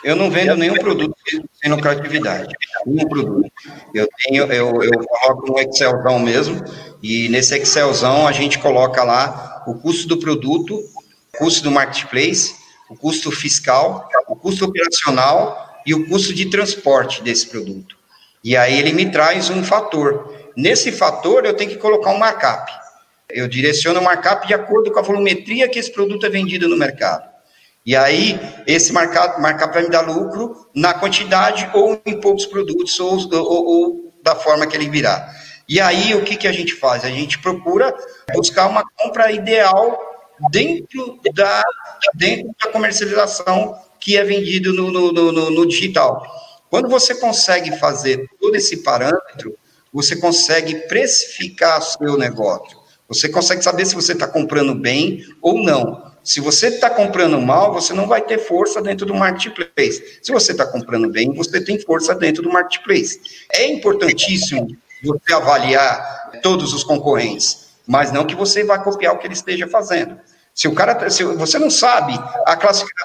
Eu 0.07 0.15
não 0.15 0.31
vendo 0.31 0.55
nenhum 0.55 0.75
produto 0.75 1.13
sem 1.61 1.69
lucratividade. 1.69 2.55
Nenhum 2.85 3.09
produto. 3.09 3.51
Eu 3.93 4.07
tenho, 4.23 4.45
eu, 4.45 4.81
eu 4.81 5.05
coloco 5.05 5.51
no 5.51 5.59
Excelzão 5.59 6.17
mesmo, 6.17 6.63
E 7.03 7.27
nesse 7.27 7.57
Excelzão 7.57 8.25
a 8.25 8.31
gente 8.31 8.57
coloca 8.57 9.03
lá 9.03 9.65
o 9.67 9.75
custo 9.75 10.07
do 10.07 10.15
produto, 10.15 10.77
o 10.77 11.37
custo 11.37 11.61
do 11.61 11.71
marketplace, 11.71 12.55
o 12.89 12.95
custo 12.95 13.29
fiscal, 13.31 14.07
o 14.29 14.35
custo 14.37 14.63
operacional 14.63 15.75
e 15.85 15.93
o 15.93 16.07
custo 16.07 16.33
de 16.33 16.49
transporte 16.49 17.21
desse 17.21 17.47
produto. 17.47 17.97
E 18.41 18.55
aí 18.55 18.79
ele 18.79 18.93
me 18.93 19.11
traz 19.11 19.49
um 19.49 19.61
fator. 19.61 20.33
Nesse 20.55 20.89
fator 20.89 21.45
eu 21.45 21.53
tenho 21.53 21.71
que 21.71 21.77
colocar 21.77 22.11
um 22.11 22.17
markup. 22.17 22.71
Eu 23.29 23.45
direciono 23.45 23.99
o 23.99 24.03
markup 24.05 24.47
de 24.47 24.53
acordo 24.53 24.89
com 24.89 24.99
a 24.99 25.01
volumetria 25.01 25.67
que 25.67 25.77
esse 25.77 25.91
produto 25.91 26.25
é 26.25 26.29
vendido 26.29 26.69
no 26.69 26.77
mercado. 26.77 27.36
E 27.87 27.95
aí, 27.95 28.37
esse 28.67 28.91
markup, 28.91 29.39
markup 29.39 29.73
vai 29.73 29.83
me 29.83 29.89
dar 29.89 30.01
lucro 30.01 30.67
na 30.75 30.93
quantidade 30.93 31.69
ou 31.73 31.97
em 32.05 32.19
poucos 32.19 32.45
produtos 32.45 32.99
ou, 32.99 33.17
ou, 33.31 33.65
ou 33.65 34.13
da 34.21 34.35
forma 34.35 34.67
que 34.67 34.75
ele 34.75 34.89
virar. 34.89 35.33
E 35.69 35.79
aí, 35.79 36.13
o 36.13 36.21
que, 36.21 36.35
que 36.35 36.49
a 36.49 36.51
gente 36.51 36.75
faz? 36.75 37.05
A 37.05 37.09
gente 37.09 37.39
procura 37.39 37.95
buscar 38.33 38.67
uma 38.67 38.83
compra 38.93 39.31
ideal 39.31 39.97
dentro 40.51 41.17
da, 41.33 41.63
dentro 42.13 42.53
da 42.61 42.71
comercialização 42.73 43.73
que 44.01 44.17
é 44.17 44.23
vendido 44.25 44.73
no, 44.73 44.91
no, 44.91 45.13
no, 45.13 45.49
no 45.49 45.65
digital. 45.65 46.21
Quando 46.69 46.89
você 46.89 47.15
consegue 47.15 47.79
fazer 47.79 48.27
todo 48.37 48.53
esse 48.55 48.83
parâmetro, 48.83 49.57
você 49.93 50.17
consegue 50.17 50.75
precificar 50.89 51.81
seu 51.81 52.17
negócio. 52.17 52.77
Você 53.07 53.29
consegue 53.29 53.63
saber 53.63 53.85
se 53.85 53.95
você 53.95 54.11
está 54.11 54.27
comprando 54.27 54.75
bem 54.75 55.23
ou 55.41 55.63
não. 55.63 56.16
Se 56.27 56.41
você 56.41 56.67
está 56.67 56.89
comprando 56.89 57.39
mal, 57.39 57.71
você 57.71 57.93
não 57.93 58.05
vai 58.05 58.21
ter 58.21 58.37
força 58.37 58.81
dentro 58.81 59.05
do 59.05 59.15
marketplace. 59.15 60.19
Se 60.21 60.29
você 60.29 60.51
está 60.51 60.65
comprando 60.65 61.09
bem, 61.09 61.33
você 61.33 61.63
tem 61.63 61.79
força 61.79 62.13
dentro 62.13 62.43
do 62.43 62.51
marketplace. 62.51 63.21
É 63.49 63.65
importantíssimo 63.67 64.67
você 65.01 65.33
avaliar 65.33 66.31
todos 66.43 66.73
os 66.73 66.83
concorrentes, 66.83 67.69
mas 67.87 68.11
não 68.11 68.25
que 68.25 68.35
você 68.35 68.61
vá 68.65 68.77
copiar 68.77 69.13
o 69.13 69.19
que 69.19 69.25
ele 69.25 69.35
esteja 69.35 69.69
fazendo. 69.69 70.19
Se 70.53 70.67
o 70.67 70.75
cara, 70.75 71.09
se 71.09 71.23
você 71.23 71.57
não 71.57 71.69
sabe 71.69 72.13
a, 72.45 72.59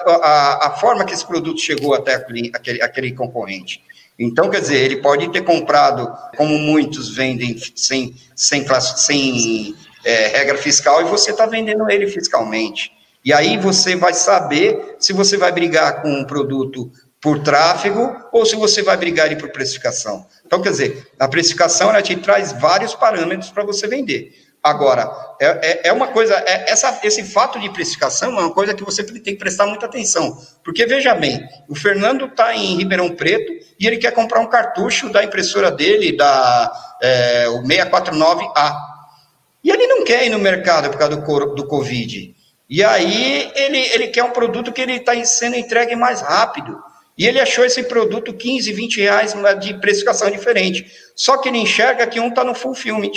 a, 0.05 0.67
a 0.67 0.71
forma 0.71 1.05
que 1.05 1.13
esse 1.13 1.25
produto 1.25 1.61
chegou 1.61 1.93
até 1.93 2.15
aquele, 2.15 2.51
aquele, 2.53 2.81
aquele 2.81 3.13
concorrente. 3.13 3.81
Então, 4.19 4.49
quer 4.49 4.59
dizer, 4.59 4.83
ele 4.83 4.97
pode 4.97 5.31
ter 5.31 5.43
comprado, 5.45 6.13
como 6.35 6.57
muitos 6.57 7.15
vendem, 7.15 7.57
sem, 7.73 8.17
sem, 8.35 8.65
classe, 8.65 9.05
sem 9.05 9.73
é, 10.03 10.27
regra 10.27 10.57
fiscal, 10.57 10.99
e 10.99 11.05
você 11.05 11.31
está 11.31 11.45
vendendo 11.45 11.89
ele 11.89 12.07
fiscalmente. 12.07 12.91
E 13.23 13.31
aí 13.31 13.57
você 13.57 13.95
vai 13.95 14.13
saber 14.13 14.97
se 14.99 15.13
você 15.13 15.37
vai 15.37 15.51
brigar 15.51 16.01
com 16.01 16.09
um 16.09 16.25
produto 16.25 16.91
por 17.21 17.41
tráfego 17.41 18.15
ou 18.33 18.45
se 18.45 18.55
você 18.55 18.81
vai 18.81 18.97
brigar 18.97 19.27
ele 19.27 19.37
por 19.37 19.49
precificação. 19.49 20.25
Então, 20.45 20.61
quer 20.61 20.71
dizer, 20.71 21.07
a 21.17 21.27
precificação 21.27 21.89
ela 21.89 22.01
te 22.01 22.15
traz 22.17 22.51
vários 22.51 22.93
parâmetros 22.93 23.49
para 23.49 23.63
você 23.63 23.87
vender. 23.87 24.33
Agora, 24.61 25.09
é, 25.41 25.45
é, 25.45 25.87
é 25.89 25.93
uma 25.93 26.07
coisa, 26.07 26.35
é, 26.45 26.69
essa, 26.69 26.99
esse 27.03 27.23
fato 27.23 27.59
de 27.59 27.69
precificação 27.69 28.37
é 28.37 28.41
uma 28.41 28.53
coisa 28.53 28.73
que 28.73 28.83
você 28.83 29.03
tem 29.03 29.21
que 29.21 29.35
prestar 29.35 29.65
muita 29.67 29.85
atenção. 29.85 30.37
Porque, 30.63 30.85
veja 30.85 31.13
bem, 31.15 31.45
o 31.67 31.75
Fernando 31.75 32.25
está 32.25 32.55
em 32.55 32.77
Ribeirão 32.77 33.09
Preto 33.09 33.51
e 33.79 33.87
ele 33.87 33.97
quer 33.97 34.11
comprar 34.11 34.39
um 34.39 34.47
cartucho 34.47 35.09
da 35.09 35.23
impressora 35.23 35.69
dele, 35.69 36.15
da 36.15 36.71
é, 37.01 37.49
o 37.49 37.61
649A. 37.63 38.75
E 39.63 39.69
ele 39.69 39.87
não 39.87 40.03
quer 40.05 40.25
ir 40.25 40.29
no 40.29 40.39
mercado 40.39 40.89
por 40.89 40.97
causa 40.97 41.17
do, 41.17 41.55
do 41.55 41.67
Covid. 41.67 42.33
E 42.73 42.83
aí 42.83 43.51
ele, 43.53 43.77
ele 43.77 44.07
quer 44.07 44.23
um 44.23 44.31
produto 44.31 44.71
que 44.71 44.81
ele 44.81 44.93
está 44.93 45.13
sendo 45.25 45.55
entregue 45.55 45.95
mais 45.95 46.21
rápido. 46.21 46.75
E 47.15 47.27
ele 47.27 47.39
achou 47.39 47.63
esse 47.63 47.83
produto 47.83 48.33
15, 48.33 48.73
20 48.73 48.99
reais 48.99 49.35
de 49.61 49.75
precificação 49.75 50.31
diferente. 50.31 50.91
Só 51.15 51.37
que 51.37 51.49
ele 51.49 51.59
enxerga 51.59 52.07
que 52.07 52.19
um 52.19 52.29
está 52.29 52.43
no 52.43 52.55
fulfillment. 52.55 53.11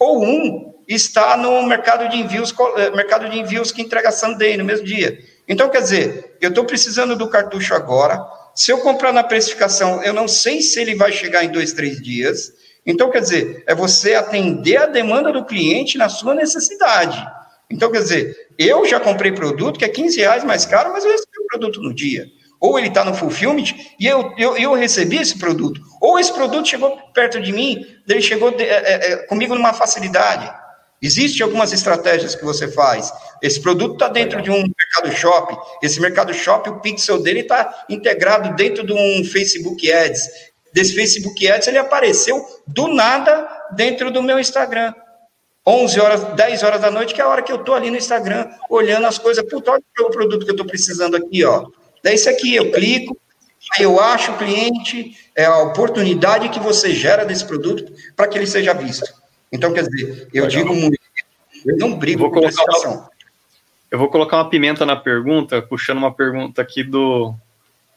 Ou 0.00 0.24
um 0.24 0.74
está 0.88 1.36
no 1.36 1.62
mercado 1.64 2.08
de 2.08 2.16
envios, 2.16 2.54
eh, 2.78 2.90
mercado 2.92 3.28
de 3.28 3.38
envios 3.38 3.70
que 3.70 3.82
entrega 3.82 4.10
Sunday 4.10 4.56
no 4.56 4.64
mesmo 4.64 4.86
dia. 4.86 5.18
Então, 5.46 5.68
quer 5.68 5.82
dizer, 5.82 6.36
eu 6.40 6.48
estou 6.48 6.64
precisando 6.64 7.14
do 7.14 7.28
cartucho 7.28 7.74
agora. 7.74 8.18
Se 8.54 8.70
eu 8.72 8.78
comprar 8.78 9.12
na 9.12 9.22
precificação, 9.22 10.02
eu 10.02 10.14
não 10.14 10.26
sei 10.26 10.62
se 10.62 10.80
ele 10.80 10.94
vai 10.94 11.12
chegar 11.12 11.44
em 11.44 11.52
dois, 11.52 11.74
três 11.74 12.00
dias. 12.00 12.54
Então, 12.86 13.10
quer 13.10 13.20
dizer, 13.20 13.64
é 13.66 13.74
você 13.74 14.14
atender 14.14 14.78
a 14.78 14.86
demanda 14.86 15.30
do 15.30 15.44
cliente 15.44 15.98
na 15.98 16.08
sua 16.08 16.34
necessidade. 16.34 17.22
Então, 17.70 17.90
quer 17.90 18.02
dizer, 18.02 18.36
eu 18.58 18.86
já 18.86 19.00
comprei 19.00 19.32
produto 19.32 19.78
que 19.78 19.84
é 19.84 19.88
15 19.88 20.18
reais 20.20 20.44
mais 20.44 20.64
caro, 20.66 20.92
mas 20.92 21.04
eu 21.04 21.10
recebi 21.10 21.38
o 21.40 21.46
produto 21.46 21.80
no 21.80 21.94
dia. 21.94 22.26
Ou 22.60 22.78
ele 22.78 22.88
está 22.88 23.04
no 23.04 23.14
fulfillment 23.14 23.74
e 23.98 24.06
eu, 24.06 24.32
eu, 24.38 24.56
eu 24.56 24.74
recebi 24.74 25.18
esse 25.18 25.38
produto. 25.38 25.80
Ou 26.00 26.18
esse 26.18 26.32
produto 26.32 26.68
chegou 26.68 26.96
perto 27.12 27.40
de 27.40 27.52
mim, 27.52 27.84
ele 28.08 28.22
chegou 28.22 28.50
de, 28.50 28.62
é, 28.62 28.68
é, 28.68 29.12
é 29.12 29.16
comigo 29.26 29.54
numa 29.54 29.74
facilidade. 29.74 30.50
Existem 31.02 31.44
algumas 31.44 31.72
estratégias 31.72 32.34
que 32.34 32.42
você 32.42 32.66
faz. 32.66 33.12
Esse 33.42 33.60
produto 33.60 33.92
está 33.94 34.08
dentro 34.08 34.40
de 34.40 34.50
um 34.50 34.62
mercado 34.62 35.14
shop. 35.14 35.54
Esse 35.82 36.00
mercado 36.00 36.32
shop, 36.32 36.70
o 36.70 36.80
pixel 36.80 37.22
dele 37.22 37.40
está 37.40 37.84
integrado 37.90 38.54
dentro 38.56 38.86
de 38.86 38.94
um 38.94 39.22
Facebook 39.22 39.92
Ads. 39.92 40.26
Desse 40.72 40.94
Facebook 40.94 41.46
Ads, 41.46 41.68
ele 41.68 41.76
apareceu 41.76 42.42
do 42.66 42.88
nada 42.88 43.46
dentro 43.76 44.10
do 44.10 44.22
meu 44.22 44.38
Instagram. 44.38 44.94
11 45.66 46.00
horas, 46.00 46.24
10 46.34 46.62
horas 46.62 46.80
da 46.80 46.90
noite, 46.90 47.14
que 47.14 47.20
é 47.20 47.24
a 47.24 47.28
hora 47.28 47.42
que 47.42 47.50
eu 47.50 47.56
estou 47.56 47.74
ali 47.74 47.90
no 47.90 47.96
Instagram, 47.96 48.48
olhando 48.68 49.06
as 49.06 49.18
coisas. 49.18 49.44
Puta, 49.48 49.72
olha 49.72 49.82
o 50.00 50.10
produto 50.10 50.44
que 50.44 50.50
eu 50.50 50.54
estou 50.54 50.66
precisando 50.66 51.16
aqui, 51.16 51.44
ó. 51.44 51.66
Daí 52.02 52.16
isso 52.16 52.28
aqui, 52.28 52.54
eu 52.54 52.70
clico, 52.70 53.16
aí 53.74 53.84
eu 53.84 53.98
acho 53.98 54.32
o 54.32 54.36
cliente, 54.36 55.16
é 55.34 55.46
a 55.46 55.58
oportunidade 55.60 56.50
que 56.50 56.60
você 56.60 56.94
gera 56.94 57.24
desse 57.24 57.46
produto 57.46 57.90
para 58.14 58.28
que 58.28 58.36
ele 58.36 58.46
seja 58.46 58.74
visto. 58.74 59.10
Então, 59.50 59.72
quer 59.72 59.84
dizer, 59.84 60.28
eu 60.34 60.44
Legal. 60.44 60.48
digo 60.48 60.74
muito, 60.74 60.98
eu 61.64 61.76
não 61.78 61.96
brigo 61.96 62.30
com 62.30 62.40
precificação. 62.40 63.08
Eu 63.90 63.98
vou 63.98 64.08
colocar 64.08 64.36
uma 64.36 64.50
pimenta 64.50 64.84
na 64.84 64.96
pergunta, 64.96 65.62
puxando 65.62 65.98
uma 65.98 66.12
pergunta 66.12 66.60
aqui 66.60 66.82
do, 66.82 67.32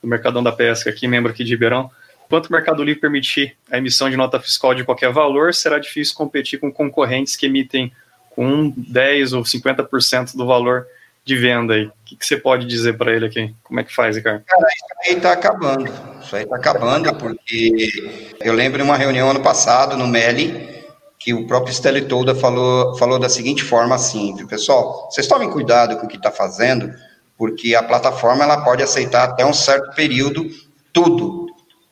do 0.01 0.07
Mercadão 0.07 0.41
da 0.41 0.51
Pesca, 0.51 0.89
aqui, 0.89 1.07
membro 1.07 1.31
aqui 1.31 1.43
de 1.43 1.51
Ribeirão. 1.51 1.91
Enquanto 2.27 2.47
o 2.47 2.51
Mercado 2.51 2.83
Livre 2.83 2.99
permitir 2.99 3.57
a 3.71 3.77
emissão 3.77 4.09
de 4.09 4.17
nota 4.17 4.39
fiscal 4.39 4.75
de 4.75 4.83
qualquer 4.83 5.11
valor, 5.11 5.53
será 5.53 5.79
difícil 5.79 6.13
competir 6.13 6.59
com 6.59 6.71
concorrentes 6.71 7.35
que 7.37 7.45
emitem 7.45 7.91
com 8.29 8.71
10 8.75 9.33
ou 9.33 9.43
50% 9.43 10.35
do 10.35 10.45
valor 10.45 10.85
de 11.23 11.35
venda 11.35 11.73
aí. 11.73 11.85
O 11.87 11.93
que, 12.05 12.15
que 12.15 12.25
você 12.25 12.37
pode 12.37 12.65
dizer 12.65 12.97
para 12.97 13.13
ele 13.13 13.25
aqui? 13.25 13.53
Como 13.63 13.79
é 13.79 13.83
que 13.83 13.93
faz, 13.93 14.15
Ricardo? 14.15 14.43
Cara, 14.45 14.67
isso 14.67 15.09
aí 15.09 15.15
está 15.15 15.31
acabando. 15.31 15.91
Isso 16.21 16.35
aí 16.35 16.43
está 16.43 16.55
acabando, 16.55 17.15
porque 17.15 18.33
eu 18.41 18.53
lembro 18.53 18.77
de 18.77 18.83
uma 18.83 18.95
reunião 18.95 19.29
ano 19.29 19.41
passado 19.41 19.97
no 19.97 20.07
Meli, 20.07 20.77
que 21.17 21.33
o 21.33 21.47
próprio 21.47 21.71
Stanley 21.71 22.05
Tolda 22.05 22.35
falou, 22.35 22.97
falou 22.97 23.19
da 23.19 23.27
seguinte 23.27 23.63
forma 23.63 23.95
assim, 23.95 24.35
viu, 24.35 24.47
pessoal, 24.47 25.09
vocês 25.09 25.27
tomem 25.27 25.49
cuidado 25.49 25.97
com 25.97 26.05
o 26.05 26.09
que 26.09 26.17
está 26.17 26.31
fazendo, 26.31 26.93
porque 27.37 27.75
a 27.75 27.83
plataforma 27.83 28.43
ela 28.43 28.63
pode 28.63 28.83
aceitar 28.83 29.23
até 29.23 29.45
um 29.45 29.53
certo 29.53 29.95
período 29.95 30.45
tudo, 30.93 31.46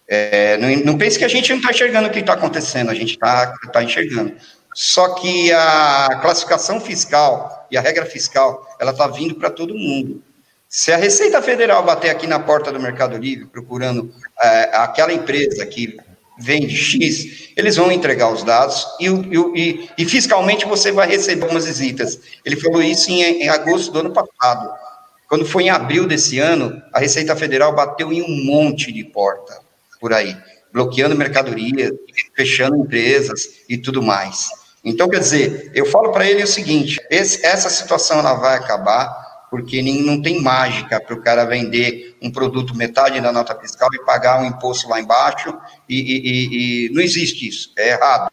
é, 0.07 0.57
não, 0.57 0.69
não, 0.83 0.97
pense 0.97 1.17
que 1.17 1.25
a 1.25 1.29
gente 1.29 1.49
não 1.49 1.57
está 1.57 1.71
enxergando 1.71 2.07
o 2.07 2.11
que 2.11 2.19
está 2.19 2.33
acontecendo, 2.33 2.91
a 2.91 2.93
gente 2.93 3.13
está 3.13 3.53
tá 3.73 3.83
enxergando. 3.83 4.35
Só 4.73 5.15
que 5.15 5.51
a 5.51 6.19
classificação 6.21 6.79
fiscal 6.79 7.67
e 7.71 7.77
a 7.77 7.81
regra 7.81 8.05
fiscal, 8.05 8.67
ela 8.79 8.91
está 8.91 9.07
vindo 9.07 9.35
para 9.35 9.49
todo 9.49 9.73
mundo. 9.73 10.21
Se 10.67 10.91
a 10.91 10.97
Receita 10.97 11.41
Federal 11.41 11.83
bater 11.83 12.09
aqui 12.09 12.27
na 12.27 12.39
porta 12.39 12.71
do 12.71 12.79
Mercado 12.79 13.17
Livre 13.17 13.45
procurando 13.45 14.13
é, 14.41 14.75
aquela 14.75 15.13
empresa 15.13 15.65
que 15.65 15.97
vende 16.37 16.75
X, 16.75 17.53
eles 17.55 17.77
vão 17.77 17.91
entregar 17.91 18.29
os 18.31 18.43
dados 18.43 18.85
e, 18.99 19.07
e, 19.07 19.89
e, 19.97 20.05
fiscalmente 20.05 20.65
você 20.65 20.91
vai 20.91 21.07
receber 21.07 21.43
algumas 21.43 21.65
visitas. 21.65 22.19
Ele 22.43 22.57
falou 22.57 22.83
isso 22.83 23.09
em, 23.09 23.21
em 23.21 23.47
agosto 23.47 23.91
do 23.91 23.99
ano 23.99 24.11
passado. 24.11 24.69
Quando 25.29 25.45
foi 25.45 25.63
em 25.63 25.69
abril 25.69 26.05
desse 26.05 26.37
ano, 26.37 26.81
a 26.93 26.99
Receita 26.99 27.35
Federal 27.35 27.73
bateu 27.73 28.11
em 28.11 28.21
um 28.21 28.45
monte 28.45 28.91
de 28.91 29.05
porta 29.05 29.64
por 30.05 30.13
aí, 30.13 30.37
bloqueando 30.71 31.15
mercadorias, 31.15 31.91
fechando 32.35 32.77
empresas 32.77 33.63
e 33.67 33.75
tudo 33.75 34.03
mais. 34.03 34.49
Então, 34.83 35.09
quer 35.09 35.17
dizer, 35.17 35.71
eu 35.73 35.83
falo 35.87 36.11
para 36.11 36.29
ele 36.29 36.43
o 36.43 36.47
seguinte: 36.47 37.01
esse, 37.09 37.43
essa 37.43 37.71
situação 37.71 38.19
ela 38.19 38.35
vai 38.35 38.55
acabar, 38.55 39.47
porque 39.49 39.81
nem, 39.81 40.03
não 40.03 40.21
tem 40.21 40.39
mágica 40.39 41.01
para 41.01 41.15
o 41.15 41.21
cara 41.23 41.43
vender 41.43 42.15
um 42.21 42.29
produto 42.29 42.77
metade 42.77 43.19
da 43.19 43.31
nota 43.31 43.59
fiscal 43.59 43.89
e 43.95 44.05
pagar 44.05 44.39
um 44.39 44.45
imposto 44.45 44.87
lá 44.87 45.01
embaixo, 45.01 45.57
e, 45.89 45.99
e, 45.99 46.19
e, 46.19 46.85
e 46.85 46.93
não 46.93 47.01
existe 47.01 47.47
isso, 47.47 47.73
é 47.75 47.89
errado. 47.89 48.29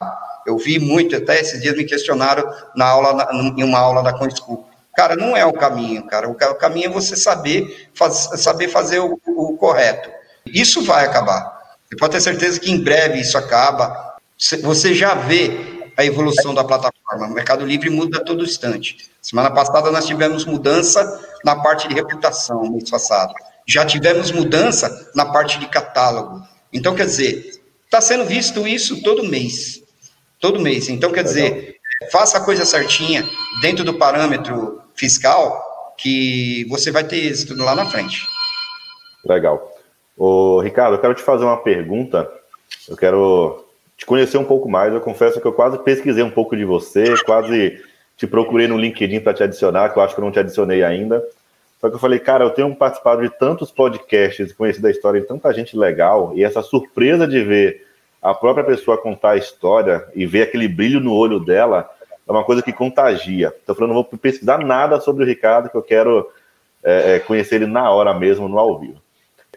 Eu 0.47 0.59
vi 0.59 0.79
muito, 0.79 1.16
até 1.16 1.41
esses 1.41 1.62
dias 1.62 1.75
me 1.75 1.85
questionaram 1.85 2.45
na 2.77 2.85
aula, 2.85 3.31
em 3.57 3.64
uma 3.64 3.79
aula 3.79 4.03
da 4.03 4.12
ConSchool. 4.12 4.68
Cara, 4.95 5.16
não 5.16 5.35
é 5.35 5.47
o 5.47 5.55
caminho, 5.55 6.07
cara. 6.07 6.29
O, 6.29 6.33
o 6.33 6.55
caminho 6.55 6.91
é 6.91 6.93
você 6.93 7.16
saber, 7.16 7.89
faz, 7.95 8.29
saber 8.37 8.68
fazer 8.68 8.99
o, 8.99 9.18
o 9.27 9.57
correto. 9.57 10.11
Isso 10.47 10.83
vai 10.85 11.07
acabar. 11.07 11.51
Você 11.93 11.97
pode 11.97 12.12
ter 12.12 12.20
certeza 12.22 12.59
que 12.59 12.72
em 12.72 12.82
breve 12.82 13.20
isso 13.20 13.36
acaba. 13.36 14.16
Você 14.62 14.95
já 14.95 15.14
vê 15.14 15.93
a 15.95 16.03
evolução 16.03 16.55
da 16.55 16.64
plataforma. 16.64 17.26
O 17.26 17.34
Mercado 17.34 17.66
Livre 17.66 17.90
muda 17.90 18.16
a 18.16 18.24
todo 18.24 18.43
instante. 18.43 19.11
Semana 19.20 19.51
passada 19.51 19.90
nós 19.90 20.07
tivemos 20.07 20.47
mudança 20.47 21.20
na 21.45 21.55
parte 21.55 21.86
de 21.86 21.95
reputação, 21.95 22.62
mês 22.70 22.88
passado. 22.88 23.34
Já 23.68 23.84
tivemos 23.84 24.32
mudança 24.32 25.11
na 25.14 25.26
parte 25.26 25.59
de 25.59 25.66
catálogo. 25.66 26.43
Então, 26.72 26.95
quer 26.95 27.05
dizer, 27.05 27.61
está 27.84 28.01
sendo 28.01 28.24
visto 28.24 28.66
isso 28.66 29.03
todo 29.03 29.28
mês. 29.28 29.82
Todo 30.40 30.61
mês. 30.61 30.88
Então, 30.88 31.12
quer 31.12 31.24
dizer, 31.24 31.76
faça 32.11 32.38
a 32.38 32.40
coisa 32.40 32.64
certinha, 32.64 33.22
dentro 33.61 33.84
do 33.84 33.99
parâmetro 33.99 34.80
fiscal, 34.95 35.95
que 35.99 36.64
você 36.70 36.90
vai 36.90 37.05
ter 37.05 37.26
êxito 37.26 37.55
lá 37.55 37.74
na 37.74 37.84
frente. 37.84 38.22
Legal. 39.26 39.72
Ô, 40.17 40.61
Ricardo, 40.61 40.95
eu 40.95 41.01
quero 41.01 41.15
te 41.15 41.23
fazer 41.23 41.45
uma 41.45 41.57
pergunta. 41.57 42.31
Eu 42.89 42.97
quero 42.97 43.65
te 43.97 44.07
conhecer 44.07 44.39
um 44.39 44.45
pouco 44.45 44.69
mais. 44.69 44.93
Eu 44.93 45.01
confesso 45.01 45.41
que 45.41 45.47
eu 45.47 45.53
quase 45.53 45.79
pesquisei 45.79 46.23
um 46.23 46.31
pouco 46.31 46.57
de 46.57 46.65
você, 46.65 47.15
quase 47.25 47.81
te 48.17 48.27
procurei 48.27 48.69
no 48.69 48.79
LinkedIn 48.79 49.21
para 49.21 49.35
te 49.35 49.43
adicionar, 49.43 49.91
que 49.91 49.99
eu 49.99 50.03
acho 50.03 50.15
que 50.15 50.21
eu 50.21 50.25
não 50.25 50.33
te 50.33 50.39
adicionei 50.39 50.83
ainda. 50.83 51.23
Só 51.81 51.89
que 51.89 51.97
eu 51.97 51.99
falei, 51.99 52.21
cara, 52.21 52.45
eu 52.45 52.51
tenho 52.51 52.73
participado 52.77 53.23
de 53.23 53.31
tantos 53.31 53.73
podcasts 53.73 54.53
conhecido 54.53 54.87
a 54.87 54.91
história 54.91 55.21
de 55.21 55.27
tanta 55.27 55.53
gente 55.53 55.77
legal, 55.77 56.33
e 56.37 56.45
essa 56.45 56.63
surpresa 56.63 57.27
de 57.27 57.43
ver 57.43 57.85
a 58.23 58.33
própria 58.33 58.63
pessoa 58.63 58.97
contar 58.97 59.31
a 59.31 59.37
história 59.37 60.07
e 60.15 60.25
ver 60.25 60.43
aquele 60.43 60.69
brilho 60.69 61.01
no 61.01 61.13
olho 61.13 61.41
dela 61.41 61.91
é 62.27 62.31
uma 62.31 62.45
coisa 62.45 62.63
que 62.63 62.73
contagia. 62.73 63.49
Estou 63.49 63.75
falando, 63.75 63.95
não 63.95 64.03
vou 64.03 64.05
pesquisar 64.05 64.59
nada 64.59 65.01
sobre 65.01 65.25
o 65.25 65.27
Ricardo, 65.27 65.69
que 65.69 65.77
eu 65.77 65.83
quero 65.83 66.31
é, 66.85 67.17
é, 67.17 67.19
conhecer 67.19 67.57
ele 67.57 67.67
na 67.67 67.91
hora 67.91 68.15
mesmo, 68.15 68.49
no 68.49 68.61
ao 68.61 68.79
vivo. 68.79 69.03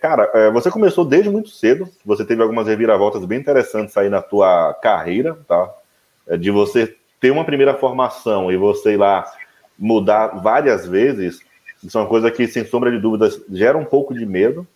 Cara, 0.06 0.30
é, 0.36 0.52
você 0.52 0.70
começou 0.70 1.04
desde 1.04 1.32
muito 1.32 1.50
cedo, 1.50 1.90
você 2.06 2.24
teve 2.24 2.40
algumas 2.40 2.68
reviravoltas 2.68 3.26
bem 3.26 3.40
interessantes 3.40 3.98
aí 3.98 4.08
na 4.08 4.22
tua 4.22 4.72
carreira, 4.76 5.36
tá? 5.48 5.74
É, 6.28 6.38
de 6.38 6.52
você 6.52 6.96
ter 7.20 7.32
uma 7.32 7.44
primeira 7.44 7.74
formação 7.74 8.52
e 8.52 8.56
você 8.56 8.94
ir 8.94 8.98
lá 8.98 9.26
mudar 9.80 10.28
várias 10.44 10.86
vezes, 10.86 11.40
isso 11.84 11.98
é 11.98 12.02
uma 12.02 12.08
coisa 12.08 12.30
que, 12.30 12.46
sem 12.46 12.64
sombra 12.64 12.92
de 12.92 13.00
dúvidas, 13.00 13.42
gera 13.50 13.80
um 13.80 13.84
pouco 13.84 14.14
de 14.14 14.28
medo. 14.28 14.68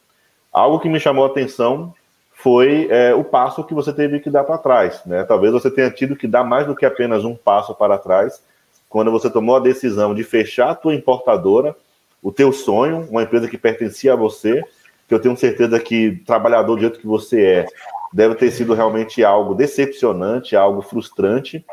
Algo 0.51 0.79
que 0.79 0.89
me 0.89 0.99
chamou 0.99 1.23
a 1.25 1.27
atenção 1.27 1.93
foi 2.33 2.87
é, 2.89 3.13
o 3.13 3.23
passo 3.23 3.63
que 3.63 3.75
você 3.75 3.93
teve 3.93 4.19
que 4.19 4.31
dar 4.31 4.43
para 4.43 4.57
trás. 4.57 4.99
Né? 5.05 5.23
Talvez 5.25 5.53
você 5.53 5.69
tenha 5.69 5.91
tido 5.91 6.15
que 6.15 6.25
dar 6.25 6.43
mais 6.43 6.65
do 6.65 6.75
que 6.75 6.87
apenas 6.87 7.23
um 7.23 7.35
passo 7.35 7.75
para 7.75 7.99
trás 7.99 8.41
quando 8.89 9.11
você 9.11 9.29
tomou 9.29 9.57
a 9.57 9.59
decisão 9.59 10.15
de 10.15 10.23
fechar 10.23 10.71
a 10.71 10.75
tua 10.75 10.95
importadora, 10.95 11.75
o 12.19 12.31
teu 12.31 12.51
sonho, 12.51 13.07
uma 13.11 13.21
empresa 13.21 13.47
que 13.47 13.59
pertencia 13.59 14.13
a 14.13 14.15
você, 14.15 14.65
que 15.09 15.15
eu 15.15 15.19
tenho 15.19 15.35
certeza 15.35 15.79
que 15.79 16.21
trabalhador 16.23 16.75
do 16.75 16.81
jeito 16.81 16.99
que 16.99 17.07
você 17.07 17.43
é, 17.43 17.65
deve 18.13 18.35
ter 18.35 18.51
sido 18.51 18.75
realmente 18.75 19.23
algo 19.23 19.55
decepcionante, 19.55 20.55
algo 20.55 20.83
frustrante. 20.83 21.65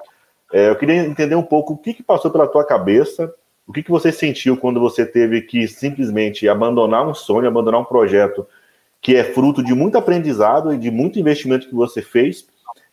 É, 0.50 0.70
eu 0.70 0.76
queria 0.76 1.04
entender 1.04 1.34
um 1.34 1.42
pouco 1.42 1.74
o 1.74 1.76
que, 1.76 1.92
que 1.92 2.02
passou 2.02 2.30
pela 2.30 2.48
tua 2.48 2.64
cabeça, 2.64 3.30
o 3.66 3.74
que, 3.74 3.82
que 3.82 3.90
você 3.90 4.10
sentiu 4.10 4.56
quando 4.56 4.80
você 4.80 5.04
teve 5.04 5.42
que 5.42 5.68
simplesmente 5.68 6.48
abandonar 6.48 7.06
um 7.06 7.12
sonho, 7.12 7.46
abandonar 7.46 7.78
um 7.78 7.84
projeto 7.84 8.46
que 9.02 9.14
é 9.14 9.22
fruto 9.22 9.62
de 9.62 9.74
muito 9.74 9.98
aprendizado 9.98 10.72
e 10.72 10.78
de 10.78 10.90
muito 10.90 11.18
investimento 11.18 11.68
que 11.68 11.74
você 11.74 12.00
fez. 12.00 12.46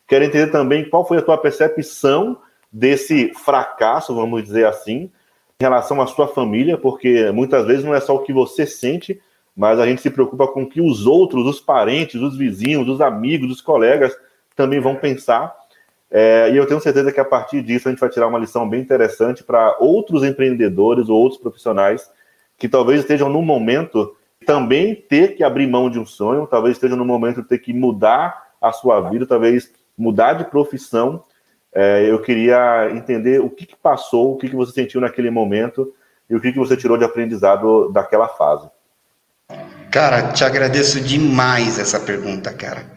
Quero 0.06 0.24
entender 0.24 0.52
também 0.52 0.86
qual 0.90 1.08
foi 1.08 1.16
a 1.16 1.22
tua 1.22 1.38
percepção 1.38 2.36
desse 2.70 3.32
fracasso, 3.32 4.14
vamos 4.14 4.42
dizer 4.42 4.66
assim, 4.66 5.10
em 5.58 5.64
relação 5.64 6.02
à 6.02 6.06
sua 6.06 6.28
família, 6.28 6.76
porque 6.76 7.30
muitas 7.30 7.64
vezes 7.66 7.82
não 7.82 7.94
é 7.94 8.00
só 8.00 8.14
o 8.14 8.22
que 8.22 8.32
você 8.32 8.66
sente, 8.66 9.18
mas 9.56 9.78
a 9.78 9.86
gente 9.86 10.02
se 10.02 10.10
preocupa 10.10 10.48
com 10.48 10.62
o 10.62 10.68
que 10.68 10.80
os 10.80 11.06
outros, 11.06 11.46
os 11.46 11.60
parentes, 11.60 12.20
os 12.20 12.36
vizinhos, 12.36 12.88
os 12.88 13.00
amigos, 13.00 13.50
os 13.50 13.60
colegas 13.60 14.16
também 14.56 14.80
vão 14.80 14.96
pensar. 14.96 15.54
É, 16.10 16.50
e 16.52 16.56
eu 16.56 16.66
tenho 16.66 16.80
certeza 16.80 17.12
que 17.12 17.20
a 17.20 17.24
partir 17.24 17.62
disso 17.62 17.88
a 17.88 17.90
gente 17.90 18.00
vai 18.00 18.08
tirar 18.08 18.26
uma 18.26 18.38
lição 18.38 18.68
bem 18.68 18.80
interessante 18.80 19.42
para 19.42 19.76
outros 19.78 20.22
empreendedores 20.22 21.08
ou 21.08 21.20
outros 21.20 21.40
profissionais 21.40 22.10
que 22.56 22.68
talvez 22.68 23.00
estejam 23.00 23.28
num 23.28 23.42
momento 23.42 24.16
também 24.46 24.94
ter 24.94 25.36
que 25.36 25.42
abrir 25.42 25.66
mão 25.66 25.88
de 25.88 25.98
um 25.98 26.06
sonho, 26.06 26.46
talvez 26.46 26.76
esteja 26.76 26.94
no 26.94 27.04
momento 27.04 27.42
de 27.42 27.48
ter 27.48 27.58
que 27.58 27.72
mudar 27.72 28.52
a 28.60 28.72
sua 28.72 29.00
vida, 29.10 29.26
talvez 29.26 29.72
mudar 29.96 30.34
de 30.34 30.44
profissão. 30.44 31.22
É, 31.72 32.08
eu 32.08 32.20
queria 32.20 32.90
entender 32.92 33.40
o 33.40 33.50
que, 33.50 33.66
que 33.66 33.76
passou, 33.76 34.34
o 34.34 34.36
que, 34.36 34.48
que 34.48 34.56
você 34.56 34.72
sentiu 34.72 35.00
naquele 35.00 35.30
momento 35.30 35.92
e 36.28 36.36
o 36.36 36.40
que, 36.40 36.52
que 36.52 36.58
você 36.58 36.76
tirou 36.76 36.96
de 36.96 37.04
aprendizado 37.04 37.90
daquela 37.90 38.28
fase. 38.28 38.68
Cara, 39.90 40.32
te 40.32 40.44
agradeço 40.44 41.00
demais 41.00 41.78
essa 41.78 42.00
pergunta, 42.00 42.52
cara. 42.52 42.92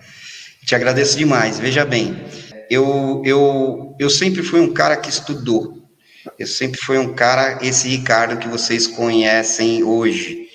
Te 0.65 0.75
agradeço 0.75 1.17
demais. 1.17 1.59
Veja 1.59 1.85
bem, 1.85 2.25
eu, 2.69 3.21
eu, 3.25 3.95
eu 3.99 4.09
sempre 4.09 4.43
fui 4.43 4.59
um 4.59 4.73
cara 4.73 4.97
que 4.97 5.09
estudou. 5.09 5.77
Eu 6.37 6.47
sempre 6.47 6.79
fui 6.79 6.97
um 6.97 7.13
cara, 7.13 7.59
esse 7.61 7.87
Ricardo 7.87 8.37
que 8.37 8.47
vocês 8.47 8.87
conhecem 8.87 9.83
hoje. 9.83 10.47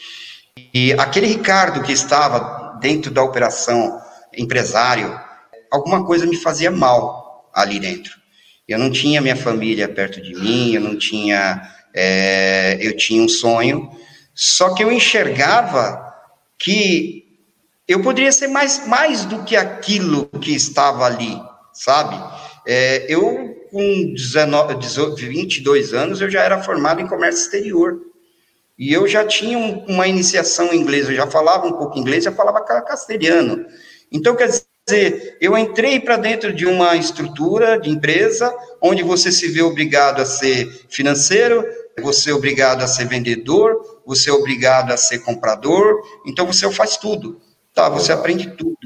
E 0.75 0.93
aquele 0.95 1.27
Ricardo 1.27 1.83
que 1.83 1.93
estava 1.93 2.79
dentro 2.81 3.11
da 3.11 3.23
operação 3.23 4.01
empresário, 4.37 5.19
alguma 5.71 6.05
coisa 6.05 6.27
me 6.27 6.37
fazia 6.37 6.71
mal 6.71 7.51
ali 7.55 7.79
dentro. 7.79 8.13
Eu 8.69 8.79
não 8.79 8.91
tinha 8.91 9.21
minha 9.21 9.37
família 9.37 9.89
perto 9.89 10.21
de 10.21 10.35
mim, 10.35 10.73
eu 10.75 10.81
não 10.81 10.97
tinha, 10.97 11.63
é, 11.95 12.79
eu 12.81 12.97
tinha 12.97 13.23
um 13.23 13.29
sonho, 13.29 13.91
só 14.35 14.75
que 14.75 14.83
eu 14.83 14.93
enxergava 14.93 16.12
que 16.63 17.25
eu 17.89 18.01
poderia 18.01 18.31
ser 18.31 18.47
mais, 18.47 18.87
mais 18.87 19.25
do 19.25 19.43
que 19.43 19.57
aquilo 19.57 20.27
que 20.27 20.55
estava 20.55 21.05
ali, 21.05 21.37
sabe? 21.75 22.17
É, 22.65 23.05
eu, 23.13 23.67
com 23.71 24.15
19, 24.15 24.77
22 25.17 25.93
anos, 25.93 26.21
eu 26.21 26.31
já 26.31 26.41
era 26.43 26.63
formado 26.63 27.01
em 27.01 27.09
comércio 27.09 27.43
exterior. 27.43 28.01
E 28.79 28.93
eu 28.93 29.09
já 29.09 29.27
tinha 29.27 29.59
uma 29.59 30.07
iniciação 30.07 30.73
em 30.73 30.81
inglês, 30.81 31.09
eu 31.09 31.17
já 31.17 31.27
falava 31.27 31.67
um 31.67 31.73
pouco 31.73 31.99
inglês, 31.99 32.25
já 32.25 32.33
falava 32.33 32.65
castelhano. 32.65 33.67
Então, 34.11 34.37
quer 34.37 34.49
dizer, 34.49 35.37
eu 35.41 35.59
entrei 35.59 35.99
para 35.99 36.17
dentro 36.17 36.53
de 36.53 36.65
uma 36.65 36.95
estrutura 36.97 37.79
de 37.79 37.91
empresa 37.91 38.55
onde 38.81 39.03
você 39.03 39.33
se 39.33 39.49
vê 39.49 39.63
obrigado 39.63 40.23
a 40.23 40.25
ser 40.25 40.87
financeiro, 40.89 41.65
você 42.01 42.31
é 42.31 42.35
obrigado 42.35 42.83
a 42.83 42.87
ser 42.87 43.07
vendedor, 43.07 43.92
você 44.07 44.31
é 44.31 44.33
obrigado 44.33 44.93
a 44.93 44.97
ser 44.97 45.21
comprador, 45.21 46.03
então 46.27 46.47
você 46.47 46.71
faz 46.73 46.97
tudo, 46.97 47.41
tá? 47.75 47.89
Você 47.89 48.13
aprende 48.13 48.51
tudo. 48.57 48.77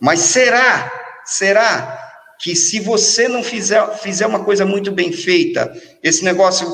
Mas 0.00 0.20
será, 0.20 0.92
será 1.24 2.08
que 2.40 2.54
se 2.54 2.80
você 2.80 3.28
não 3.28 3.42
fizer, 3.42 3.86
fizer 3.98 4.26
uma 4.26 4.44
coisa 4.44 4.64
muito 4.64 4.92
bem 4.92 5.12
feita, 5.12 5.72
esse 6.02 6.24
negócio 6.24 6.66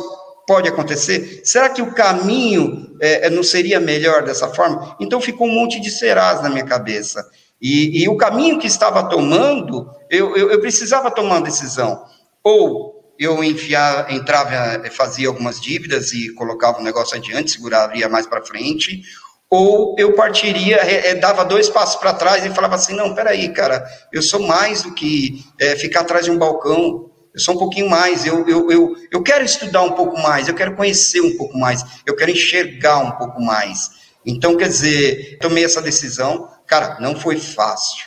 pode 0.47 0.69
acontecer? 0.69 1.41
Será 1.45 1.71
que 1.71 1.83
o 1.83 1.93
caminho 1.93 2.97
é, 3.01 3.27
é, 3.27 3.31
não 3.31 3.43
seria 3.43 3.81
melhor 3.81 4.25
dessa 4.25 4.49
forma? 4.49 4.97
Então 5.01 5.21
ficou 5.21 5.47
um 5.47 5.55
monte 5.55 5.81
de 5.81 5.91
serás 5.91 6.43
na 6.43 6.51
minha 6.51 6.65
cabeça. 6.65 7.27
E, 7.61 8.03
e 8.03 8.09
o 8.09 8.17
caminho 8.17 8.59
que 8.59 8.67
estava 8.67 9.09
tomando, 9.09 9.91
eu, 10.11 10.37
eu, 10.37 10.51
eu, 10.51 10.61
precisava 10.61 11.11
tomar 11.11 11.37
uma 11.37 11.43
decisão. 11.43 12.05
Ou 12.43 12.94
eu 13.19 13.43
enfiar, 13.45 14.11
entrava, 14.11 14.83
fazia 14.91 15.29
algumas 15.29 15.61
dívidas 15.61 16.13
e 16.13 16.33
colocava 16.35 16.81
o 16.81 16.83
negócio 16.83 17.17
adiante, 17.17 17.53
segurava, 17.53 17.97
ia 17.97 18.09
mais 18.09 18.27
para 18.27 18.45
frente, 18.45 19.03
ou 19.51 19.95
eu 19.99 20.15
partiria, 20.15 20.77
é, 20.77 21.15
dava 21.15 21.45
dois 21.45 21.69
passos 21.69 21.97
para 21.97 22.13
trás 22.13 22.45
e 22.45 22.51
falava 22.51 22.75
assim, 22.75 22.95
não, 22.95 23.15
peraí, 23.15 23.51
cara, 23.51 23.85
eu 24.13 24.21
sou 24.21 24.41
mais 24.41 24.83
do 24.83 24.93
que 24.93 25.45
é, 25.61 25.77
ficar 25.77 26.01
atrás 26.01 26.25
de 26.25 26.31
um 26.31 26.39
balcão, 26.39 27.11
eu 27.33 27.41
sou 27.41 27.55
um 27.55 27.59
pouquinho 27.59 27.89
mais, 27.89 28.27
eu, 28.27 28.49
eu, 28.49 28.71
eu, 28.71 28.97
eu 29.11 29.23
quero 29.23 29.45
estudar 29.45 29.83
um 29.83 29.93
pouco 29.93 30.21
mais, 30.21 30.49
eu 30.49 30.55
quero 30.55 30.75
conhecer 30.75 31.21
um 31.21 31.37
pouco 31.37 31.57
mais, 31.59 31.85
eu 32.07 32.17
quero 32.17 32.31
enxergar 32.31 32.99
um 32.99 33.13
pouco 33.13 33.41
mais. 33.41 33.91
Então, 34.27 34.57
quer 34.57 34.69
dizer, 34.69 35.39
tomei 35.41 35.65
essa 35.65 35.83
decisão, 35.83 36.49
cara, 36.67 36.99
não 37.01 37.15
foi 37.15 37.37
fácil, 37.37 38.07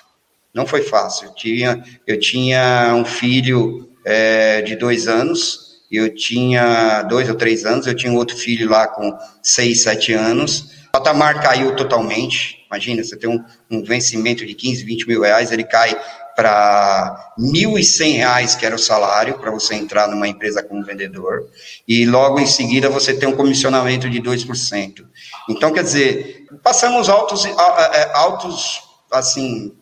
não 0.53 0.65
foi 0.65 0.81
fácil. 0.81 1.27
Eu 1.27 1.35
tinha, 1.35 1.83
eu 2.07 2.19
tinha 2.19 2.93
um 2.95 3.05
filho 3.05 3.89
é, 4.09 4.61
de 4.61 4.77
dois 4.77 5.05
anos, 5.05 5.81
eu 5.91 6.15
tinha 6.15 7.03
dois 7.03 7.27
ou 7.27 7.35
três 7.35 7.65
anos, 7.65 7.85
eu 7.85 7.93
tinha 7.93 8.11
outro 8.13 8.37
filho 8.37 8.69
lá 8.69 8.87
com 8.87 9.15
seis, 9.43 9.83
sete 9.83 10.13
anos, 10.13 10.71
o 10.87 10.91
patamar 10.93 11.41
caiu 11.41 11.75
totalmente, 11.75 12.65
imagina, 12.67 13.03
você 13.03 13.17
tem 13.17 13.29
um, 13.29 13.43
um 13.69 13.83
vencimento 13.83 14.45
de 14.45 14.53
15, 14.53 14.85
20 14.85 15.07
mil 15.09 15.21
reais, 15.21 15.51
ele 15.51 15.65
cai 15.65 15.93
para 16.37 17.33
R$ 17.37 17.43
1.100, 17.43 18.57
que 18.57 18.65
era 18.65 18.75
o 18.75 18.79
salário 18.79 19.39
para 19.39 19.51
você 19.51 19.75
entrar 19.75 20.07
numa 20.07 20.27
empresa 20.27 20.63
como 20.63 20.85
vendedor, 20.85 21.49
e 21.85 22.05
logo 22.05 22.39
em 22.39 22.47
seguida 22.47 22.89
você 22.89 23.13
tem 23.13 23.27
um 23.27 23.35
comissionamento 23.35 24.09
de 24.09 24.21
2%. 24.21 25.05
Então, 25.49 25.73
quer 25.73 25.83
dizer, 25.83 26.45
passamos 26.63 27.09
altos, 27.09 27.45
é, 27.45 28.11
altos 28.13 28.83
assim, 29.11 29.73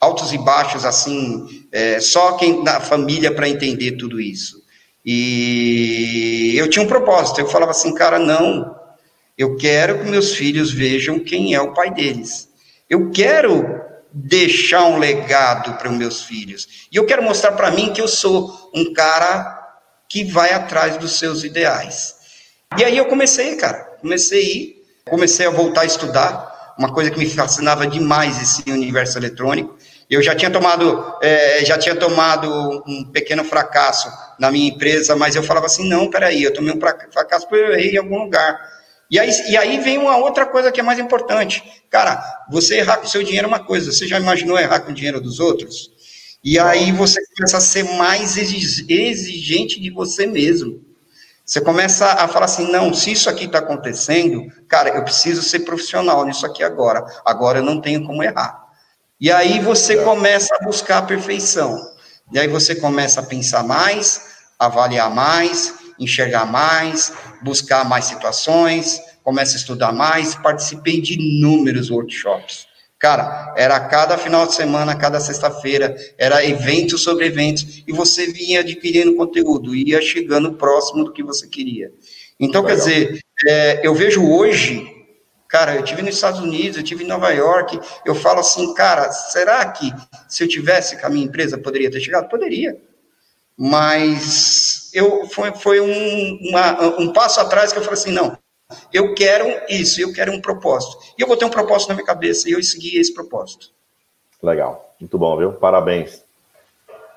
altos 0.00 0.32
e 0.32 0.38
baixos, 0.38 0.84
assim, 0.84 1.66
é, 1.72 2.00
só 2.00 2.32
quem 2.32 2.62
na 2.62 2.80
família 2.80 3.34
para 3.34 3.48
entender 3.48 3.92
tudo 3.92 4.20
isso. 4.20 4.62
E 5.04 6.54
eu 6.56 6.68
tinha 6.68 6.84
um 6.84 6.88
propósito, 6.88 7.40
eu 7.40 7.48
falava 7.48 7.70
assim, 7.70 7.94
cara, 7.94 8.18
não, 8.18 8.76
eu 9.36 9.56
quero 9.56 10.00
que 10.00 10.04
meus 10.04 10.34
filhos 10.34 10.72
vejam 10.72 11.18
quem 11.18 11.54
é 11.54 11.60
o 11.60 11.72
pai 11.72 11.92
deles. 11.92 12.48
Eu 12.90 13.10
quero 13.10 13.80
deixar 14.12 14.84
um 14.84 14.98
legado 14.98 15.74
para 15.78 15.90
os 15.90 15.96
meus 15.96 16.22
filhos. 16.22 16.88
E 16.90 16.96
eu 16.96 17.06
quero 17.06 17.22
mostrar 17.22 17.52
para 17.52 17.70
mim 17.70 17.92
que 17.92 18.00
eu 18.00 18.08
sou 18.08 18.70
um 18.74 18.92
cara 18.92 19.56
que 20.08 20.24
vai 20.24 20.52
atrás 20.52 20.96
dos 20.96 21.18
seus 21.18 21.44
ideais. 21.44 22.16
E 22.76 22.84
aí 22.84 22.96
eu 22.96 23.06
comecei, 23.06 23.56
cara, 23.56 23.96
comecei 24.00 24.40
a 24.40 24.44
ir, 24.44 24.84
comecei 25.08 25.46
a 25.46 25.50
voltar 25.50 25.82
a 25.82 25.86
estudar, 25.86 26.74
uma 26.78 26.92
coisa 26.92 27.10
que 27.10 27.18
me 27.18 27.28
fascinava 27.28 27.86
demais 27.86 28.40
esse 28.42 28.70
universo 28.70 29.18
eletrônico. 29.18 29.77
Eu 30.10 30.22
já 30.22 30.34
tinha 30.34 30.50
tomado, 30.50 31.16
é, 31.20 31.64
já 31.64 31.76
tinha 31.76 31.94
tomado 31.94 32.82
um 32.86 33.04
pequeno 33.04 33.44
fracasso 33.44 34.10
na 34.38 34.50
minha 34.50 34.68
empresa, 34.68 35.14
mas 35.14 35.36
eu 35.36 35.42
falava 35.42 35.66
assim, 35.66 35.86
não, 35.86 36.08
peraí, 36.08 36.42
eu 36.42 36.52
tomei 36.52 36.72
um 36.72 36.80
fracasso 36.80 37.46
porque 37.46 37.62
eu 37.62 37.72
errei 37.72 37.94
em 37.94 37.98
algum 37.98 38.18
lugar. 38.18 38.58
E 39.10 39.18
aí, 39.18 39.30
e 39.48 39.56
aí 39.56 39.78
vem 39.80 39.98
uma 39.98 40.16
outra 40.16 40.46
coisa 40.46 40.72
que 40.72 40.80
é 40.80 40.82
mais 40.82 40.98
importante. 40.98 41.62
Cara, 41.90 42.22
você 42.50 42.78
errar 42.78 42.98
com 42.98 43.06
o 43.06 43.08
seu 43.08 43.22
dinheiro 43.22 43.46
é 43.46 43.48
uma 43.48 43.64
coisa, 43.64 43.92
você 43.92 44.06
já 44.06 44.18
imaginou 44.18 44.58
errar 44.58 44.80
com 44.80 44.92
o 44.92 44.94
dinheiro 44.94 45.20
dos 45.20 45.40
outros? 45.40 45.90
E 46.42 46.58
aí 46.58 46.92
você 46.92 47.20
começa 47.34 47.58
a 47.58 47.60
ser 47.60 47.84
mais 47.84 48.36
exigente 48.36 49.80
de 49.80 49.90
você 49.90 50.26
mesmo. 50.26 50.84
Você 51.44 51.60
começa 51.60 52.06
a 52.06 52.28
falar 52.28 52.44
assim: 52.44 52.70
não, 52.70 52.92
se 52.94 53.12
isso 53.12 53.28
aqui 53.28 53.44
está 53.44 53.58
acontecendo, 53.58 54.46
cara, 54.68 54.90
eu 54.90 55.02
preciso 55.02 55.42
ser 55.42 55.60
profissional 55.60 56.24
nisso 56.24 56.46
aqui 56.46 56.62
agora. 56.62 57.04
Agora 57.24 57.58
eu 57.58 57.64
não 57.64 57.80
tenho 57.80 58.06
como 58.06 58.22
errar. 58.22 58.67
E 59.20 59.32
aí 59.32 59.58
você 59.58 59.96
começa 60.04 60.54
a 60.54 60.64
buscar 60.64 60.98
a 60.98 61.02
perfeição. 61.02 61.76
E 62.32 62.38
aí 62.38 62.46
você 62.46 62.74
começa 62.74 63.20
a 63.20 63.26
pensar 63.26 63.64
mais, 63.64 64.20
avaliar 64.58 65.12
mais, 65.12 65.74
enxergar 65.98 66.46
mais, 66.46 67.12
buscar 67.42 67.88
mais 67.88 68.04
situações, 68.04 69.00
começa 69.24 69.54
a 69.54 69.58
estudar 69.58 69.92
mais. 69.92 70.36
Participei 70.36 71.00
de 71.00 71.14
inúmeros 71.14 71.90
workshops. 71.90 72.68
Cara, 72.98 73.54
era 73.56 73.78
cada 73.78 74.18
final 74.18 74.46
de 74.46 74.54
semana, 74.54 74.94
cada 74.94 75.20
sexta-feira, 75.20 75.96
era 76.16 76.44
evento 76.44 76.98
sobre 76.98 77.26
eventos, 77.26 77.84
e 77.86 77.92
você 77.92 78.26
vinha 78.26 78.58
adquirindo 78.58 79.14
conteúdo, 79.14 79.74
ia 79.74 80.02
chegando 80.02 80.54
próximo 80.54 81.04
do 81.04 81.12
que 81.12 81.22
você 81.22 81.46
queria. 81.46 81.92
Então, 82.40 82.62
Legal. 82.62 82.76
quer 82.76 82.84
dizer, 82.84 83.20
é, 83.46 83.86
eu 83.86 83.94
vejo 83.94 84.28
hoje, 84.28 84.97
cara, 85.48 85.74
eu 85.74 85.82
tive 85.82 86.02
nos 86.02 86.14
Estados 86.14 86.40
Unidos, 86.40 86.76
eu 86.76 86.82
tive 86.82 87.04
em 87.04 87.08
Nova 87.08 87.30
York, 87.30 87.80
eu 88.04 88.14
falo 88.14 88.40
assim, 88.40 88.74
cara, 88.74 89.10
será 89.10 89.64
que 89.72 89.90
se 90.28 90.44
eu 90.44 90.48
tivesse 90.48 91.00
com 91.00 91.06
a 91.06 91.10
minha 91.10 91.24
empresa 91.24 91.56
poderia 91.58 91.90
ter 91.90 92.00
chegado? 92.00 92.28
Poderia. 92.28 92.76
Mas 93.56 94.90
eu 94.94 95.26
foi, 95.28 95.52
foi 95.52 95.80
um, 95.80 96.38
uma, 96.48 97.00
um 97.00 97.12
passo 97.12 97.40
atrás 97.40 97.72
que 97.72 97.78
eu 97.78 97.82
falei 97.82 97.98
assim, 97.98 98.12
não, 98.12 98.38
eu 98.92 99.14
quero 99.14 99.46
isso, 99.68 100.00
eu 100.00 100.12
quero 100.12 100.32
um 100.32 100.40
propósito. 100.40 100.98
E 101.18 101.22
eu 101.22 101.26
vou 101.26 101.36
ter 101.36 101.46
um 101.46 101.50
propósito 101.50 101.88
na 101.88 101.94
minha 101.94 102.06
cabeça 102.06 102.48
e 102.48 102.52
eu 102.52 102.62
segui 102.62 102.98
esse 102.98 103.12
propósito. 103.12 103.72
Legal, 104.42 104.94
muito 105.00 105.18
bom, 105.18 105.36
viu? 105.36 105.54
Parabéns. 105.54 106.27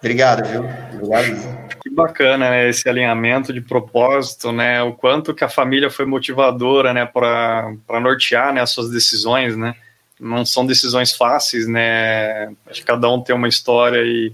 Obrigado, 0.02 0.47
viu? 0.49 0.66
Obrigado. 0.95 1.80
Que 1.80 1.89
bacana, 1.91 2.49
né, 2.49 2.70
esse 2.70 2.89
alinhamento 2.89 3.54
de 3.54 3.62
propósito, 3.62 4.52
né, 4.52 4.82
o 4.82 4.93
quanto 4.93 5.34
que 5.34 5.43
a 5.43 5.49
família 5.49 5.91
foi 5.91 6.06
motivadora, 6.06 6.91
né, 6.91 7.06
para 7.06 7.99
nortear, 8.02 8.52
né, 8.52 8.62
as 8.62 8.72
suas 8.72 8.89
decisões, 8.89 9.56
né, 9.56 9.76
não 10.20 10.43
são 10.43 10.66
decisões 10.66 11.14
fáceis, 11.14 11.68
né, 11.68 12.47
acho 12.66 12.82
que 12.82 12.86
cada 12.86 13.08
um 13.10 13.22
tem 13.22 13.36
uma 13.36 13.47
história 13.47 14.02
e 14.04 14.34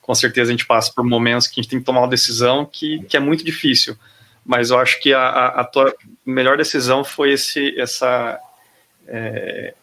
com 0.00 0.14
certeza 0.14 0.50
a 0.50 0.52
gente 0.52 0.66
passa 0.66 0.92
por 0.94 1.04
momentos 1.04 1.48
que 1.48 1.58
a 1.58 1.62
gente 1.62 1.70
tem 1.70 1.78
que 1.80 1.84
tomar 1.84 2.00
uma 2.00 2.08
decisão 2.08 2.64
que, 2.64 3.02
que 3.04 3.16
é 3.16 3.20
muito 3.20 3.44
difícil, 3.44 3.96
mas 4.44 4.70
eu 4.70 4.78
acho 4.78 5.00
que 5.00 5.12
a, 5.12 5.46
a, 5.48 5.64
tua 5.64 5.92
melhor 6.24 6.56
decisão 6.56 7.04
foi 7.04 7.32
esse, 7.32 7.78
essa, 7.78 8.40
é, 9.06 9.74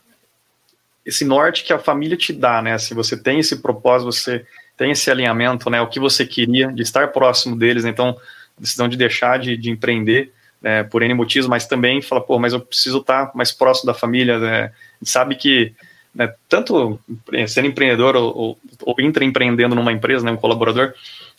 esse 1.05 1.23
norte 1.23 1.63
que 1.63 1.71
a 1.71 1.77
família 1.77 2.17
te 2.17 2.33
dá, 2.33 2.63
né? 2.63 2.73
Assim, 2.73 2.95
você 2.95 3.15
tem 3.15 3.39
esse 3.39 3.57
propósito, 3.57 4.11
você 4.11 4.43
tem 4.77 4.91
esse 4.91 5.09
alinhamento, 5.09 5.69
né? 5.69 5.81
O 5.81 5.87
que 5.87 5.99
você 5.99 6.25
queria, 6.25 6.71
de 6.71 6.81
estar 6.81 7.09
próximo 7.09 7.55
deles, 7.55 7.85
então, 7.85 8.15
decisão 8.57 8.87
de 8.87 8.97
deixar 8.97 9.39
de, 9.39 9.55
de 9.57 9.69
empreender 9.69 10.31
né, 10.61 10.83
por 10.83 11.03
N 11.03 11.13
motivos, 11.13 11.47
mas 11.47 11.67
também 11.67 12.01
fala, 12.01 12.21
pô, 12.21 12.39
mas 12.39 12.53
eu 12.53 12.59
preciso 12.59 12.99
estar 12.99 13.31
mais 13.35 13.51
próximo 13.51 13.85
da 13.85 13.93
família, 13.93 14.39
né? 14.39 14.71
Sabe 15.03 15.35
que 15.35 15.73
né, 16.13 16.33
tanto 16.47 16.99
sendo 17.47 17.67
empreendedor 17.67 18.15
ou, 18.15 18.35
ou, 18.35 18.59
ou 18.81 18.95
intraempreendendo 18.99 19.75
numa 19.75 19.91
empresa, 19.91 20.25
né, 20.25 20.31
um 20.31 20.37
colaborador, 20.37 20.93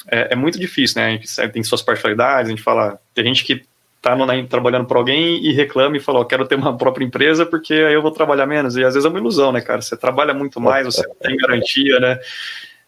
é, 0.08 0.28
é, 0.32 0.36
muito 0.36 0.58
difícil, 0.58 1.00
né? 1.00 1.06
A 1.06 1.10
gente 1.10 1.52
tem 1.52 1.62
suas 1.62 1.82
particularidades, 1.82 2.46
a 2.46 2.50
gente 2.50 2.62
fala, 2.62 3.00
tem 3.14 3.24
gente 3.24 3.44
que 3.44 3.64
tá 4.00 4.14
no, 4.14 4.24
né, 4.24 4.46
trabalhando 4.48 4.86
para 4.86 4.98
alguém 4.98 5.44
e 5.44 5.52
reclama 5.52 5.96
e 5.96 6.00
fala, 6.00 6.24
quero 6.24 6.46
ter 6.46 6.54
uma 6.54 6.76
própria 6.76 7.04
empresa 7.04 7.44
porque 7.44 7.74
aí 7.74 7.94
eu 7.94 8.02
vou 8.02 8.12
trabalhar 8.12 8.46
menos. 8.46 8.76
E 8.76 8.84
às 8.84 8.94
vezes 8.94 9.04
é 9.04 9.08
uma 9.08 9.18
ilusão, 9.18 9.50
né, 9.50 9.60
cara? 9.60 9.82
Você 9.82 9.96
trabalha 9.96 10.32
muito 10.32 10.60
mais, 10.60 10.86
você 10.86 11.02
tem 11.20 11.36
garantia, 11.36 11.98
né? 11.98 12.20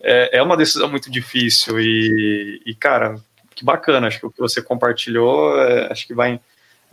É, 0.03 0.39
é 0.39 0.43
uma 0.43 0.57
decisão 0.57 0.89
muito 0.89 1.11
difícil 1.11 1.81
e, 1.81 2.63
e, 2.65 2.75
cara, 2.75 3.17
que 3.55 3.65
bacana. 3.65 4.07
Acho 4.07 4.21
que 4.21 4.27
o 4.27 4.31
que 4.31 4.41
você 4.41 4.63
compartilhou, 4.63 5.61
é, 5.61 5.91
acho 5.91 6.07
que 6.07 6.15
vai, 6.15 6.41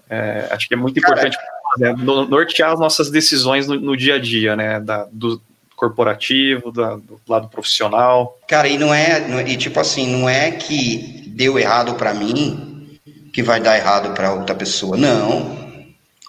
é, 0.09 0.47
acho 0.51 0.67
que 0.67 0.73
é 0.73 0.77
muito 0.77 0.99
importante 0.99 1.37
né, 1.77 1.93
nortear 1.97 2.71
as 2.71 2.79
nossas 2.79 3.09
decisões 3.09 3.67
no, 3.67 3.79
no 3.79 3.95
dia 3.95 4.15
a 4.15 4.19
dia, 4.19 4.55
né? 4.55 4.79
Da, 4.79 5.07
do, 5.11 5.41
corporativo, 5.75 6.71
da, 6.71 6.95
do 6.95 7.19
lado 7.27 7.49
profissional. 7.49 8.39
Cara, 8.47 8.67
e 8.67 8.77
não 8.77 8.93
é, 8.93 9.19
não, 9.27 9.41
e 9.41 9.57
tipo 9.57 9.79
assim, 9.79 10.07
não 10.07 10.29
é 10.29 10.51
que 10.51 11.25
deu 11.27 11.59
errado 11.59 11.95
para 11.95 12.13
mim 12.13 12.97
que 13.33 13.43
vai 13.43 13.59
dar 13.59 13.75
errado 13.77 14.13
para 14.13 14.33
outra 14.33 14.55
pessoa. 14.55 14.95
Não. 14.95 15.65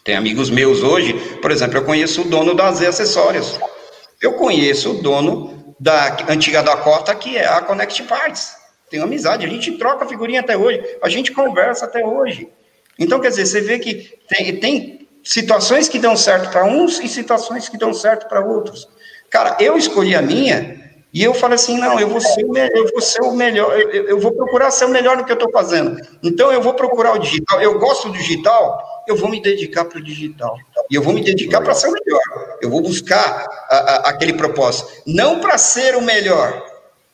Tem 0.04 0.16
amigos 0.16 0.50
meus 0.50 0.82
hoje, 0.82 1.12
por 1.40 1.50
exemplo, 1.50 1.78
eu 1.78 1.84
conheço 1.84 2.22
o 2.22 2.24
dono 2.28 2.54
da 2.54 2.70
Z 2.72 2.86
Acessórios. 2.86 3.58
Eu 4.20 4.32
conheço 4.34 4.90
o 4.90 5.02
dono 5.02 5.55
da 5.78 6.16
antiga 6.28 6.62
Dakota, 6.62 7.14
que 7.14 7.36
é 7.36 7.46
a 7.46 7.60
Connect 7.60 8.02
Parts. 8.04 8.56
Tenho 8.90 9.02
amizade, 9.02 9.44
a 9.44 9.48
gente 9.48 9.72
troca 9.72 10.06
figurinha 10.06 10.40
até 10.40 10.56
hoje, 10.56 10.80
a 11.02 11.08
gente 11.08 11.32
conversa 11.32 11.86
até 11.86 12.04
hoje. 12.04 12.48
Então, 12.98 13.20
quer 13.20 13.28
dizer, 13.28 13.46
você 13.46 13.60
vê 13.60 13.78
que 13.78 14.18
tem, 14.28 14.56
tem 14.58 15.08
situações 15.22 15.88
que 15.88 15.98
dão 15.98 16.16
certo 16.16 16.50
para 16.50 16.64
uns 16.64 17.00
e 17.00 17.08
situações 17.08 17.68
que 17.68 17.76
dão 17.76 17.92
certo 17.92 18.28
para 18.28 18.40
outros. 18.40 18.88
Cara, 19.28 19.56
eu 19.60 19.76
escolhi 19.76 20.14
a 20.14 20.22
minha 20.22 20.86
e 21.12 21.22
eu 21.22 21.34
falei 21.34 21.56
assim: 21.56 21.78
não, 21.78 21.98
eu 21.98 22.08
vou 22.08 22.20
ser 22.20 22.44
o, 22.44 22.52
melhor, 22.52 22.70
eu 22.76 22.88
vou 22.92 23.00
ser 23.00 23.22
o 23.22 23.32
melhor, 23.32 23.80
eu, 23.80 24.08
eu 24.08 24.20
vou 24.20 24.32
procurar 24.32 24.70
ser 24.70 24.84
o 24.84 24.88
melhor 24.88 25.16
no 25.16 25.24
que 25.24 25.32
eu 25.32 25.36
estou 25.36 25.50
fazendo. 25.50 26.00
Então 26.22 26.52
eu 26.52 26.62
vou 26.62 26.74
procurar 26.74 27.14
o 27.14 27.18
digital. 27.18 27.60
Eu 27.60 27.78
gosto 27.78 28.08
do 28.08 28.14
digital, 28.14 29.04
eu 29.08 29.16
vou 29.16 29.28
me 29.28 29.42
dedicar 29.42 29.84
para 29.84 29.98
o 29.98 30.02
digital. 30.02 30.56
E 30.90 30.94
eu 30.94 31.02
vou 31.02 31.12
me 31.12 31.22
dedicar 31.22 31.60
para 31.60 31.74
ser 31.74 31.88
o 31.88 31.92
melhor. 31.92 32.58
Eu 32.60 32.70
vou 32.70 32.80
buscar 32.80 33.46
a, 33.68 33.76
a, 33.76 33.96
aquele 34.10 34.32
propósito. 34.32 35.02
Não 35.06 35.40
para 35.40 35.58
ser 35.58 35.96
o 35.96 36.02
melhor, 36.02 36.64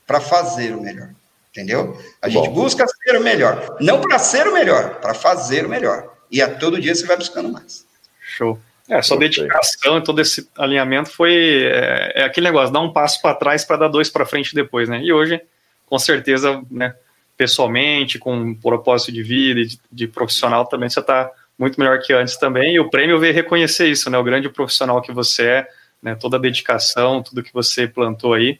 para 0.06 0.20
fazer 0.20 0.74
o 0.74 0.80
melhor. 0.80 1.10
Entendeu? 1.50 1.98
A 2.20 2.28
gente 2.28 2.48
Bom. 2.48 2.54
busca 2.54 2.86
ser 2.86 3.16
o 3.16 3.22
melhor. 3.22 3.76
Não 3.80 4.00
para 4.00 4.18
ser 4.18 4.46
o 4.46 4.52
melhor, 4.52 5.00
para 5.00 5.14
fazer 5.14 5.66
o 5.66 5.68
melhor. 5.68 6.10
E 6.30 6.40
a 6.40 6.48
todo 6.48 6.80
dia 6.80 6.94
você 6.94 7.06
vai 7.06 7.16
buscando 7.16 7.50
mais. 7.50 7.86
Show. 8.20 8.58
É, 8.88 9.00
sua 9.00 9.16
dedicação 9.16 9.98
e 9.98 10.02
todo 10.02 10.20
esse 10.20 10.48
alinhamento 10.56 11.10
foi 11.10 11.64
é, 11.64 12.12
é 12.16 12.24
aquele 12.24 12.46
negócio, 12.46 12.72
dar 12.72 12.80
um 12.80 12.92
passo 12.92 13.22
para 13.22 13.34
trás 13.34 13.64
para 13.64 13.76
dar 13.76 13.88
dois 13.88 14.10
para 14.10 14.26
frente 14.26 14.54
depois, 14.54 14.88
né? 14.88 15.00
E 15.02 15.12
hoje, 15.12 15.40
com 15.86 15.98
certeza, 15.98 16.62
né, 16.70 16.94
pessoalmente, 17.36 18.18
com 18.18 18.34
um 18.34 18.54
propósito 18.54 19.12
de 19.12 19.22
vida 19.22 19.60
e 19.60 19.66
de, 19.66 19.80
de 19.90 20.06
profissional 20.08 20.66
também, 20.66 20.90
você 20.90 21.00
está 21.00 21.30
muito 21.62 21.78
melhor 21.78 22.00
que 22.00 22.12
antes 22.12 22.36
também. 22.36 22.74
E 22.74 22.80
o 22.80 22.90
prêmio 22.90 23.20
veio 23.20 23.32
reconhecer 23.32 23.86
isso, 23.86 24.10
né? 24.10 24.18
O 24.18 24.24
grande 24.24 24.48
profissional 24.48 25.00
que 25.00 25.12
você 25.12 25.46
é, 25.46 25.68
né? 26.02 26.16
Toda 26.16 26.36
a 26.36 26.40
dedicação, 26.40 27.22
tudo 27.22 27.42
que 27.42 27.52
você 27.52 27.86
plantou 27.86 28.34
aí. 28.34 28.58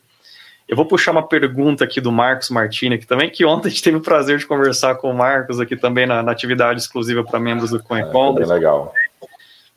Eu 0.69 0.77
vou 0.77 0.87
puxar 0.87 1.11
uma 1.11 1.27
pergunta 1.27 1.83
aqui 1.83 2.01
do 2.01 2.13
Marcos 2.13 2.49
Martini 2.49 2.95
aqui 2.95 3.05
também, 3.05 3.29
que 3.29 3.45
ontem 3.45 3.67
a 3.67 3.71
gente 3.71 3.83
teve 3.83 3.97
o 3.97 4.01
prazer 4.01 4.39
de 4.39 4.47
conversar 4.47 4.95
com 4.95 5.11
o 5.11 5.15
Marcos 5.15 5.59
aqui 5.59 5.77
também 5.77 6.07
na, 6.07 6.23
na 6.23 6.31
atividade 6.31 6.81
exclusiva 6.81 7.25
para 7.25 7.41
membros 7.41 7.71
do 7.71 7.83
CoinCom. 7.83 8.37
É, 8.37 8.39
bem 8.39 8.47
legal. 8.47 8.95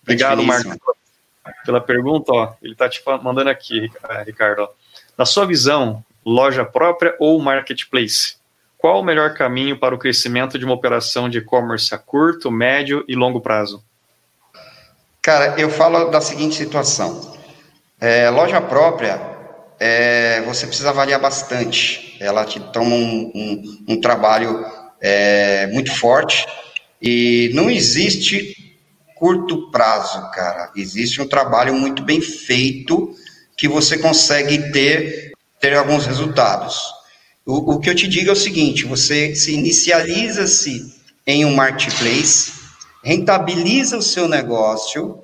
Obrigado, 0.03 0.43
Marcos, 0.43 0.77
pela 1.65 1.81
pergunta. 1.81 2.31
Ó, 2.31 2.53
ele 2.61 2.73
está 2.73 2.87
te 2.87 3.01
mandando 3.23 3.49
aqui, 3.49 3.89
eh, 4.07 4.23
Ricardo. 4.23 4.59
Ó. 4.59 4.69
Na 5.17 5.25
sua 5.25 5.47
visão, 5.47 6.05
loja 6.23 6.63
própria 6.63 7.15
ou 7.19 7.41
marketplace? 7.41 8.37
Qual 8.85 8.99
o 8.99 9.03
melhor 9.03 9.33
caminho 9.33 9.79
para 9.79 9.95
o 9.95 9.97
crescimento 9.97 10.59
de 10.59 10.63
uma 10.63 10.75
operação 10.75 11.27
de 11.27 11.39
e-commerce 11.39 11.91
a 11.95 11.97
curto, 11.97 12.51
médio 12.51 13.03
e 13.07 13.15
longo 13.15 13.41
prazo? 13.41 13.83
Cara, 15.23 15.59
eu 15.59 15.71
falo 15.71 16.11
da 16.11 16.21
seguinte 16.21 16.53
situação. 16.53 17.35
É, 17.99 18.29
loja 18.29 18.61
própria, 18.61 19.19
é, 19.79 20.39
você 20.41 20.67
precisa 20.67 20.91
avaliar 20.91 21.19
bastante. 21.19 22.15
Ela 22.19 22.45
te 22.45 22.59
toma 22.59 22.93
um, 22.93 23.31
um, 23.33 23.85
um 23.87 23.99
trabalho 23.99 24.63
é, 25.01 25.65
muito 25.73 25.91
forte 25.91 26.45
e 27.01 27.49
não 27.55 27.71
existe 27.71 28.77
curto 29.15 29.71
prazo, 29.71 30.29
cara. 30.29 30.69
Existe 30.75 31.19
um 31.19 31.27
trabalho 31.27 31.73
muito 31.73 32.03
bem 32.03 32.21
feito 32.21 33.15
que 33.57 33.67
você 33.67 33.97
consegue 33.97 34.71
ter, 34.71 35.31
ter 35.59 35.75
alguns 35.75 36.05
resultados. 36.05 36.94
O, 37.45 37.75
o 37.75 37.79
que 37.79 37.89
eu 37.89 37.95
te 37.95 38.07
digo 38.07 38.29
é 38.29 38.33
o 38.33 38.35
seguinte: 38.35 38.85
você 38.85 39.35
se 39.35 39.53
inicializa-se 39.53 40.93
em 41.27 41.45
um 41.45 41.53
marketplace, 41.53 42.51
rentabiliza 43.03 43.97
o 43.97 44.01
seu 44.01 44.27
negócio, 44.27 45.23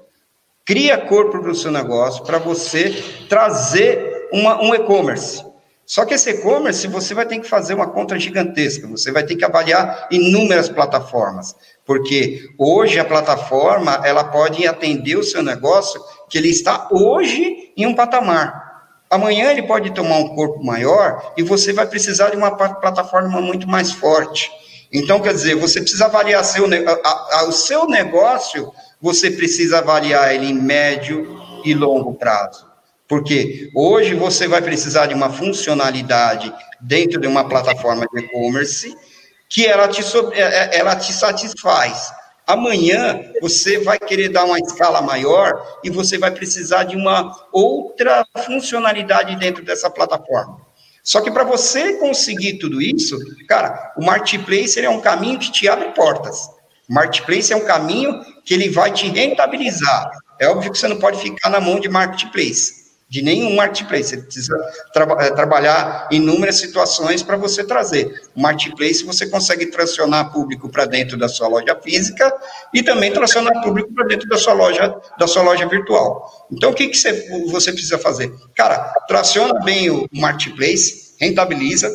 cria 0.64 1.00
corpo 1.00 1.40
para 1.40 1.52
o 1.52 1.56
seu 1.56 1.72
negócio 1.72 2.24
para 2.24 2.38
você 2.38 3.04
trazer 3.28 4.30
uma, 4.32 4.62
um 4.62 4.76
e-commerce. 4.76 5.44
Só 5.84 6.06
que 6.06 6.14
esse 6.14 6.30
e-commerce 6.30 6.88
você 6.88 7.14
vai 7.14 7.26
ter 7.26 7.40
que 7.40 7.50
fazer 7.50 7.74
uma 7.74 7.90
conta 7.90 8.18
gigantesca, 8.18 8.88
você 8.88 9.12
vai 9.12 9.26
ter 9.26 9.36
que 9.36 9.44
avaliar 9.44 10.08
inúmeras 10.12 10.70
plataformas, 10.70 11.56
porque 11.84 12.50
hoje 12.58 13.00
a 13.00 13.04
plataforma 13.04 14.00
ela 14.06 14.24
pode 14.24 14.66
atender 14.66 15.18
o 15.18 15.24
seu 15.24 15.44
negócio 15.44 16.00
que 16.30 16.38
ele 16.38 16.50
está 16.50 16.88
hoje 16.92 17.74
em 17.76 17.88
um 17.88 17.96
patamar. 17.96 18.71
Amanhã 19.12 19.52
ele 19.52 19.64
pode 19.64 19.92
tomar 19.92 20.20
um 20.20 20.34
corpo 20.36 20.64
maior 20.64 21.34
e 21.36 21.44
você 21.44 21.74
vai 21.74 21.86
precisar 21.86 22.30
de 22.30 22.38
uma 22.38 22.56
plataforma 22.56 23.42
muito 23.42 23.68
mais 23.68 23.92
forte. 23.92 24.50
Então, 24.92 25.20
quer 25.20 25.34
dizer, 25.34 25.56
você 25.56 25.82
precisa 25.82 26.06
avaliar 26.06 26.44
seu, 26.46 26.66
a, 26.66 27.40
a, 27.40 27.44
o 27.46 27.52
seu 27.52 27.86
negócio, 27.88 28.72
você 29.02 29.30
precisa 29.30 29.80
avaliar 29.80 30.34
ele 30.34 30.48
em 30.48 30.54
médio 30.54 31.42
e 31.66 31.74
longo 31.74 32.14
prazo. 32.14 32.66
Porque 33.08 33.70
hoje 33.76 34.16
você 34.16 34.48
vai 34.48 34.62
precisar 34.62 35.08
de 35.08 35.14
uma 35.14 35.30
funcionalidade 35.30 36.54
dentro 36.80 37.20
de 37.20 37.28
uma 37.28 37.48
plataforma 37.48 38.06
de 38.14 38.22
e-commerce 38.22 38.96
que 39.50 39.68
ela 39.68 39.90
te, 39.90 40.02
é, 40.34 40.42
é, 40.42 40.80
ela 40.80 40.96
te 40.96 41.12
satisfaz. 41.12 42.14
Amanhã 42.52 43.22
você 43.42 43.80
vai 43.80 43.98
querer 43.98 44.28
dar 44.28 44.44
uma 44.44 44.60
escala 44.60 45.02
maior 45.02 45.80
e 45.82 45.90
você 45.90 46.18
vai 46.18 46.32
precisar 46.32 46.84
de 46.84 46.98
uma 46.98 47.48
outra 47.54 48.26
funcionalidade 48.46 49.38
dentro 49.38 49.64
dessa 49.64 49.90
plataforma. 49.90 50.60
Só 51.02 51.22
que 51.22 51.32
para 51.32 51.46
você 51.46 51.94
conseguir 51.94 52.60
tudo 52.60 52.82
isso, 52.82 53.18
cara, 53.48 53.94
o 53.98 54.04
marketplace 54.04 54.78
é 54.78 54.90
um 54.90 55.00
caminho 55.00 55.40
que 55.40 55.50
te 55.50 55.70
abre 55.70 55.94
portas. 55.94 56.48
O 56.90 56.94
marketplace 56.94 57.54
é 57.54 57.56
um 57.56 57.66
caminho 57.66 58.22
que 58.44 58.54
ele 58.54 58.70
vai 58.70 58.92
te 58.92 59.08
rentabilizar. 59.08 60.12
É 60.38 60.50
óbvio 60.50 60.74
que 60.74 60.78
você 60.78 60.90
não 60.90 61.00
pode 61.00 61.22
ficar 61.22 61.50
na 61.50 61.62
mão 61.62 61.80
de 61.80 61.88
marketplace 61.88 62.81
de 63.12 63.22
nenhum 63.22 63.54
marketplace. 63.58 64.10
Você 64.10 64.18
precisa 64.18 64.58
tra 64.94 65.04
eh, 65.20 65.32
trabalhar 65.32 66.08
inúmeras 66.12 66.56
situações 66.56 67.22
para 67.22 67.36
você 67.36 67.62
trazer. 67.62 68.22
O 68.34 68.42
marketplace 68.42 69.04
você 69.04 69.28
consegue 69.28 69.66
tracionar 69.66 70.32
público 70.32 70.70
para 70.70 70.86
dentro 70.86 71.18
da 71.18 71.28
sua 71.28 71.50
loja 71.50 71.78
física 71.84 72.34
e 72.74 72.82
também 72.82 73.12
tracionar 73.12 73.62
público 73.62 73.94
para 73.94 74.08
dentro 74.08 74.30
da 74.30 74.38
sua 74.38 74.54
loja 74.54 74.96
da 75.20 75.28
sua 75.28 75.44
loja 75.44 75.68
virtual. 75.68 76.48
Então 76.50 76.72
o 76.72 76.74
que, 76.74 76.88
que 76.88 76.96
você, 76.96 77.28
você 77.52 77.74
precisa 77.74 78.00
fazer? 78.00 78.34
Cara, 78.56 78.78
traciona 79.10 79.60
bem 79.60 79.90
o 79.90 80.08
marketplace, 80.14 81.16
rentabiliza, 81.20 81.94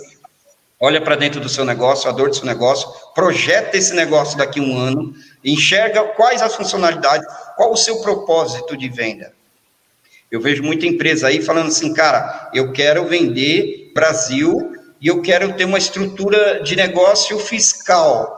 olha 0.78 1.00
para 1.00 1.16
dentro 1.16 1.40
do 1.40 1.48
seu 1.48 1.64
negócio, 1.64 2.10
a 2.10 2.12
dor 2.12 2.28
do 2.28 2.36
seu 2.36 2.44
negócio, 2.44 2.86
projeta 3.14 3.74
esse 3.74 3.94
negócio 3.94 4.36
daqui 4.36 4.60
a 4.60 4.62
um 4.62 4.76
ano, 4.76 5.14
enxerga 5.42 6.02
quais 6.08 6.42
as 6.42 6.54
funcionalidades, 6.54 7.26
qual 7.56 7.72
o 7.72 7.76
seu 7.76 8.02
propósito 8.02 8.76
de 8.76 8.90
venda. 8.90 9.35
Eu 10.30 10.40
vejo 10.40 10.62
muita 10.62 10.86
empresa 10.86 11.28
aí 11.28 11.40
falando 11.40 11.68
assim, 11.68 11.94
cara, 11.94 12.50
eu 12.52 12.72
quero 12.72 13.06
vender 13.06 13.92
Brasil 13.94 14.72
e 15.00 15.08
eu 15.08 15.22
quero 15.22 15.52
ter 15.54 15.64
uma 15.64 15.78
estrutura 15.78 16.62
de 16.62 16.74
negócio 16.74 17.38
fiscal. 17.38 18.36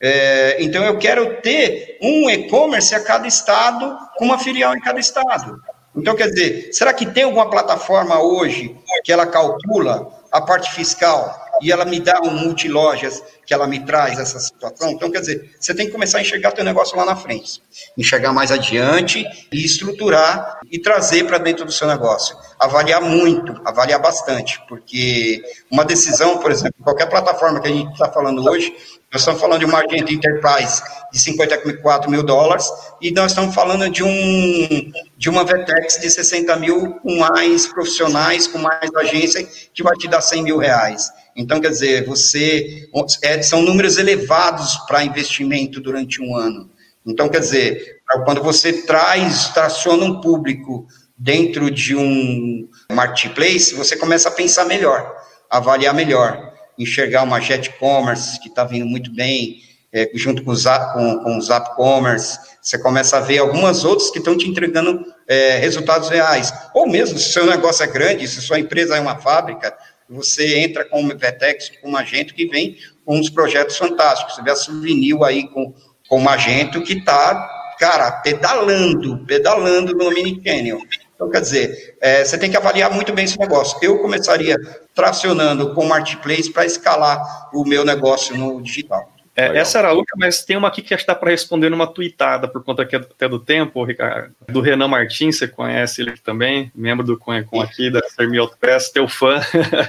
É, 0.00 0.56
então, 0.60 0.84
eu 0.84 0.98
quero 0.98 1.40
ter 1.42 1.98
um 2.00 2.28
e-commerce 2.30 2.94
a 2.94 3.00
cada 3.00 3.28
estado, 3.28 3.96
com 4.16 4.24
uma 4.24 4.38
filial 4.38 4.74
em 4.74 4.80
cada 4.80 4.98
estado. 4.98 5.60
Então, 5.94 6.14
quer 6.14 6.28
dizer, 6.28 6.70
será 6.72 6.92
que 6.92 7.04
tem 7.06 7.24
alguma 7.24 7.50
plataforma 7.50 8.20
hoje 8.20 8.74
que 9.04 9.12
ela 9.12 9.26
calcula 9.26 10.08
a 10.32 10.40
parte 10.40 10.72
fiscal 10.72 11.49
e 11.60 11.70
ela 11.70 11.84
me 11.84 12.00
dá 12.00 12.20
um 12.22 12.30
multilojas 12.30 13.22
que 13.46 13.52
ela 13.52 13.66
me 13.66 13.84
traz 13.84 14.18
essa 14.18 14.38
situação. 14.38 14.90
Então, 14.90 15.10
quer 15.10 15.20
dizer, 15.20 15.56
você 15.58 15.74
tem 15.74 15.86
que 15.86 15.92
começar 15.92 16.18
a 16.18 16.20
enxergar 16.20 16.52
teu 16.52 16.64
negócio 16.64 16.96
lá 16.96 17.04
na 17.04 17.16
frente, 17.16 17.60
enxergar 17.96 18.32
mais 18.32 18.50
adiante 18.50 19.24
e 19.52 19.64
estruturar 19.64 20.60
e 20.70 20.78
trazer 20.78 21.24
para 21.24 21.38
dentro 21.38 21.64
do 21.64 21.72
seu 21.72 21.86
negócio. 21.86 22.36
Avaliar 22.58 23.00
muito, 23.00 23.60
avaliar 23.64 24.00
bastante, 24.00 24.60
porque 24.68 25.42
uma 25.70 25.84
decisão, 25.84 26.38
por 26.38 26.50
exemplo, 26.50 26.74
qualquer 26.82 27.06
plataforma 27.06 27.60
que 27.60 27.68
a 27.68 27.72
gente 27.72 27.92
está 27.92 28.10
falando 28.10 28.48
hoje, 28.48 28.74
nós 29.12 29.22
estamos 29.22 29.40
falando 29.40 29.58
de 29.58 29.64
uma 29.64 29.80
agente 29.80 30.14
enterprise 30.14 30.80
de 31.12 31.18
54 31.18 32.08
mil 32.08 32.22
dólares 32.22 32.70
e 33.00 33.10
nós 33.10 33.32
estamos 33.32 33.52
falando 33.52 33.90
de 33.90 34.04
um 34.04 34.92
de 35.18 35.28
uma 35.28 35.44
Vetex 35.44 35.98
de 36.00 36.08
60 36.08 36.54
mil 36.56 36.94
com 37.00 37.18
mais 37.18 37.66
profissionais, 37.66 38.46
com 38.46 38.58
mais 38.58 38.88
agência, 38.94 39.44
que 39.74 39.82
vai 39.82 39.96
te 39.96 40.06
dar 40.06 40.20
100 40.20 40.44
mil 40.44 40.58
reais. 40.58 41.10
Então, 41.34 41.60
quer 41.60 41.70
dizer, 41.70 42.06
você 42.06 42.88
é, 43.22 43.42
são 43.42 43.62
números 43.62 43.98
elevados 43.98 44.76
para 44.86 45.02
investimento 45.02 45.80
durante 45.80 46.22
um 46.22 46.36
ano. 46.36 46.70
Então, 47.04 47.28
quer 47.28 47.40
dizer, 47.40 48.00
quando 48.24 48.42
você 48.42 48.72
traz, 48.82 49.48
traciona 49.48 50.04
um 50.04 50.20
público 50.20 50.86
dentro 51.18 51.68
de 51.68 51.96
um 51.96 52.68
marketplace, 52.92 53.74
você 53.74 53.96
começa 53.96 54.28
a 54.28 54.32
pensar 54.32 54.66
melhor, 54.66 55.16
avaliar 55.50 55.94
melhor 55.94 56.49
enxergar 56.82 57.22
uma 57.22 57.40
Jet 57.40 57.70
Commerce, 57.78 58.40
que 58.40 58.48
está 58.48 58.64
vindo 58.64 58.86
muito 58.86 59.12
bem, 59.12 59.62
é, 59.92 60.10
junto 60.14 60.42
com 60.44 60.52
o, 60.52 60.56
Zap, 60.56 60.94
com, 60.94 61.18
com 61.18 61.36
o 61.36 61.42
Zap 61.42 61.74
Commerce, 61.74 62.38
você 62.62 62.78
começa 62.78 63.16
a 63.16 63.20
ver 63.20 63.38
algumas 63.38 63.84
outras 63.84 64.10
que 64.10 64.18
estão 64.18 64.36
te 64.36 64.48
entregando 64.48 65.04
é, 65.26 65.58
resultados 65.58 66.08
reais. 66.08 66.52
Ou 66.74 66.88
mesmo, 66.88 67.18
se 67.18 67.28
o 67.28 67.32
seu 67.32 67.46
negócio 67.46 67.82
é 67.82 67.86
grande, 67.86 68.26
se 68.28 68.40
sua 68.40 68.58
empresa 68.58 68.96
é 68.96 69.00
uma 69.00 69.18
fábrica, 69.18 69.76
você 70.08 70.58
entra 70.58 70.84
com 70.84 71.04
o 71.04 71.08
Vetex, 71.16 71.70
com 71.80 71.90
um 71.90 71.96
agente 71.96 72.34
que 72.34 72.46
vem 72.46 72.76
com 73.04 73.18
uns 73.18 73.30
projetos 73.30 73.76
fantásticos. 73.76 74.34
Você 74.34 74.42
vê 74.42 74.50
a 74.50 74.56
Souvenir 74.56 75.16
aí 75.22 75.48
com, 75.48 75.72
com 76.08 76.20
um 76.20 76.28
agente 76.28 76.80
que 76.80 76.94
está, 76.94 77.48
cara, 77.78 78.12
pedalando, 78.12 79.24
pedalando 79.24 79.94
no 79.94 80.10
Mini 80.10 80.40
Canyon. 80.40 80.80
Então, 81.20 81.28
quer 81.28 81.42
dizer, 81.42 81.98
é, 82.00 82.24
você 82.24 82.38
tem 82.38 82.50
que 82.50 82.56
avaliar 82.56 82.90
muito 82.90 83.12
bem 83.12 83.26
esse 83.26 83.38
negócio. 83.38 83.78
Eu 83.82 83.98
começaria 83.98 84.56
tracionando 84.94 85.74
com 85.74 85.84
o 85.84 85.88
Marketplace 85.88 86.50
para 86.50 86.64
escalar 86.64 87.50
o 87.52 87.62
meu 87.62 87.84
negócio 87.84 88.34
no 88.34 88.58
digital. 88.62 89.12
É, 89.36 89.58
essa 89.58 89.80
era 89.80 89.88
a 89.88 89.92
outra, 89.92 90.16
mas 90.18 90.42
tem 90.42 90.56
uma 90.56 90.68
aqui 90.68 90.80
que 90.80 90.94
acho 90.94 91.04
que 91.04 91.12
dá 91.12 91.14
para 91.14 91.30
responder 91.30 91.68
numa 91.68 91.86
tweetada, 91.86 92.48
por 92.48 92.64
conta 92.64 92.82
aqui 92.82 92.96
até 92.96 93.28
do 93.28 93.38
tempo, 93.38 93.84
Ricardo, 93.84 94.34
do 94.48 94.62
Renan 94.62 94.88
Martins, 94.88 95.36
você 95.36 95.46
conhece 95.46 96.00
ele 96.00 96.16
também, 96.16 96.72
membro 96.74 97.04
do 97.04 97.18
Conhecon 97.18 97.60
aqui, 97.60 97.90
da 97.90 98.00
Sermi 98.08 98.38
Autopress, 98.38 98.90
teu 98.90 99.06
fã, 99.06 99.40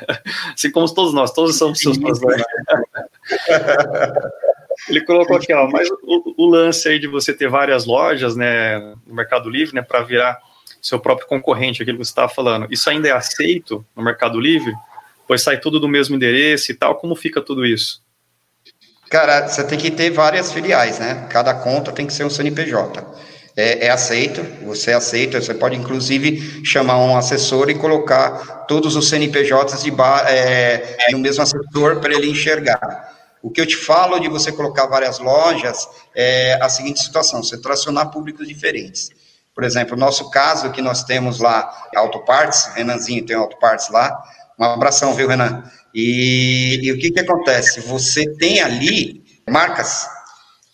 assim 0.53 0.69
como 0.69 0.93
todos 0.93 1.13
nós, 1.13 1.31
todos 1.31 1.57
somos 1.57 1.79
seus 1.79 1.97
fãs. 1.97 2.19
Né? 2.19 2.43
Ele 4.89 5.05
colocou 5.05 5.37
aqui, 5.37 5.53
ó, 5.53 5.69
mas 5.69 5.87
o, 6.03 6.33
o, 6.37 6.49
lance 6.49 6.89
aí 6.89 6.97
de 6.97 7.07
você 7.07 7.33
ter 7.33 7.47
várias 7.47 7.85
lojas, 7.85 8.35
né, 8.35 8.79
no 9.05 9.13
Mercado 9.13 9.49
Livre, 9.49 9.75
né, 9.75 9.81
para 9.81 10.01
virar 10.01 10.39
seu 10.81 10.99
próprio 10.99 11.27
concorrente, 11.27 11.81
aquilo 11.81 11.97
que 11.97 12.05
você 12.05 12.11
estava 12.11 12.31
falando, 12.31 12.67
isso 12.71 12.89
ainda 12.89 13.07
é 13.07 13.11
aceito 13.11 13.85
no 13.95 14.03
Mercado 14.03 14.39
Livre? 14.39 14.73
Pois 15.27 15.41
sai 15.41 15.59
tudo 15.59 15.79
do 15.79 15.87
mesmo 15.87 16.15
endereço 16.15 16.71
e 16.71 16.75
tal, 16.75 16.95
como 16.95 17.15
fica 17.15 17.41
tudo 17.41 17.65
isso? 17.65 18.01
Cara, 19.09 19.47
você 19.47 19.63
tem 19.63 19.77
que 19.77 19.91
ter 19.91 20.09
várias 20.09 20.53
filiais, 20.53 20.99
né? 20.99 21.27
Cada 21.29 21.53
conta 21.53 21.91
tem 21.91 22.07
que 22.07 22.13
ser 22.13 22.23
um 22.23 22.29
CNPJ. 22.29 23.05
É, 23.55 23.87
é, 23.87 23.89
aceito, 23.89 24.41
você 24.65 24.93
aceita, 24.93 25.41
você 25.41 25.53
pode 25.53 25.75
inclusive 25.75 26.65
chamar 26.65 26.97
um 26.97 27.17
assessor 27.17 27.69
e 27.69 27.75
colocar 27.75 28.65
todos 28.65 28.95
os 28.95 29.09
CNPJs 29.09 29.83
de 29.83 29.91
é, 30.29 30.95
no 31.11 31.19
mesmo 31.19 31.43
assessor 31.43 31.99
para 31.99 32.13
ele 32.13 32.29
enxergar. 32.29 33.11
O 33.41 33.49
que 33.49 33.59
eu 33.59 33.65
te 33.65 33.75
falo 33.75 34.19
de 34.19 34.29
você 34.29 34.51
colocar 34.51 34.85
várias 34.87 35.19
lojas 35.19 35.87
é 36.15 36.57
a 36.61 36.69
seguinte 36.69 37.01
situação: 37.01 37.43
você 37.43 37.59
tracionar 37.59 38.11
públicos 38.11 38.47
diferentes. 38.47 39.09
Por 39.61 39.67
exemplo, 39.67 39.95
o 39.95 39.99
nosso 39.99 40.31
caso 40.31 40.71
que 40.71 40.81
nós 40.81 41.03
temos 41.03 41.37
lá, 41.37 41.87
Autoparts, 41.95 42.71
Renanzinho 42.73 43.23
tem 43.23 43.35
Autoparts 43.35 43.91
lá. 43.91 44.19
Um 44.59 44.63
abração, 44.63 45.13
viu, 45.13 45.27
Renan? 45.27 45.63
E, 45.93 46.79
e 46.81 46.91
o 46.91 46.97
que, 46.97 47.11
que 47.11 47.19
acontece? 47.19 47.79
Você 47.81 48.27
tem 48.37 48.59
ali 48.59 49.23
marcas. 49.47 50.09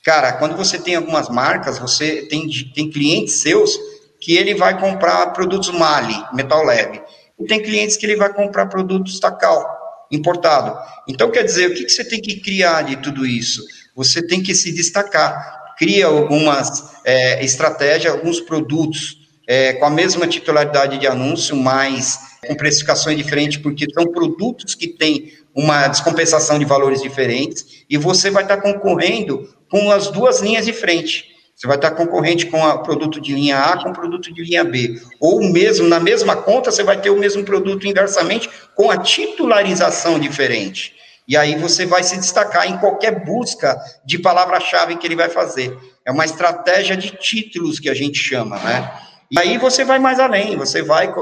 Cara, 0.06 0.32
quando 0.32 0.56
você 0.56 0.80
tem 0.80 0.96
algumas 0.96 1.28
marcas, 1.28 1.78
você 1.78 2.28
tem, 2.30 2.48
tem 2.74 2.90
clientes 2.90 3.42
seus 3.42 3.78
que 4.22 4.38
ele 4.38 4.56
vai 4.56 4.80
comprar 4.80 5.34
produtos 5.34 5.70
Mali, 5.70 6.16
metal 6.32 6.64
leve. 6.64 7.02
E 7.38 7.46
tem 7.46 7.62
clientes 7.62 7.98
que 7.98 8.06
ele 8.06 8.16
vai 8.16 8.34
comprar 8.34 8.68
produtos 8.68 9.20
Tacal, 9.20 9.68
importado. 10.10 10.80
Então, 11.10 11.30
quer 11.30 11.44
dizer, 11.44 11.72
o 11.72 11.74
que, 11.74 11.84
que 11.84 11.92
você 11.92 12.06
tem 12.06 12.22
que 12.22 12.40
criar 12.40 12.84
de 12.84 12.96
tudo 12.96 13.26
isso? 13.26 13.62
Você 13.94 14.26
tem 14.26 14.42
que 14.42 14.56
se 14.56 14.72
destacar 14.72 15.57
cria 15.78 16.08
algumas 16.08 16.92
é, 17.06 17.44
estratégias, 17.44 18.14
alguns 18.14 18.42
produtos 18.42 19.28
é, 19.48 19.74
com 19.74 19.86
a 19.86 19.90
mesma 19.90 20.28
titularidade 20.28 20.98
de 20.98 21.08
anúncio, 21.08 21.56
mas 21.56 22.20
com 22.46 22.56
precificações 22.56 23.18
diferentes, 23.18 23.58
porque 23.58 23.86
são 23.94 24.12
produtos 24.12 24.76
que 24.76 24.88
têm 24.88 25.32
uma 25.56 25.88
descompensação 25.88 26.60
de 26.60 26.66
valores 26.66 27.02
diferentes, 27.02 27.86
e 27.90 27.98
você 27.98 28.30
vai 28.30 28.44
estar 28.44 28.58
concorrendo 28.58 29.48
com 29.70 29.92
as 29.92 30.10
duas 30.10 30.42
linhas 30.42 30.66
de 30.66 30.74
frente. 30.74 31.38
Você 31.56 31.66
vai 31.66 31.78
estar 31.78 31.92
concorrente 31.92 32.46
com 32.46 32.62
o 32.62 32.84
produto 32.84 33.20
de 33.20 33.34
linha 33.34 33.58
A 33.58 33.82
com 33.82 33.90
o 33.90 33.94
produto 33.94 34.32
de 34.32 34.44
linha 34.44 34.64
B. 34.64 35.02
Ou 35.20 35.42
mesmo, 35.42 35.88
na 35.88 36.00
mesma 36.00 36.36
conta, 36.36 36.72
você 36.72 36.84
vai 36.84 37.02
ter 37.02 37.10
o 37.10 37.18
mesmo 37.18 37.44
produto 37.44 37.88
inversamente 37.88 38.48
com 38.76 38.92
a 38.92 38.98
titularização 38.98 40.20
diferente. 40.20 40.94
E 41.28 41.36
aí 41.36 41.56
você 41.56 41.86
vai 41.86 42.04
se 42.04 42.16
destacar 42.16 42.68
em 42.68 42.78
qualquer 42.78 43.26
busca 43.26 43.78
de 44.06 44.18
palavra-chave 44.18 44.96
que 44.96 45.06
ele 45.06 45.16
vai 45.16 45.30
fazer. 45.30 45.78
É 46.06 46.12
uma 46.12 46.24
estratégia 46.24 46.96
de 46.96 47.12
títulos 47.12 47.80
que 47.80 47.90
a 47.90 47.94
gente 47.94 48.18
chama, 48.18 48.58
né? 48.60 48.92
E 49.30 49.38
aí 49.38 49.58
você 49.58 49.84
vai 49.84 50.00
mais 50.00 50.20
além, 50.22 50.56
você 50.56 50.82
vai, 50.82 51.14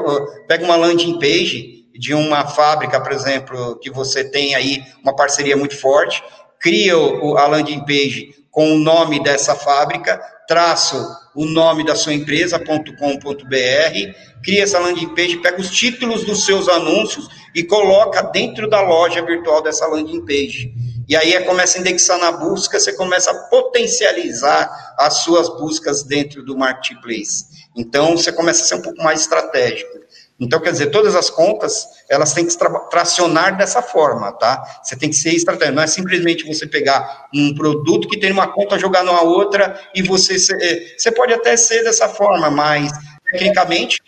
pega 0.47 0.63
uma 0.63 0.75
landing 0.75 1.17
page 1.17 1.85
de 1.97 2.13
uma 2.13 2.45
fábrica, 2.45 3.01
por 3.01 3.11
exemplo, 3.11 3.79
que 3.79 3.89
você 3.89 4.23
tem 4.23 4.53
aí 4.53 4.83
uma 5.01 5.15
parceria 5.15 5.57
muito 5.57 5.75
forte, 5.79 6.23
cria 6.59 6.93
a 6.93 7.47
landing 7.47 7.83
page 7.85 8.44
com 8.55 8.73
o 8.73 8.79
nome 8.79 9.21
dessa 9.21 9.53
fábrica, 9.53 10.17
traço 10.47 10.95
o 11.35 11.43
nome 11.43 11.85
da 11.85 11.93
sua 11.93 12.13
empresa.com.br, 12.13 12.85
cria 14.41 14.63
essa 14.63 14.79
landing 14.79 15.13
page, 15.13 15.41
pega 15.41 15.59
os 15.59 15.69
títulos 15.69 16.23
dos 16.23 16.45
seus 16.45 16.69
anúncios 16.69 17.27
e 17.53 17.63
coloca 17.63 18.21
dentro 18.21 18.69
da 18.69 18.79
loja 18.79 19.21
virtual 19.25 19.61
dessa 19.61 19.85
landing 19.87 20.25
page. 20.25 20.73
E 21.05 21.17
aí 21.17 21.37
começa 21.43 21.77
a 21.77 21.81
indexar 21.81 22.17
na 22.17 22.31
busca, 22.31 22.79
você 22.79 22.93
começa 22.93 23.29
a 23.29 23.35
potencializar 23.49 24.95
as 24.97 25.15
suas 25.15 25.49
buscas 25.49 26.03
dentro 26.03 26.41
do 26.41 26.57
marketplace. 26.57 27.47
Então 27.75 28.15
você 28.15 28.31
começa 28.31 28.63
a 28.63 28.65
ser 28.67 28.75
um 28.75 28.81
pouco 28.81 29.03
mais 29.03 29.19
estratégico. 29.19 30.04
Então, 30.39 30.59
quer 30.59 30.71
dizer, 30.71 30.87
todas 30.87 31.15
as 31.15 31.29
contas, 31.29 31.87
elas 32.09 32.33
têm 32.33 32.45
que 32.45 32.53
tracionar 32.89 33.57
dessa 33.57 33.81
forma, 33.81 34.33
tá? 34.33 34.81
Você 34.83 34.95
tem 34.97 35.09
que 35.09 35.15
ser 35.15 35.33
estratégico. 35.33 35.75
Não 35.75 35.83
é 35.83 35.87
simplesmente 35.87 36.45
você 36.45 36.67
pegar 36.67 37.27
um 37.33 37.55
produto 37.55 38.07
que 38.09 38.19
tem 38.19 38.31
uma 38.31 38.47
conta, 38.47 38.77
jogar 38.77 39.03
numa 39.03 39.21
outra 39.21 39.79
e 39.95 40.01
você... 40.01 40.35
Eh, 40.35 40.95
você 40.97 41.11
pode 41.11 41.33
até 41.33 41.55
ser 41.55 41.83
dessa 41.83 42.09
forma, 42.09 42.51
mas, 42.51 42.91
tecnicamente, 43.31 44.01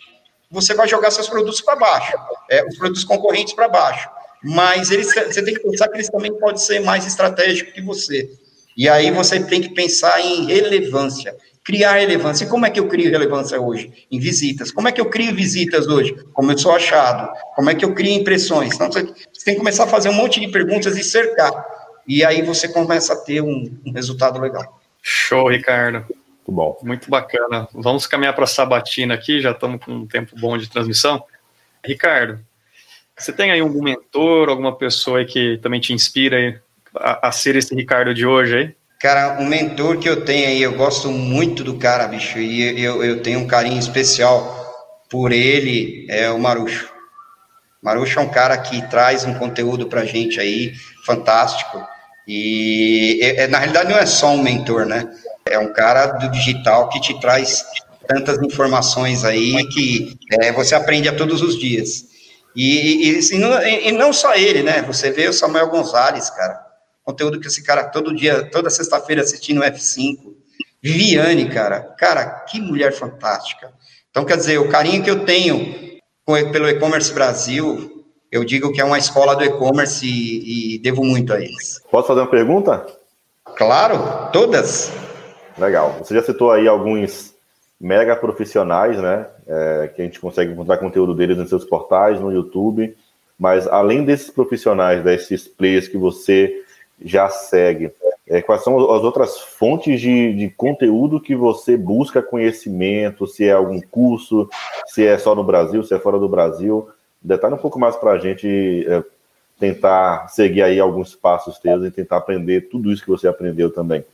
você 0.50 0.74
vai 0.74 0.86
jogar 0.86 1.10
seus 1.10 1.28
produtos 1.28 1.62
para 1.62 1.76
baixo, 1.76 2.16
é, 2.50 2.64
os 2.66 2.76
produtos 2.76 3.04
concorrentes 3.04 3.54
para 3.54 3.68
baixo. 3.68 4.08
Mas 4.42 4.90
eles, 4.90 5.12
você 5.12 5.42
tem 5.42 5.54
que 5.54 5.60
pensar 5.60 5.88
que 5.88 5.96
eles 5.96 6.10
também 6.10 6.32
podem 6.38 6.58
ser 6.58 6.80
mais 6.80 7.06
estratégicos 7.06 7.72
que 7.72 7.80
você. 7.80 8.30
E 8.76 8.88
aí 8.88 9.10
você 9.10 9.40
tem 9.40 9.60
que 9.60 9.70
pensar 9.70 10.20
em 10.20 10.46
relevância 10.46 11.34
criar 11.68 11.98
relevância. 11.98 12.46
E 12.46 12.48
como 12.48 12.64
é 12.64 12.70
que 12.70 12.80
eu 12.80 12.88
crio 12.88 13.10
relevância 13.10 13.60
hoje? 13.60 14.06
Em 14.10 14.18
visitas. 14.18 14.70
Como 14.70 14.88
é 14.88 14.92
que 14.92 14.98
eu 14.98 15.10
crio 15.10 15.34
visitas 15.34 15.86
hoje? 15.86 16.14
Como 16.32 16.50
eu 16.50 16.56
sou 16.56 16.72
achado? 16.72 17.30
Como 17.54 17.68
é 17.68 17.74
que 17.74 17.84
eu 17.84 17.94
crio 17.94 18.18
impressões? 18.18 18.74
Então, 18.74 18.90
você 18.90 19.04
tem 19.44 19.52
que 19.52 19.56
começar 19.56 19.84
a 19.84 19.86
fazer 19.86 20.08
um 20.08 20.14
monte 20.14 20.40
de 20.40 20.48
perguntas 20.48 20.96
e 20.96 21.04
cercar. 21.04 21.52
E 22.06 22.24
aí 22.24 22.40
você 22.40 22.68
começa 22.68 23.12
a 23.12 23.16
ter 23.16 23.42
um, 23.42 23.70
um 23.84 23.92
resultado 23.92 24.40
legal. 24.40 24.80
Show, 25.02 25.50
Ricardo. 25.50 26.06
Muito 26.08 26.52
bom. 26.52 26.78
Muito 26.82 27.10
bacana. 27.10 27.68
Vamos 27.74 28.06
caminhar 28.06 28.34
para 28.34 28.44
a 28.44 28.46
sabatina 28.46 29.12
aqui, 29.12 29.42
já 29.42 29.50
estamos 29.50 29.84
com 29.84 29.92
um 29.92 30.06
tempo 30.06 30.34
bom 30.40 30.56
de 30.56 30.70
transmissão. 30.70 31.22
Ricardo, 31.84 32.40
você 33.14 33.30
tem 33.30 33.50
aí 33.50 33.60
algum 33.60 33.82
mentor, 33.82 34.48
alguma 34.48 34.74
pessoa 34.74 35.22
que 35.22 35.58
também 35.58 35.80
te 35.80 35.92
inspira 35.92 36.62
a, 36.96 37.28
a 37.28 37.30
ser 37.30 37.56
esse 37.56 37.74
Ricardo 37.74 38.14
de 38.14 38.24
hoje 38.24 38.56
aí? 38.56 38.77
Cara, 39.00 39.38
um 39.40 39.46
mentor 39.46 39.98
que 39.98 40.08
eu 40.08 40.24
tenho 40.24 40.48
aí, 40.48 40.60
eu 40.60 40.72
gosto 40.72 41.08
muito 41.08 41.62
do 41.62 41.78
cara, 41.78 42.08
bicho, 42.08 42.36
e 42.36 42.82
eu, 42.82 43.04
eu 43.04 43.22
tenho 43.22 43.38
um 43.38 43.46
carinho 43.46 43.78
especial 43.78 44.74
por 45.08 45.30
ele, 45.30 46.04
é 46.10 46.28
o 46.32 46.38
Marucho. 46.40 46.92
Marucho 47.80 48.18
é 48.18 48.22
um 48.22 48.28
cara 48.28 48.58
que 48.58 48.82
traz 48.88 49.24
um 49.24 49.34
conteúdo 49.34 49.86
pra 49.86 50.04
gente 50.04 50.40
aí, 50.40 50.72
fantástico, 51.06 51.80
e 52.26 53.20
é, 53.22 53.46
na 53.46 53.58
realidade 53.58 53.88
não 53.88 53.96
é 53.96 54.04
só 54.04 54.30
um 54.30 54.42
mentor, 54.42 54.84
né? 54.84 55.08
É 55.46 55.60
um 55.60 55.72
cara 55.72 56.06
do 56.06 56.28
digital 56.32 56.88
que 56.88 57.00
te 57.00 57.20
traz 57.20 57.64
tantas 58.08 58.42
informações 58.42 59.24
aí 59.24 59.64
que 59.68 60.18
é, 60.40 60.50
você 60.50 60.74
aprende 60.74 61.08
a 61.08 61.14
todos 61.14 61.40
os 61.40 61.56
dias. 61.56 62.04
E, 62.56 63.10
e, 63.10 63.34
e, 63.34 63.38
não, 63.38 63.62
e, 63.62 63.92
não, 63.92 64.12
só 64.12 64.34
ele, 64.34 64.64
né? 64.64 64.82
Você 64.82 65.12
vê 65.12 65.28
o 65.28 65.32
Samuel 65.32 65.68
Gonzalez, 65.68 66.28
cara 66.30 66.67
conteúdo 67.08 67.40
que 67.40 67.46
esse 67.46 67.62
cara 67.62 67.84
todo 67.84 68.14
dia, 68.14 68.44
toda 68.50 68.68
sexta-feira 68.68 69.22
assistindo 69.22 69.62
o 69.62 69.64
F5. 69.64 70.34
Viviane, 70.82 71.48
cara, 71.48 71.80
cara, 71.98 72.44
que 72.46 72.60
mulher 72.60 72.92
fantástica. 72.92 73.72
Então, 74.10 74.26
quer 74.26 74.36
dizer, 74.36 74.58
o 74.58 74.68
carinho 74.68 75.02
que 75.02 75.10
eu 75.10 75.24
tenho 75.24 75.98
pelo 76.52 76.68
e-commerce 76.68 77.12
Brasil, 77.12 78.04
eu 78.30 78.44
digo 78.44 78.70
que 78.72 78.80
é 78.80 78.84
uma 78.84 78.98
escola 78.98 79.34
do 79.34 79.42
e-commerce 79.42 80.06
e, 80.06 80.74
e, 80.74 80.78
devo 80.80 81.02
muito 81.02 81.32
a 81.32 81.40
eles. 81.40 81.80
Posso 81.90 82.08
fazer 82.08 82.20
uma 82.20 82.30
pergunta? 82.30 82.86
Claro, 83.56 84.30
todas. 84.30 84.92
Legal. 85.56 85.96
Você 86.00 86.14
já 86.14 86.22
citou 86.22 86.52
aí 86.52 86.68
alguns 86.68 87.34
mega 87.80 88.14
profissionais, 88.14 88.98
né? 88.98 89.26
É, 89.46 89.90
que 89.96 90.02
a 90.02 90.04
gente 90.04 90.20
consegue 90.20 90.52
encontrar 90.52 90.76
conteúdo 90.76 91.14
deles 91.14 91.38
nos 91.38 91.48
seus 91.48 91.64
portais, 91.64 92.20
no 92.20 92.30
YouTube. 92.30 92.94
Mas 93.38 93.66
além 93.66 94.04
desses 94.04 94.28
profissionais, 94.28 95.02
desses 95.02 95.48
players 95.48 95.88
que 95.88 95.96
você 95.96 96.64
já 97.02 97.28
segue? 97.28 97.92
É, 98.26 98.42
quais 98.42 98.62
são 98.62 98.78
as 98.90 99.02
outras 99.02 99.38
fontes 99.38 100.00
de, 100.00 100.34
de 100.34 100.50
conteúdo 100.50 101.20
que 101.20 101.34
você 101.34 101.76
busca 101.76 102.22
conhecimento? 102.22 103.26
Se 103.26 103.44
é 103.44 103.52
algum 103.52 103.80
curso, 103.80 104.48
se 104.86 105.06
é 105.06 105.16
só 105.16 105.34
no 105.34 105.42
Brasil, 105.42 105.82
se 105.82 105.94
é 105.94 105.98
fora 105.98 106.18
do 106.18 106.28
Brasil? 106.28 106.88
Detalhe 107.22 107.54
um 107.54 107.58
pouco 107.58 107.78
mais 107.78 107.96
para 107.96 108.12
a 108.12 108.18
gente 108.18 108.86
é, 108.86 109.02
tentar 109.58 110.28
seguir 110.28 110.62
aí 110.62 110.78
alguns 110.78 111.14
passos 111.14 111.58
teus 111.58 111.84
e 111.84 111.90
tentar 111.90 112.18
aprender 112.18 112.68
tudo 112.68 112.92
isso 112.92 113.02
que 113.02 113.10
você 113.10 113.26
aprendeu 113.26 113.70
também. 113.70 114.04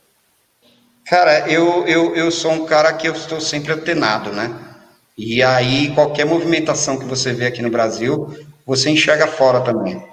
Cara, 1.05 1.51
eu, 1.51 1.85
eu, 1.85 2.15
eu 2.15 2.31
sou 2.31 2.51
um 2.51 2.65
cara 2.65 2.91
que 2.93 3.07
eu 3.07 3.13
estou 3.13 3.39
sempre 3.39 3.73
antenado, 3.73 4.31
né? 4.31 4.57
E 5.17 5.43
aí, 5.43 5.93
qualquer 5.93 6.25
movimentação 6.25 6.97
que 6.97 7.05
você 7.05 7.31
vê 7.31 7.45
aqui 7.45 7.61
no 7.61 7.69
Brasil, 7.69 8.27
você 8.65 8.89
enxerga 8.89 9.27
fora 9.27 9.61
também. 9.61 10.03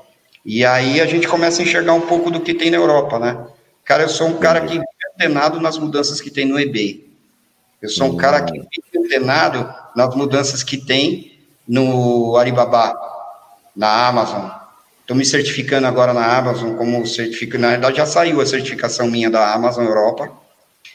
E 0.45 0.64
aí 0.64 1.01
a 1.01 1.07
gente 1.07 1.28
começa 1.28 1.62
a 1.62 1.64
enxergar 1.64 1.95
um 1.95 2.01
pouco 2.01 2.30
do 2.30 2.40
que 2.40 2.55
tem 2.55 2.70
na 2.70 2.76
Europa, 2.76 3.18
né? 3.18 3.47
Cara, 3.84 4.03
eu 4.03 4.09
sou 4.09 4.28
um 4.28 4.38
cara 4.38 4.61
que 4.62 4.80
antenado 5.14 5.61
nas 5.61 5.78
mudanças 5.78 6.20
que 6.20 6.30
tem 6.30 6.45
no 6.45 6.59
eBay. 6.59 7.07
Eu 7.80 7.88
sou 7.88 8.09
um 8.09 8.16
cara 8.16 8.43
que 8.43 8.61
fica 8.72 8.99
antenado 8.99 9.72
nas 9.95 10.14
mudanças 10.14 10.62
que 10.62 10.76
tem 10.76 11.38
no 11.66 12.36
Alibaba, 12.36 12.95
na 13.74 14.09
Amazon. 14.09 14.51
Estou 15.01 15.16
me 15.16 15.24
certificando 15.24 15.86
agora 15.86 16.12
na 16.12 16.36
Amazon 16.36 16.74
como 16.76 17.07
certifico. 17.07 17.59
Na 17.59 17.70
verdade, 17.70 17.97
já 17.97 18.07
saiu 18.07 18.40
a 18.40 18.47
certificação 18.47 19.09
minha 19.09 19.30
da 19.30 19.53
Amazon 19.53 19.84
Europa. 19.84 20.30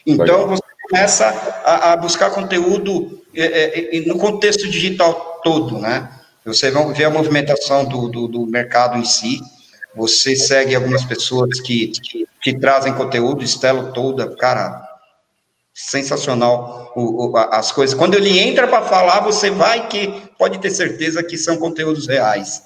Então, 0.06 0.48
você 0.48 0.62
começa 0.88 1.26
a, 1.64 1.92
a 1.92 1.96
buscar 1.96 2.30
conteúdo 2.30 3.22
é, 3.34 3.98
é, 3.98 4.00
no 4.06 4.18
contexto 4.18 4.68
digital 4.68 5.40
todo, 5.44 5.78
né? 5.78 6.08
Você 6.48 6.70
ver 6.70 7.04
a 7.04 7.10
movimentação 7.10 7.84
do, 7.84 8.08
do, 8.08 8.26
do 8.26 8.46
mercado 8.46 8.98
em 8.98 9.04
si. 9.04 9.40
Você 9.94 10.34
segue 10.34 10.74
algumas 10.74 11.04
pessoas 11.04 11.60
que, 11.60 11.88
que, 11.88 12.26
que 12.40 12.58
trazem 12.58 12.94
conteúdo, 12.94 13.44
Estelo 13.44 13.92
toda, 13.92 14.34
cara, 14.36 14.86
sensacional 15.74 16.92
o, 16.94 17.30
o, 17.30 17.36
as 17.36 17.72
coisas. 17.72 17.98
Quando 17.98 18.14
ele 18.14 18.38
entra 18.38 18.66
para 18.66 18.82
falar, 18.82 19.20
você 19.20 19.50
vai 19.50 19.88
que 19.88 20.22
pode 20.38 20.58
ter 20.58 20.70
certeza 20.70 21.22
que 21.22 21.36
são 21.36 21.56
conteúdos 21.56 22.06
reais. 22.06 22.62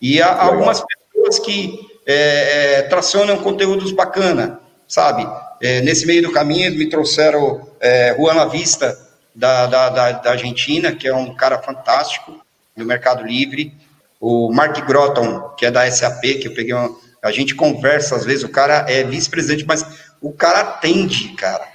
E 0.00 0.20
há 0.22 0.42
algumas 0.42 0.82
pessoas 0.82 1.38
que 1.38 1.80
é, 2.06 2.78
é, 2.78 2.82
tracionam 2.82 3.38
conteúdos 3.38 3.92
bacana, 3.92 4.60
sabe? 4.86 5.26
É, 5.60 5.80
nesse 5.80 6.06
meio 6.06 6.22
do 6.22 6.32
caminho 6.32 6.72
me 6.72 6.88
trouxeram 6.88 7.68
é, 7.80 8.14
Juan 8.16 8.48
Vista 8.48 8.96
da, 9.34 9.66
da, 9.66 9.88
da, 9.88 10.12
da 10.12 10.30
Argentina, 10.30 10.94
que 10.94 11.08
é 11.08 11.14
um 11.14 11.34
cara 11.34 11.58
fantástico 11.58 12.45
no 12.76 12.84
Mercado 12.84 13.24
Livre. 13.24 13.74
O 14.20 14.52
Mark 14.52 14.78
Grotton, 14.86 15.54
que 15.56 15.66
é 15.66 15.70
da 15.70 15.90
SAP, 15.90 16.22
que 16.40 16.48
eu 16.48 16.54
peguei 16.54 16.74
uma, 16.74 16.94
a 17.22 17.32
gente 17.32 17.54
conversa 17.54 18.14
às 18.14 18.24
vezes, 18.24 18.44
o 18.44 18.48
cara 18.48 18.86
é 18.88 19.02
vice-presidente, 19.02 19.64
mas 19.66 19.84
o 20.20 20.32
cara 20.32 20.60
atende, 20.60 21.30
cara. 21.30 21.66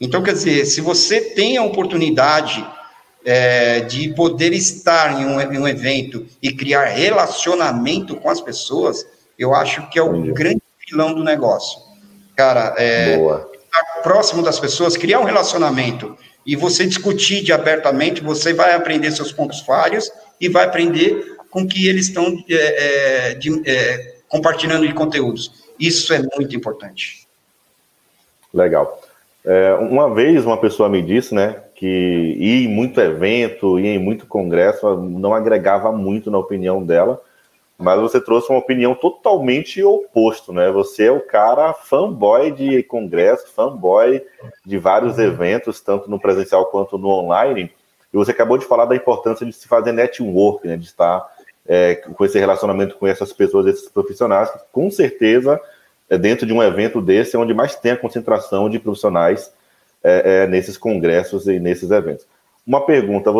Então, 0.00 0.22
quer 0.22 0.32
dizer, 0.32 0.64
se 0.66 0.80
você 0.80 1.20
tem 1.20 1.56
a 1.56 1.62
oportunidade 1.62 2.66
é, 3.24 3.80
de 3.80 4.12
poder 4.14 4.52
estar 4.52 5.20
em 5.20 5.26
um, 5.26 5.40
em 5.40 5.58
um, 5.58 5.68
evento 5.68 6.26
e 6.42 6.52
criar 6.52 6.84
relacionamento 6.84 8.16
com 8.16 8.28
as 8.28 8.40
pessoas, 8.40 9.06
eu 9.38 9.54
acho 9.54 9.88
que 9.88 9.98
é 9.98 10.02
o 10.02 10.16
Entendi. 10.16 10.32
grande 10.32 10.62
pilão 10.86 11.14
do 11.14 11.24
negócio. 11.24 11.80
Cara, 12.36 12.74
é, 12.76 13.14
estar 13.14 14.02
próximo 14.02 14.42
das 14.42 14.58
pessoas, 14.58 14.96
criar 14.96 15.20
um 15.20 15.24
relacionamento 15.24 16.16
e 16.44 16.56
você 16.56 16.84
discutir 16.84 17.42
de 17.42 17.52
abertamente, 17.52 18.22
você 18.22 18.52
vai 18.52 18.74
aprender 18.74 19.10
seus 19.12 19.32
pontos 19.32 19.60
falhos 19.60 20.10
e 20.40 20.48
vai 20.48 20.64
aprender 20.64 21.36
com 21.50 21.66
que 21.66 21.86
eles 21.88 22.08
estão 22.08 22.36
é, 22.50 23.30
é, 23.30 23.34
de, 23.34 23.62
é, 23.68 24.16
compartilhando 24.28 24.86
de 24.86 24.92
conteúdos. 24.92 25.64
Isso 25.78 26.12
é 26.12 26.20
muito 26.36 26.54
importante. 26.56 27.26
Legal. 28.52 29.00
É, 29.44 29.74
uma 29.74 30.12
vez 30.12 30.44
uma 30.44 30.56
pessoa 30.56 30.88
me 30.88 31.02
disse, 31.02 31.34
né, 31.34 31.62
que 31.74 31.86
ir 31.86 32.64
em 32.64 32.68
muito 32.68 33.00
evento, 33.00 33.78
ir 33.78 33.86
em 33.86 33.98
muito 33.98 34.26
congresso 34.26 34.96
não 34.96 35.34
agregava 35.34 35.92
muito 35.92 36.30
na 36.30 36.38
opinião 36.38 36.82
dela, 36.82 37.20
mas 37.76 38.00
você 38.00 38.20
trouxe 38.20 38.50
uma 38.50 38.58
opinião 38.58 38.94
totalmente 38.94 39.82
oposto, 39.82 40.52
né? 40.52 40.70
Você 40.70 41.06
é 41.06 41.10
o 41.10 41.20
cara 41.20 41.74
fanboy 41.74 42.52
de 42.52 42.82
congresso, 42.84 43.52
fanboy 43.52 44.22
de 44.64 44.78
vários 44.78 45.18
eventos, 45.18 45.80
tanto 45.80 46.08
no 46.08 46.20
presencial 46.20 46.66
quanto 46.66 46.96
no 46.96 47.08
online. 47.08 47.70
E 48.14 48.16
você 48.16 48.30
acabou 48.30 48.56
de 48.56 48.64
falar 48.64 48.84
da 48.84 48.94
importância 48.94 49.44
de 49.44 49.52
se 49.52 49.66
fazer 49.66 49.90
network, 49.90 50.68
né? 50.68 50.76
De 50.76 50.84
estar 50.84 51.28
é, 51.66 51.96
com 51.96 52.24
esse 52.24 52.38
relacionamento 52.38 52.96
com 52.96 53.08
essas 53.08 53.32
pessoas, 53.32 53.66
esses 53.66 53.88
profissionais, 53.88 54.50
que 54.50 54.58
com 54.70 54.88
certeza 54.88 55.60
é 56.08 56.16
dentro 56.16 56.46
de 56.46 56.52
um 56.52 56.62
evento 56.62 57.00
desse 57.02 57.34
é 57.34 57.38
onde 57.38 57.52
mais 57.52 57.74
tem 57.74 57.90
a 57.90 57.96
concentração 57.96 58.70
de 58.70 58.78
profissionais 58.78 59.52
é, 60.02 60.44
é, 60.44 60.46
nesses 60.46 60.76
congressos 60.76 61.48
e 61.48 61.58
nesses 61.58 61.90
eventos. 61.90 62.24
Uma 62.64 62.86
pergunta, 62.86 63.30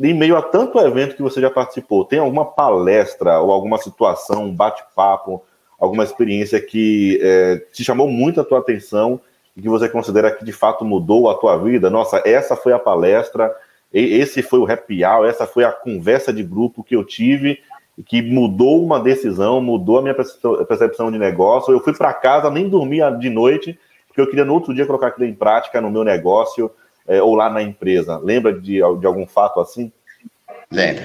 em 0.00 0.14
meio 0.14 0.36
a 0.36 0.42
tanto 0.42 0.78
evento 0.78 1.14
que 1.14 1.22
você 1.22 1.40
já 1.40 1.50
participou, 1.50 2.04
tem 2.04 2.18
alguma 2.18 2.44
palestra 2.44 3.38
ou 3.38 3.52
alguma 3.52 3.78
situação, 3.78 4.44
um 4.44 4.54
bate-papo, 4.54 5.42
alguma 5.78 6.04
experiência 6.04 6.60
que 6.60 7.18
é, 7.22 7.56
te 7.70 7.84
chamou 7.84 8.08
muito 8.08 8.40
a 8.40 8.44
tua 8.44 8.60
atenção 8.60 9.20
e 9.56 9.62
que 9.62 9.68
você 9.68 9.88
considera 9.88 10.30
que 10.30 10.44
de 10.44 10.52
fato 10.52 10.84
mudou 10.84 11.28
a 11.28 11.34
tua 11.34 11.56
vida? 11.58 11.90
Nossa, 11.90 12.22
essa 12.24 12.56
foi 12.56 12.72
a 12.72 12.78
palestra, 12.78 13.54
esse 13.92 14.42
foi 14.42 14.58
o 14.58 14.70
happy 14.70 15.04
hour, 15.04 15.26
essa 15.26 15.46
foi 15.46 15.64
a 15.64 15.72
conversa 15.72 16.32
de 16.32 16.42
grupo 16.42 16.82
que 16.82 16.96
eu 16.96 17.04
tive 17.04 17.60
e 17.96 18.02
que 18.02 18.22
mudou 18.22 18.82
uma 18.82 18.98
decisão, 18.98 19.60
mudou 19.60 19.98
a 19.98 20.02
minha 20.02 20.14
percepção 20.14 21.10
de 21.10 21.18
negócio. 21.18 21.72
Eu 21.72 21.80
fui 21.80 21.92
para 21.92 22.14
casa, 22.14 22.50
nem 22.50 22.68
dormia 22.68 23.10
de 23.10 23.28
noite, 23.28 23.78
porque 24.06 24.20
eu 24.20 24.26
queria 24.26 24.44
no 24.44 24.54
outro 24.54 24.74
dia 24.74 24.86
colocar 24.86 25.08
aquilo 25.08 25.26
em 25.26 25.34
prática 25.34 25.80
no 25.80 25.90
meu 25.90 26.04
negócio 26.04 26.70
é, 27.06 27.22
ou 27.22 27.34
lá 27.34 27.50
na 27.50 27.62
empresa. 27.62 28.18
Lembra 28.18 28.52
de, 28.52 28.78
de 28.78 29.06
algum 29.06 29.26
fato 29.26 29.60
assim? 29.60 29.92
Lembro. 30.70 31.04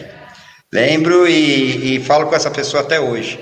Lembro 0.72 1.28
e, 1.28 1.96
e 1.96 2.00
falo 2.00 2.28
com 2.28 2.36
essa 2.36 2.52
pessoa 2.52 2.84
até 2.84 3.00
hoje. 3.00 3.40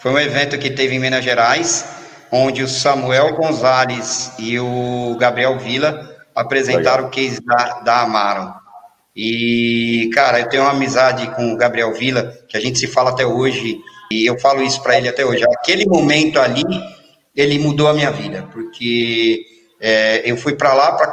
Foi 0.00 0.12
um 0.12 0.18
evento 0.18 0.58
que 0.58 0.70
teve 0.70 0.94
em 0.94 1.00
Minas 1.00 1.24
Gerais, 1.24 1.84
onde 2.30 2.62
o 2.62 2.68
Samuel 2.68 3.34
Gonzalez 3.34 4.32
e 4.38 4.58
o 4.58 5.16
Gabriel 5.18 5.58
Vila 5.58 6.16
apresentaram 6.34 7.04
Legal. 7.04 7.08
o 7.08 7.10
case 7.10 7.40
da, 7.44 7.80
da 7.80 8.00
Amaro. 8.02 8.54
E, 9.20 10.08
cara, 10.14 10.38
eu 10.38 10.48
tenho 10.48 10.62
uma 10.62 10.70
amizade 10.70 11.28
com 11.34 11.52
o 11.52 11.56
Gabriel 11.56 11.92
Vila, 11.92 12.38
que 12.48 12.56
a 12.56 12.60
gente 12.60 12.78
se 12.78 12.86
fala 12.86 13.10
até 13.10 13.26
hoje, 13.26 13.80
e 14.12 14.24
eu 14.24 14.38
falo 14.38 14.62
isso 14.62 14.80
para 14.80 14.96
ele 14.96 15.08
até 15.08 15.26
hoje. 15.26 15.42
Aquele 15.58 15.84
momento 15.86 16.38
ali, 16.38 16.62
ele 17.34 17.58
mudou 17.58 17.88
a 17.88 17.92
minha 17.92 18.12
vida, 18.12 18.48
porque 18.52 19.44
é, 19.80 20.22
eu 20.24 20.36
fui 20.36 20.54
para 20.54 20.72
lá 20.72 20.92
para 20.92 21.08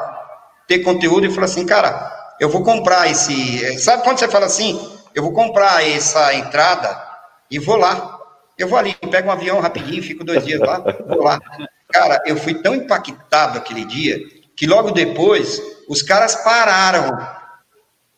ter 0.68 0.84
conteúdo 0.84 1.26
e 1.26 1.32
falei 1.32 1.49
assim, 1.49 1.66
cara, 1.66 2.36
eu 2.39 2.47
vou 2.47 2.64
comprar 2.64 3.10
esse. 3.10 3.76
Sabe 3.80 4.03
quando 4.03 4.20
você 4.20 4.28
fala 4.28 4.45
assim? 4.45 4.80
Eu 5.16 5.24
vou 5.24 5.34
comprar 5.34 5.84
essa 5.84 6.32
entrada 6.36 7.01
e 7.49 7.58
vou 7.58 7.76
lá. 7.76 8.20
Eu 8.56 8.68
vou 8.68 8.78
ali, 8.78 8.93
pego 9.10 9.30
um 9.30 9.32
avião 9.32 9.60
rapidinho, 9.60 10.03
fico 10.03 10.24
dois 10.24 10.45
dias 10.45 10.60
lá, 10.60 10.78
vou 11.08 11.24
lá. 11.24 11.39
Cara, 11.91 12.22
eu 12.28 12.38
fui 12.38 12.53
tão 12.53 12.76
impactado 12.76 13.58
aquele 13.58 13.84
dia 13.84 14.20
que 14.56 14.68
logo 14.68 14.91
depois 14.91 15.60
os 15.89 16.03
caras 16.03 16.36
pararam 16.36 17.10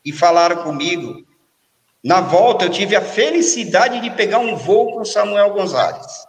e 0.07 0.13
falaram 0.13 0.63
comigo. 0.63 1.21
Na 2.01 2.21
volta, 2.21 2.63
eu 2.63 2.69
tive 2.69 2.95
a 2.95 3.01
felicidade 3.01 3.99
de 3.99 4.09
pegar 4.11 4.39
um 4.39 4.55
voo 4.55 4.93
com 4.93 5.03
Samuel 5.03 5.49
Gonzalez. 5.49 6.25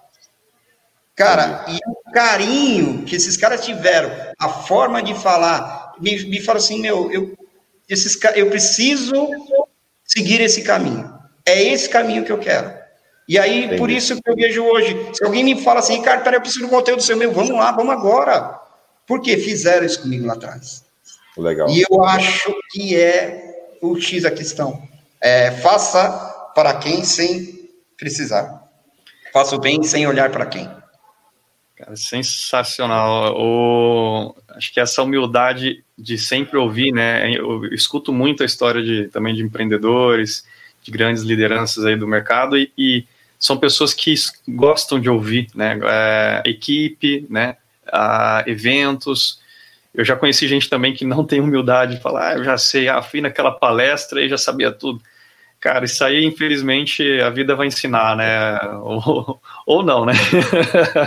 Cara, 1.14 1.64
e 1.68 1.79
o 1.87 2.12
carinho 2.12 3.05
que 3.05 3.14
esses 3.14 3.37
caras 3.37 3.64
tiveram, 3.64 4.11
a 4.37 4.49
forma 4.49 5.01
de 5.01 5.14
falar, 5.14 5.95
me, 6.01 6.24
me 6.24 6.41
fala 6.41 6.59
assim, 6.59 6.81
meu, 6.81 7.11
eu, 7.12 7.39
esses, 7.89 8.18
eu 8.35 8.51
preciso 8.51 9.29
seguir 10.05 10.41
esse 10.41 10.62
caminho. 10.62 11.16
É 11.47 11.62
esse 11.62 11.89
caminho 11.89 12.24
que 12.24 12.33
eu 12.33 12.39
quero. 12.39 12.76
E 13.29 13.39
aí, 13.39 13.64
Entendi. 13.64 13.79
por 13.79 13.91
isso 13.91 14.20
que 14.20 14.29
eu 14.29 14.35
vejo 14.35 14.64
hoje, 14.64 14.97
se 15.12 15.24
alguém 15.24 15.45
me 15.45 15.62
fala 15.62 15.79
assim, 15.79 16.03
cara, 16.03 16.20
peraí, 16.20 16.39
eu 16.39 16.43
preciso 16.43 16.64
de 16.64 16.70
conteúdo 16.70 17.03
seu, 17.03 17.16
meu, 17.16 17.31
vamos 17.31 17.51
lá, 17.51 17.70
vamos 17.70 17.93
agora. 17.93 18.59
Porque 19.07 19.37
fizeram 19.37 19.87
isso 19.87 20.03
comigo 20.03 20.26
lá 20.26 20.35
atrás. 20.35 20.85
Legal. 21.37 21.68
E 21.70 21.85
eu 21.89 22.05
acho 22.05 22.53
que 22.72 22.97
é 22.97 23.47
o 23.81 24.01
X 24.01 24.24
a 24.24 24.31
questão. 24.31 24.87
É, 25.20 25.51
faça 25.51 26.11
para 26.55 26.74
quem 26.74 27.05
sem 27.05 27.70
precisar. 27.97 28.62
Faça 29.33 29.57
o 29.57 29.61
bem 29.61 29.83
sem 29.83 30.07
olhar 30.07 30.31
para 30.31 30.47
quem. 30.47 30.68
Cara, 31.76 31.95
sensacional. 31.95 33.37
O, 33.37 34.35
acho 34.49 34.72
que 34.72 34.81
essa 34.81 35.03
humildade 35.03 35.85
de 35.97 36.18
sempre 36.18 36.57
ouvir, 36.59 36.93
né? 36.93 37.33
Eu 37.35 37.64
escuto 37.66 38.12
muito 38.12 38.43
a 38.43 38.47
história 38.47 38.83
de, 38.83 39.09
também 39.09 39.35
de 39.35 39.43
empreendedores, 39.43 40.45
de 40.83 40.91
grandes 40.91 41.22
lideranças 41.22 41.85
aí 41.85 41.97
do 41.97 42.07
mercado 42.07 42.57
e, 42.57 42.72
e 42.76 43.07
são 43.39 43.57
pessoas 43.57 43.95
que 43.95 44.12
gostam 44.49 44.99
de 44.99 45.09
ouvir, 45.09 45.49
né? 45.55 45.79
É, 45.85 46.43
equipe, 46.47 47.26
né? 47.31 47.57
A, 47.93 48.43
eventos, 48.47 49.41
eu 49.95 50.05
já 50.05 50.16
conheci 50.16 50.47
gente 50.47 50.68
também 50.68 50.95
que 50.95 51.05
não 51.05 51.24
tem 51.24 51.41
humildade 51.41 51.97
de 51.97 52.03
falar, 52.03 52.30
ah, 52.30 52.39
eu 52.39 52.45
já 52.45 52.59
sei, 52.59 52.89
ah, 52.89 53.03
fui 53.03 53.20
naquela 53.20 53.53
palestra 53.53 54.22
e 54.22 54.28
já 54.28 54.39
sabia 54.39 54.70
tudo. 54.70 55.01
Cara, 55.61 55.84
isso 55.84 56.05
aí, 56.05 56.24
infelizmente, 56.24 57.20
a 57.20 57.30
vida 57.30 57.57
vai 57.57 57.66
ensinar, 57.66 58.16
né? 58.16 58.61
Ou, 58.80 59.41
ou 59.66 59.82
não, 59.82 60.07
né? 60.07 60.12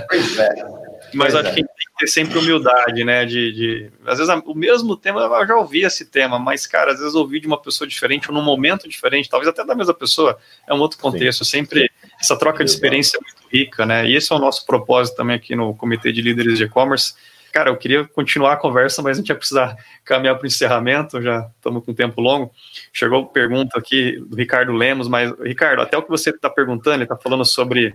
Pois 0.10 0.38
é. 0.38 0.82
Mas 1.14 1.36
acho 1.36 1.50
é. 1.50 1.54
que 1.54 1.56
tem 1.56 1.66
que 1.66 1.98
ter 2.00 2.08
sempre 2.08 2.38
humildade, 2.38 3.04
né? 3.04 3.26
De, 3.26 3.52
de, 3.52 3.92
às 4.06 4.18
vezes 4.18 4.34
o 4.46 4.54
mesmo 4.54 4.96
tema, 4.96 5.22
eu 5.22 5.48
já 5.48 5.56
ouvi 5.56 5.84
esse 5.84 6.06
tema, 6.06 6.38
mas, 6.38 6.66
cara, 6.68 6.92
às 6.94 7.00
vezes 7.00 7.16
ouvir 7.16 7.40
de 7.40 7.48
uma 7.48 7.62
pessoa 7.62 7.88
diferente, 7.88 8.30
ou 8.30 8.36
num 8.36 8.44
momento 8.44 8.88
diferente, 8.88 9.30
talvez 9.30 9.48
até 9.48 9.64
da 9.64 9.76
mesma 9.76 9.94
pessoa, 9.94 10.38
é 10.68 10.74
um 10.74 10.80
outro 10.80 10.98
contexto. 10.98 11.44
Sim. 11.44 11.52
Sempre 11.52 11.90
essa 12.20 12.38
troca 12.38 12.64
de 12.64 12.70
experiência 12.70 13.18
é 13.18 13.22
muito 13.22 13.50
rica, 13.52 13.86
né? 13.86 14.08
E 14.08 14.16
esse 14.16 14.32
é 14.32 14.36
o 14.36 14.40
nosso 14.40 14.66
propósito 14.66 15.16
também 15.16 15.36
aqui 15.36 15.56
no 15.56 15.74
Comitê 15.76 16.12
de 16.12 16.22
Líderes 16.22 16.58
de 16.58 16.66
E-Commerce 16.66 17.14
Cara, 17.52 17.70
eu 17.70 17.78
queria 17.78 18.06
continuar 18.06 18.54
a 18.54 18.58
conversa, 18.58 19.02
mas 19.02 19.18
a 19.18 19.22
gente 19.22 19.30
ia 19.30 19.36
precisar 19.36 19.76
caminhar 20.06 20.36
para 20.36 20.46
o 20.46 20.48
encerramento, 20.48 21.22
já 21.22 21.50
estamos 21.56 21.84
com 21.84 21.92
um 21.92 21.96
tempo 21.96 22.22
longo. 22.22 22.52
Chegou 22.94 23.26
pergunta 23.26 23.78
aqui 23.78 24.18
do 24.26 24.36
Ricardo 24.36 24.72
Lemos, 24.72 25.08
mas, 25.08 25.34
Ricardo, 25.40 25.82
até 25.82 25.98
o 25.98 26.02
que 26.02 26.10
você 26.10 26.30
está 26.30 26.50
perguntando, 26.50 26.98
ele 26.98 27.04
está 27.04 27.18
falando 27.18 27.44
sobre 27.44 27.94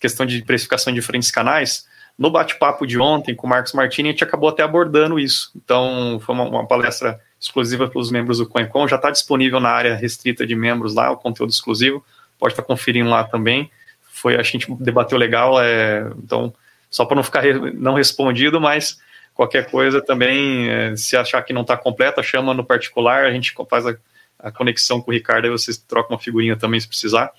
questão 0.00 0.26
de 0.26 0.42
precificação 0.42 0.92
de 0.92 1.00
diferentes 1.00 1.30
canais. 1.30 1.86
No 2.18 2.30
bate-papo 2.30 2.86
de 2.86 2.98
ontem 2.98 3.34
com 3.34 3.46
o 3.46 3.50
Marcos 3.50 3.74
Martini, 3.74 4.08
a 4.08 4.12
gente 4.12 4.24
acabou 4.24 4.48
até 4.48 4.62
abordando 4.62 5.20
isso. 5.20 5.52
Então, 5.54 6.18
foi 6.24 6.34
uma, 6.34 6.44
uma 6.44 6.66
palestra 6.66 7.20
exclusiva 7.38 7.88
para 7.88 8.00
os 8.00 8.10
membros 8.10 8.38
do 8.38 8.48
CoinCon, 8.48 8.88
já 8.88 8.96
está 8.96 9.10
disponível 9.10 9.60
na 9.60 9.68
área 9.68 9.94
restrita 9.94 10.46
de 10.46 10.56
membros 10.56 10.94
lá, 10.94 11.10
o 11.10 11.16
conteúdo 11.16 11.50
exclusivo, 11.50 12.04
pode 12.38 12.54
estar 12.54 12.62
tá 12.62 12.66
conferindo 12.66 13.10
lá 13.10 13.22
também. 13.22 13.70
Foi, 14.00 14.34
a 14.36 14.42
gente 14.42 14.66
debateu 14.80 15.18
legal, 15.18 15.60
é, 15.60 16.10
então 16.16 16.52
só 16.96 17.04
para 17.04 17.16
não 17.16 17.22
ficar 17.22 17.44
não 17.74 17.92
respondido, 17.92 18.58
mas 18.58 18.98
qualquer 19.34 19.70
coisa 19.70 20.00
também, 20.00 20.70
é, 20.70 20.96
se 20.96 21.14
achar 21.14 21.42
que 21.42 21.52
não 21.52 21.60
está 21.60 21.76
completa, 21.76 22.22
chama 22.22 22.54
no 22.54 22.64
particular, 22.64 23.26
a 23.26 23.30
gente 23.30 23.52
faz 23.68 23.86
a, 23.86 23.94
a 24.38 24.50
conexão 24.50 25.02
com 25.02 25.10
o 25.10 25.14
Ricardo, 25.14 25.44
aí 25.44 25.50
vocês 25.50 25.76
trocam 25.76 26.16
uma 26.16 26.22
figurinha 26.22 26.56
também 26.56 26.80
se 26.80 26.88
precisar. 26.88 27.30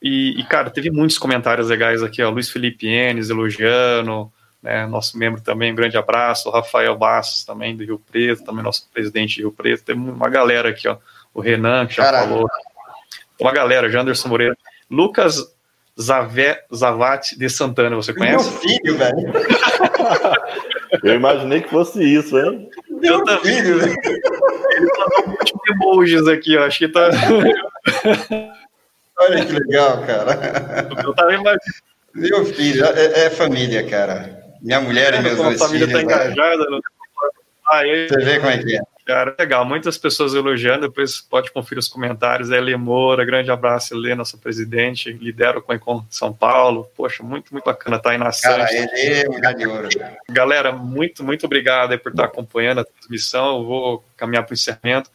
E, 0.00 0.40
e, 0.40 0.44
cara, 0.44 0.70
teve 0.70 0.90
muitos 0.90 1.18
comentários 1.18 1.68
legais 1.68 2.02
aqui, 2.02 2.22
ó, 2.22 2.30
Luiz 2.30 2.48
Felipe 2.48 2.86
Enes 2.86 3.28
elogiando, 3.28 4.32
né, 4.62 4.86
nosso 4.86 5.18
membro 5.18 5.42
também, 5.42 5.70
um 5.70 5.76
grande 5.76 5.98
abraço, 5.98 6.48
o 6.48 6.52
Rafael 6.52 6.96
Bastos 6.96 7.44
também, 7.44 7.76
do 7.76 7.84
Rio 7.84 7.98
Preto, 7.98 8.44
também 8.44 8.64
nosso 8.64 8.88
presidente 8.90 9.34
de 9.34 9.40
Rio 9.42 9.52
Preto, 9.52 9.84
tem 9.84 9.94
uma 9.94 10.30
galera 10.30 10.70
aqui, 10.70 10.88
ó, 10.88 10.96
o 11.34 11.40
Renan, 11.42 11.86
que 11.86 11.96
já 11.96 12.10
falou, 12.10 12.48
uma 13.38 13.52
galera, 13.52 13.90
Janderson 13.90 14.28
Moreira, 14.28 14.56
Lucas 14.90 15.53
Zavé, 16.00 16.64
Zavate 16.74 17.38
de 17.38 17.48
Santana, 17.48 17.94
você 17.94 18.12
conhece? 18.12 18.50
Meu 18.50 18.60
filho, 18.60 18.98
velho. 18.98 19.32
Eu 21.02 21.14
imaginei 21.14 21.60
que 21.60 21.70
fosse 21.70 22.02
isso, 22.02 22.38
hein? 22.38 22.68
Meu 22.88 23.24
Eu 23.26 23.38
filho, 23.40 23.78
velho. 23.78 23.94
Ele 24.04 24.90
mandou 24.98 25.24
um 25.24 25.28
monte 25.28 25.52
de 25.52 25.72
emojis 25.72 26.28
aqui, 26.28 26.56
ó. 26.56 26.64
Acho 26.64 26.78
que 26.78 26.88
tá. 26.88 27.10
Olha 29.18 29.46
que 29.46 29.52
legal, 29.52 30.04
cara. 30.04 30.88
Eu 31.04 31.14
tava 31.14 31.32
imaginando. 31.32 31.60
Meu 32.14 32.44
filho, 32.44 32.84
é, 32.84 33.26
é 33.26 33.30
família, 33.30 33.88
cara. 33.88 34.44
Minha 34.62 34.80
mulher 34.80 35.14
e 35.14 35.20
meus 35.20 35.36
dois 35.36 35.48
filhos. 35.48 35.62
A 35.62 35.66
família 35.66 35.92
tá 35.92 36.02
engajada. 36.02 36.64
No... 36.70 36.80
Ah, 37.66 37.82
Você 37.82 38.24
vê 38.24 38.38
como 38.38 38.50
é 38.50 38.58
que 38.58 38.76
é. 38.76 38.80
Cara, 39.04 39.34
legal. 39.38 39.66
Muitas 39.66 39.98
pessoas 39.98 40.32
elogiando, 40.32 40.88
depois 40.88 41.20
pode 41.20 41.52
conferir 41.52 41.78
os 41.78 41.88
comentários. 41.88 42.50
É 42.50 42.58
Lê 42.58 42.74
Moura, 42.74 43.24
grande 43.24 43.50
abraço, 43.50 43.94
Lê, 43.94 44.14
nossa 44.14 44.38
presidente, 44.38 45.12
lidera 45.12 45.58
o 45.58 45.62
Coencon 45.62 46.04
São 46.08 46.32
Paulo. 46.32 46.88
Poxa, 46.96 47.22
muito, 47.22 47.52
muito 47.52 47.64
bacana 47.64 47.96
estar 47.96 48.08
tá 48.08 48.12
aí 48.14 48.18
na 48.18 48.30
Cara, 48.32 48.66
ele 48.72 48.88
é 49.12 49.28
um 49.28 49.58
de 49.58 49.66
ouro. 49.66 49.88
Galera, 50.30 50.72
muito, 50.72 51.22
muito 51.22 51.44
obrigado 51.44 51.98
por 51.98 52.12
estar 52.12 52.24
acompanhando 52.24 52.80
a 52.80 52.84
transmissão. 52.84 53.58
Eu 53.58 53.64
vou 53.64 54.04
caminhar 54.16 54.44
para 54.44 54.52
o 54.52 54.54
encerramento. 54.54 55.10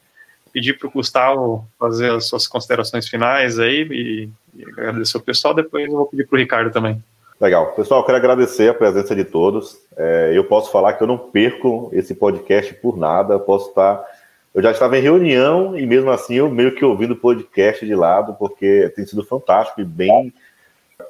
Pedir 0.54 0.78
para 0.78 0.88
o 0.88 0.92
Gustavo 0.92 1.68
fazer 1.80 2.12
as 2.12 2.28
suas 2.28 2.48
considerações 2.48 3.08
finais 3.08 3.60
aí 3.60 3.88
e, 3.92 4.30
e 4.56 4.64
agradecer 4.66 5.18
o 5.18 5.22
pessoal. 5.22 5.54
Depois 5.54 5.86
eu 5.86 5.92
vou 5.92 6.06
pedir 6.06 6.28
para 6.28 6.36
o 6.36 6.40
Ricardo 6.40 6.72
também. 6.72 7.04
Legal. 7.40 7.72
Pessoal, 7.72 8.04
quero 8.04 8.18
agradecer 8.18 8.70
a 8.70 8.74
presença 8.74 9.16
de 9.16 9.24
todos. 9.24 9.80
É, 9.96 10.32
eu 10.34 10.44
posso 10.44 10.70
falar 10.74 10.94
que 10.94 11.04
eu 11.04 11.08
não 11.08 11.18
perco 11.18 11.90
esse 11.94 12.14
podcast 12.14 12.74
por 12.74 12.98
nada. 12.98 13.40
posso 13.40 13.70
estar. 13.70 14.06
Eu 14.54 14.62
já 14.62 14.72
estava 14.72 14.98
em 14.98 15.02
reunião 15.02 15.78
e 15.78 15.86
mesmo 15.86 16.12
assim 16.12 16.36
eu 16.36 16.50
meio 16.50 16.76
que 16.76 16.84
ouvindo 16.84 17.14
o 17.14 17.18
podcast 17.18 17.86
de 17.86 17.96
lado, 17.96 18.34
porque 18.34 18.92
tem 18.94 19.06
sido 19.06 19.24
fantástico 19.24 19.80
e 19.80 19.86
bem 19.86 20.34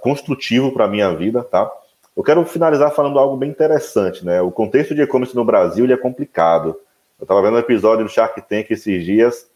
construtivo 0.01 0.71
para 0.71 0.85
a 0.85 0.87
minha 0.87 1.11
vida, 1.15 1.43
tá? 1.43 1.67
Eu 2.15 2.23
quero 2.23 2.45
finalizar 2.45 2.91
falando 2.91 3.17
algo 3.17 3.35
bem 3.35 3.49
interessante, 3.49 4.23
né? 4.23 4.39
O 4.39 4.51
contexto 4.51 4.93
de 4.93 5.01
e-commerce 5.01 5.35
no 5.35 5.43
Brasil 5.43 5.91
é 5.91 5.97
complicado. 5.97 6.75
Eu 7.19 7.23
estava 7.23 7.41
vendo 7.41 7.55
um 7.55 7.59
episódio 7.59 8.05
do 8.05 8.11
Shark 8.11 8.39
Tank 8.43 8.69
esses 8.69 9.03
dias. 9.03 9.49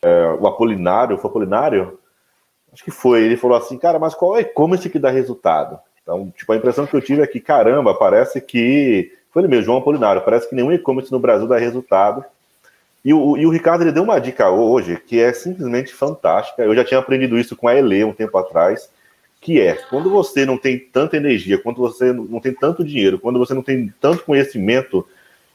É, 0.00 0.28
o 0.40 0.46
Apolinário, 0.46 1.18
foi 1.18 1.28
Apolinário? 1.28 1.98
Acho 2.72 2.82
que 2.82 2.90
foi. 2.90 3.24
Ele 3.24 3.36
falou 3.36 3.58
assim, 3.58 3.76
cara, 3.76 3.98
mas 3.98 4.14
qual 4.14 4.38
é 4.38 4.40
e-commerce 4.40 4.88
que 4.88 4.98
dá 4.98 5.10
resultado? 5.10 5.78
Então, 6.08 6.32
tipo, 6.34 6.50
a 6.50 6.56
impressão 6.56 6.86
que 6.86 6.96
eu 6.96 7.02
tive 7.02 7.20
é 7.20 7.26
que, 7.26 7.38
caramba, 7.38 7.92
parece 7.92 8.40
que. 8.40 9.12
Foi 9.30 9.42
ele 9.42 9.48
mesmo, 9.48 9.66
João 9.66 9.76
Apolinário, 9.76 10.22
parece 10.22 10.48
que 10.48 10.54
nenhum 10.54 10.72
e-commerce 10.72 11.12
no 11.12 11.18
Brasil 11.18 11.46
dá 11.46 11.58
resultado. 11.58 12.24
E 13.04 13.12
o, 13.12 13.36
e 13.36 13.44
o 13.44 13.50
Ricardo 13.50 13.82
ele 13.82 13.92
deu 13.92 14.04
uma 14.04 14.18
dica 14.18 14.48
hoje 14.48 14.98
que 15.06 15.20
é 15.20 15.34
simplesmente 15.34 15.92
fantástica. 15.92 16.62
Eu 16.62 16.74
já 16.74 16.82
tinha 16.82 16.98
aprendido 16.98 17.38
isso 17.38 17.54
com 17.54 17.68
a 17.68 17.74
Ele 17.74 18.02
um 18.04 18.14
tempo 18.14 18.38
atrás, 18.38 18.90
que 19.38 19.60
é 19.60 19.74
quando 19.74 20.08
você 20.08 20.46
não 20.46 20.56
tem 20.56 20.78
tanta 20.78 21.18
energia, 21.18 21.58
quando 21.58 21.76
você 21.76 22.10
não 22.10 22.40
tem 22.40 22.54
tanto 22.54 22.82
dinheiro, 22.82 23.18
quando 23.18 23.38
você 23.38 23.52
não 23.52 23.62
tem 23.62 23.92
tanto 24.00 24.24
conhecimento, 24.24 25.06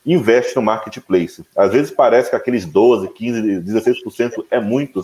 investe 0.06 0.56
no 0.56 0.62
marketplace. 0.62 1.44
Às 1.56 1.72
vezes 1.72 1.90
parece 1.90 2.30
que 2.30 2.36
aqueles 2.36 2.64
12, 2.64 3.10
15, 3.10 3.42
16% 3.60 4.46
é 4.52 4.60
muito, 4.60 5.04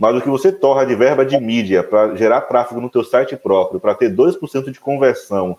mas 0.00 0.16
o 0.16 0.20
que 0.22 0.30
você 0.30 0.50
torna 0.50 0.86
de 0.86 0.94
verba 0.94 1.26
de 1.26 1.38
mídia 1.38 1.82
para 1.82 2.16
gerar 2.16 2.40
tráfego 2.40 2.80
no 2.80 2.88
teu 2.88 3.04
site 3.04 3.36
próprio, 3.36 3.78
para 3.78 3.94
ter 3.94 4.10
2% 4.10 4.70
de 4.70 4.80
conversão 4.80 5.58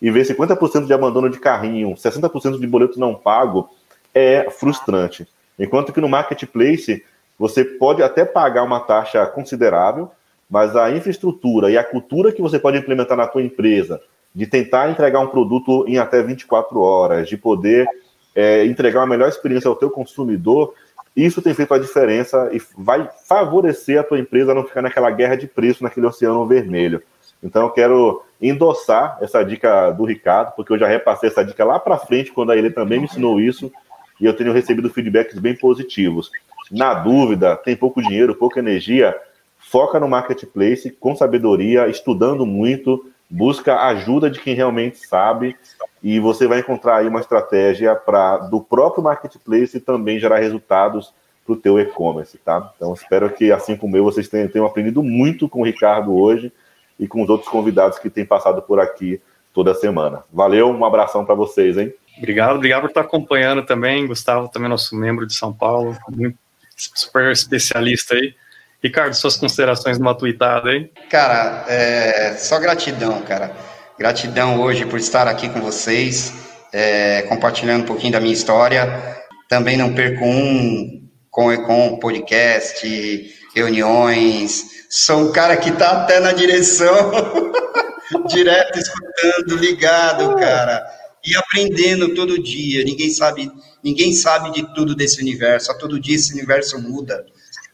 e 0.00 0.10
ver 0.10 0.24
50% 0.24 0.86
de 0.86 0.94
abandono 0.94 1.28
de 1.28 1.38
carrinho, 1.38 1.94
60% 1.94 2.58
de 2.58 2.66
boleto 2.66 2.98
não 2.98 3.14
pago, 3.14 3.68
é 4.14 4.48
frustrante. 4.50 5.28
Enquanto 5.58 5.92
que 5.92 6.00
no 6.00 6.08
marketplace 6.08 7.04
você 7.38 7.62
pode 7.62 8.02
até 8.02 8.24
pagar 8.24 8.62
uma 8.62 8.80
taxa 8.80 9.26
considerável, 9.26 10.10
mas 10.48 10.74
a 10.74 10.90
infraestrutura 10.90 11.70
e 11.70 11.76
a 11.76 11.84
cultura 11.84 12.32
que 12.32 12.40
você 12.40 12.58
pode 12.58 12.78
implementar 12.78 13.16
na 13.16 13.26
tua 13.26 13.42
empresa, 13.42 14.00
de 14.34 14.46
tentar 14.46 14.90
entregar 14.90 15.20
um 15.20 15.28
produto 15.28 15.84
em 15.86 15.98
até 15.98 16.22
24 16.22 16.80
horas, 16.80 17.28
de 17.28 17.36
poder 17.36 17.86
é, 18.34 18.64
entregar 18.64 19.00
uma 19.00 19.06
melhor 19.06 19.28
experiência 19.28 19.68
ao 19.68 19.76
teu 19.76 19.90
consumidor, 19.90 20.72
isso 21.16 21.42
tem 21.42 21.52
feito 21.52 21.74
a 21.74 21.78
diferença 21.78 22.50
e 22.52 22.60
vai 22.76 23.08
favorecer 23.26 24.00
a 24.00 24.02
tua 24.02 24.18
empresa 24.18 24.52
a 24.52 24.54
não 24.54 24.64
ficar 24.64 24.82
naquela 24.82 25.10
guerra 25.10 25.36
de 25.36 25.46
preço, 25.46 25.82
naquele 25.82 26.06
oceano 26.06 26.46
vermelho. 26.46 27.02
Então 27.42 27.62
eu 27.62 27.70
quero 27.70 28.22
endossar 28.40 29.18
essa 29.20 29.42
dica 29.42 29.90
do 29.90 30.04
Ricardo, 30.04 30.52
porque 30.56 30.72
eu 30.72 30.78
já 30.78 30.86
repassei 30.86 31.28
essa 31.28 31.44
dica 31.44 31.64
lá 31.64 31.78
para 31.78 31.98
frente, 31.98 32.32
quando 32.32 32.52
ele 32.52 32.70
também 32.70 32.98
me 32.98 33.04
ensinou 33.04 33.40
isso, 33.40 33.70
e 34.20 34.26
eu 34.26 34.34
tenho 34.34 34.52
recebido 34.52 34.90
feedbacks 34.90 35.38
bem 35.38 35.54
positivos. 35.56 36.30
Na 36.70 36.94
dúvida, 36.94 37.56
tem 37.56 37.76
pouco 37.76 38.00
dinheiro, 38.00 38.34
pouca 38.34 38.60
energia, 38.60 39.14
foca 39.58 39.98
no 40.00 40.08
marketplace 40.08 40.90
com 40.90 41.14
sabedoria, 41.14 41.88
estudando 41.88 42.46
muito, 42.46 43.10
busca 43.32 43.80
ajuda 43.86 44.30
de 44.30 44.38
quem 44.38 44.54
realmente 44.54 44.98
sabe 45.06 45.56
e 46.02 46.20
você 46.20 46.46
vai 46.46 46.58
encontrar 46.58 46.98
aí 46.98 47.08
uma 47.08 47.20
estratégia 47.20 47.96
para 47.96 48.36
do 48.36 48.60
próprio 48.60 49.02
marketplace 49.02 49.80
também 49.80 50.20
gerar 50.20 50.38
resultados 50.38 51.14
para 51.44 51.54
o 51.54 51.56
teu 51.56 51.80
e-commerce, 51.80 52.36
tá? 52.38 52.72
Então 52.76 52.92
espero 52.92 53.30
que 53.30 53.50
assim 53.50 53.74
como 53.74 53.96
eu 53.96 54.04
vocês 54.04 54.28
tenham, 54.28 54.48
tenham 54.48 54.66
aprendido 54.66 55.02
muito 55.02 55.48
com 55.48 55.62
o 55.62 55.64
Ricardo 55.64 56.14
hoje 56.14 56.52
e 57.00 57.08
com 57.08 57.22
os 57.22 57.30
outros 57.30 57.48
convidados 57.48 57.98
que 57.98 58.10
têm 58.10 58.26
passado 58.26 58.60
por 58.60 58.78
aqui 58.78 59.18
toda 59.54 59.74
semana. 59.74 60.24
Valeu, 60.30 60.68
um 60.68 60.84
abração 60.84 61.24
para 61.24 61.34
vocês, 61.34 61.78
hein? 61.78 61.92
Obrigado, 62.18 62.56
obrigado 62.56 62.82
por 62.82 62.88
estar 62.88 63.00
acompanhando 63.00 63.64
também, 63.64 64.06
Gustavo, 64.06 64.50
também 64.50 64.68
nosso 64.68 64.94
membro 64.94 65.26
de 65.26 65.32
São 65.32 65.54
Paulo, 65.54 65.96
muito 66.10 66.36
super 66.76 67.32
especialista 67.32 68.14
aí. 68.14 68.34
Ricardo, 68.82 69.14
suas 69.14 69.36
considerações 69.36 69.98
numa 69.98 70.16
tweetada 70.16 70.70
aí? 70.70 70.90
Cara, 71.08 71.64
é, 71.68 72.34
só 72.36 72.58
gratidão, 72.58 73.22
cara. 73.22 73.54
Gratidão 73.96 74.60
hoje 74.60 74.84
por 74.84 74.98
estar 74.98 75.28
aqui 75.28 75.48
com 75.48 75.60
vocês, 75.60 76.32
é, 76.72 77.22
compartilhando 77.22 77.82
um 77.82 77.86
pouquinho 77.86 78.12
da 78.12 78.20
minha 78.20 78.32
história. 78.32 79.16
Também 79.48 79.76
não 79.76 79.94
perco 79.94 80.24
um 80.24 81.08
com 81.30 81.52
Econ 81.52 81.98
podcast, 81.98 83.34
reuniões. 83.54 84.64
Sou 84.90 85.28
um 85.28 85.32
cara 85.32 85.56
que 85.56 85.70
tá 85.70 86.02
até 86.02 86.18
na 86.18 86.32
direção, 86.32 87.12
direto 88.28 88.80
escutando, 88.80 89.56
ligado, 89.56 90.34
cara. 90.36 90.84
E 91.24 91.36
aprendendo 91.36 92.14
todo 92.14 92.42
dia. 92.42 92.84
Ninguém 92.84 93.10
sabe, 93.10 93.48
ninguém 93.82 94.12
sabe 94.12 94.50
de 94.50 94.74
tudo 94.74 94.96
desse 94.96 95.20
universo. 95.20 95.70
A 95.70 95.74
todo 95.74 96.00
dia 96.00 96.16
esse 96.16 96.32
universo 96.32 96.82
muda. 96.82 97.24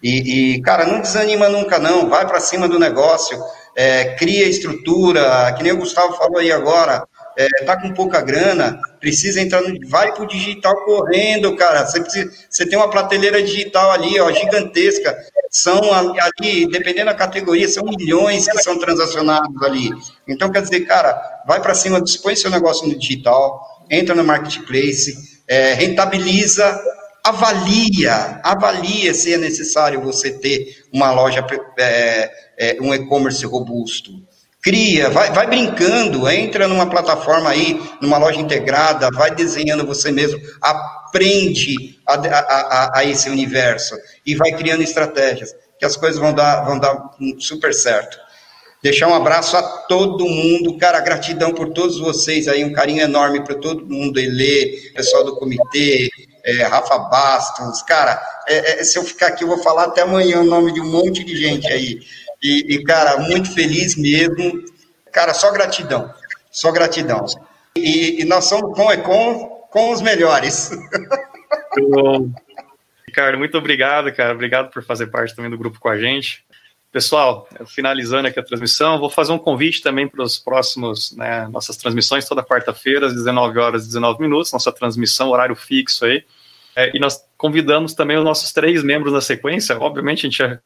E, 0.02 0.54
e, 0.54 0.62
cara, 0.62 0.86
não 0.86 1.00
desanima 1.00 1.48
nunca, 1.48 1.78
não. 1.78 2.08
Vai 2.08 2.26
para 2.26 2.40
cima 2.40 2.68
do 2.68 2.78
negócio, 2.78 3.38
é, 3.76 4.14
cria 4.16 4.48
estrutura, 4.48 5.52
que 5.56 5.62
nem 5.62 5.72
o 5.72 5.78
Gustavo 5.78 6.16
falou 6.16 6.38
aí 6.38 6.52
agora. 6.52 7.06
É, 7.36 7.46
tá 7.64 7.80
com 7.80 7.94
pouca 7.94 8.20
grana, 8.20 8.80
precisa 8.98 9.40
entrar 9.40 9.60
no. 9.60 9.88
Vai 9.88 10.12
pro 10.12 10.26
digital 10.26 10.74
correndo, 10.84 11.54
cara. 11.54 11.86
Você, 11.86 12.00
precisa, 12.00 12.28
você 12.50 12.66
tem 12.66 12.76
uma 12.76 12.90
prateleira 12.90 13.40
digital 13.40 13.92
ali, 13.92 14.18
ó, 14.20 14.32
gigantesca. 14.32 15.16
São 15.48 15.80
ali, 15.92 16.68
dependendo 16.68 17.06
da 17.06 17.14
categoria, 17.14 17.68
são 17.68 17.84
milhões 17.84 18.48
que 18.48 18.58
são 18.58 18.76
transacionados 18.76 19.62
ali. 19.62 19.90
Então, 20.26 20.50
quer 20.50 20.62
dizer, 20.62 20.80
cara, 20.80 21.16
vai 21.46 21.62
para 21.62 21.74
cima, 21.74 22.02
dispõe 22.02 22.34
seu 22.34 22.50
negócio 22.50 22.88
no 22.88 22.98
digital, 22.98 23.84
entra 23.88 24.16
no 24.16 24.24
marketplace, 24.24 25.14
é, 25.46 25.74
rentabiliza 25.74 26.78
avalia, 27.28 28.40
avalia 28.42 29.12
se 29.12 29.32
é 29.32 29.36
necessário 29.36 30.00
você 30.00 30.30
ter 30.30 30.84
uma 30.92 31.12
loja, 31.12 31.46
é, 31.78 32.30
é, 32.56 32.76
um 32.80 32.94
e-commerce 32.94 33.44
robusto. 33.44 34.12
Cria, 34.60 35.08
vai, 35.08 35.30
vai 35.30 35.46
brincando, 35.46 36.28
entra 36.28 36.66
numa 36.66 36.90
plataforma 36.90 37.50
aí, 37.50 37.80
numa 38.00 38.18
loja 38.18 38.40
integrada, 38.40 39.08
vai 39.12 39.34
desenhando 39.34 39.86
você 39.86 40.10
mesmo, 40.10 40.40
aprende 40.60 41.98
a, 42.06 42.14
a, 42.14 42.38
a, 42.40 42.98
a 42.98 43.04
esse 43.04 43.30
universo 43.30 43.94
e 44.26 44.34
vai 44.34 44.50
criando 44.52 44.82
estratégias, 44.82 45.54
que 45.78 45.84
as 45.84 45.96
coisas 45.96 46.18
vão 46.18 46.34
dar, 46.34 46.64
vão 46.64 46.78
dar 46.78 46.98
super 47.38 47.72
certo. 47.72 48.18
Deixar 48.82 49.08
um 49.08 49.14
abraço 49.14 49.56
a 49.56 49.62
todo 49.62 50.28
mundo, 50.28 50.76
cara, 50.76 51.00
gratidão 51.00 51.52
por 51.52 51.70
todos 51.70 51.98
vocês 51.98 52.46
aí, 52.48 52.64
um 52.64 52.72
carinho 52.72 53.02
enorme 53.02 53.42
para 53.44 53.56
todo 53.56 53.86
mundo, 53.86 54.18
Elê, 54.18 54.92
pessoal 54.94 55.24
do 55.24 55.36
comitê, 55.36 56.08
é, 56.44 56.62
Rafa 56.64 56.98
Bastos, 56.98 57.82
cara, 57.82 58.20
é, 58.46 58.80
é, 58.80 58.84
se 58.84 58.98
eu 58.98 59.04
ficar 59.04 59.28
aqui, 59.28 59.44
eu 59.44 59.48
vou 59.48 59.62
falar 59.62 59.84
até 59.84 60.02
amanhã 60.02 60.40
o 60.40 60.44
nome 60.44 60.72
de 60.72 60.80
um 60.80 60.90
monte 60.90 61.24
de 61.24 61.36
gente 61.36 61.66
aí. 61.68 62.00
E, 62.42 62.74
e 62.74 62.84
cara, 62.84 63.18
muito 63.18 63.52
feliz 63.52 63.96
mesmo. 63.96 64.64
Cara, 65.12 65.34
só 65.34 65.50
gratidão, 65.50 66.12
só 66.50 66.70
gratidão. 66.70 67.26
E, 67.76 68.22
e 68.22 68.24
nós 68.24 68.44
somos 68.44 68.74
com 68.74 68.90
Econ 68.92 69.66
com 69.70 69.90
os 69.92 70.00
melhores. 70.00 70.70
Ricardo, 73.06 73.38
muito 73.38 73.56
obrigado, 73.58 74.12
cara. 74.12 74.34
Obrigado 74.34 74.70
por 74.70 74.82
fazer 74.84 75.08
parte 75.08 75.34
também 75.34 75.50
do 75.50 75.58
grupo 75.58 75.80
com 75.80 75.88
a 75.88 75.98
gente. 75.98 76.44
Pessoal, 76.90 77.46
finalizando 77.66 78.28
aqui 78.28 78.40
a 78.40 78.42
transmissão, 78.42 78.98
vou 78.98 79.10
fazer 79.10 79.30
um 79.32 79.38
convite 79.38 79.82
também 79.82 80.08
para 80.08 80.22
os 80.22 80.38
próximos, 80.38 81.14
né, 81.14 81.46
nossas 81.48 81.76
transmissões 81.76 82.26
toda 82.26 82.42
quarta-feira, 82.42 83.06
às 83.06 83.14
19 83.14 83.58
horas 83.58 83.84
e 83.84 83.88
19 83.88 84.22
minutos, 84.22 84.52
nossa 84.52 84.72
transmissão, 84.72 85.28
horário 85.28 85.54
fixo 85.54 86.06
aí. 86.06 86.24
É, 86.74 86.90
e 86.96 86.98
nós 86.98 87.22
convidamos 87.36 87.92
também 87.92 88.16
os 88.16 88.24
nossos 88.24 88.52
três 88.52 88.82
membros 88.82 89.12
da 89.12 89.20
sequência. 89.20 89.78
Obviamente, 89.78 90.20
a 90.26 90.30
gente 90.30 90.38
ia 90.40 90.62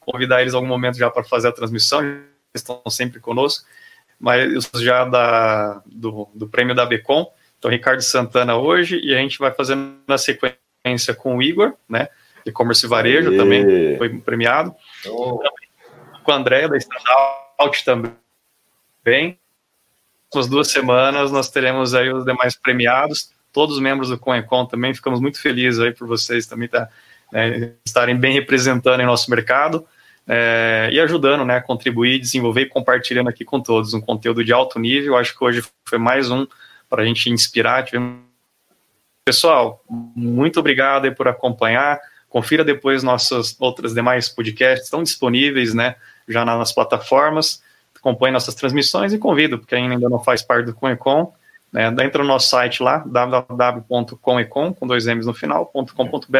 convidar 0.00 0.42
eles 0.42 0.52
em 0.52 0.56
algum 0.56 0.68
momento 0.68 0.98
já 0.98 1.08
para 1.08 1.24
fazer 1.24 1.48
a 1.48 1.52
transmissão, 1.52 2.02
eles 2.02 2.22
estão 2.54 2.82
sempre 2.90 3.18
conosco, 3.18 3.64
mas 4.20 4.68
já 4.74 5.06
da, 5.06 5.80
do, 5.86 6.28
do 6.34 6.48
prêmio 6.48 6.74
da 6.74 6.84
Becom. 6.84 7.32
Então, 7.58 7.70
Ricardo 7.70 8.02
Santana 8.02 8.56
hoje, 8.56 9.00
e 9.02 9.14
a 9.14 9.18
gente 9.18 9.38
vai 9.38 9.52
fazendo 9.52 9.94
na 10.06 10.18
sequência 10.18 11.14
com 11.16 11.36
o 11.36 11.42
Igor, 11.42 11.72
né? 11.88 12.08
E-commerce 12.44 12.86
varejo 12.86 13.36
também 13.36 13.96
foi 13.96 14.18
premiado. 14.18 14.74
Oh. 15.06 15.40
Com 16.22 16.32
a 16.32 16.36
André 16.36 16.68
da 16.68 16.76
Standout 16.76 17.84
também. 17.84 19.38
Nas 20.34 20.46
duas 20.46 20.70
semanas 20.70 21.30
nós 21.30 21.50
teremos 21.50 21.94
aí 21.94 22.12
os 22.12 22.24
demais 22.24 22.56
premiados 22.56 23.32
todos 23.52 23.76
os 23.76 23.82
membros 23.82 24.08
do 24.08 24.18
ConEcon 24.18 24.64
também, 24.66 24.94
ficamos 24.94 25.20
muito 25.20 25.40
felizes 25.40 25.78
aí 25.78 25.92
por 25.92 26.08
vocês 26.08 26.46
também 26.46 26.68
tá, 26.68 26.88
né, 27.30 27.74
estarem 27.84 28.16
bem 28.16 28.32
representando 28.32 29.00
em 29.00 29.06
nosso 29.06 29.30
mercado 29.30 29.86
é, 30.26 30.88
e 30.90 30.98
ajudando 31.00 31.44
né, 31.44 31.56
a 31.56 31.60
contribuir, 31.60 32.18
desenvolver 32.18 32.62
e 32.62 32.68
compartilhando 32.68 33.28
aqui 33.28 33.44
com 33.44 33.60
todos 33.60 33.92
um 33.92 34.00
conteúdo 34.00 34.42
de 34.42 34.52
alto 34.52 34.78
nível. 34.78 35.16
Acho 35.16 35.36
que 35.36 35.44
hoje 35.44 35.62
foi 35.86 35.98
mais 35.98 36.30
um 36.30 36.46
para 36.88 37.02
a 37.02 37.04
gente 37.04 37.28
inspirar. 37.28 37.84
Pessoal, 39.24 39.82
muito 39.88 40.60
obrigado 40.60 41.12
por 41.14 41.28
acompanhar. 41.28 42.00
Confira 42.28 42.64
depois 42.64 43.02
nossos 43.02 43.56
outros 43.60 43.92
demais 43.92 44.28
podcasts, 44.28 44.84
estão 44.84 45.02
disponíveis 45.02 45.74
né, 45.74 45.96
já 46.28 46.44
nas 46.44 46.72
plataformas. 46.72 47.62
Acompanhe 47.96 48.32
nossas 48.32 48.54
transmissões 48.54 49.12
e 49.12 49.18
convido, 49.18 49.58
porque 49.58 49.76
ainda 49.76 50.08
não 50.08 50.18
faz 50.18 50.42
parte 50.42 50.66
do 50.66 50.74
ConEcon, 50.74 51.32
né, 51.72 51.86
entra 52.04 52.22
no 52.22 52.28
nosso 52.28 52.48
site 52.48 52.82
lá, 52.82 52.98
www.comecom, 53.06 54.74
com 54.74 54.86
dois 54.86 55.06
M's 55.06 55.24
no 55.24 55.32
final, 55.32 55.66
.com.br, 55.66 56.38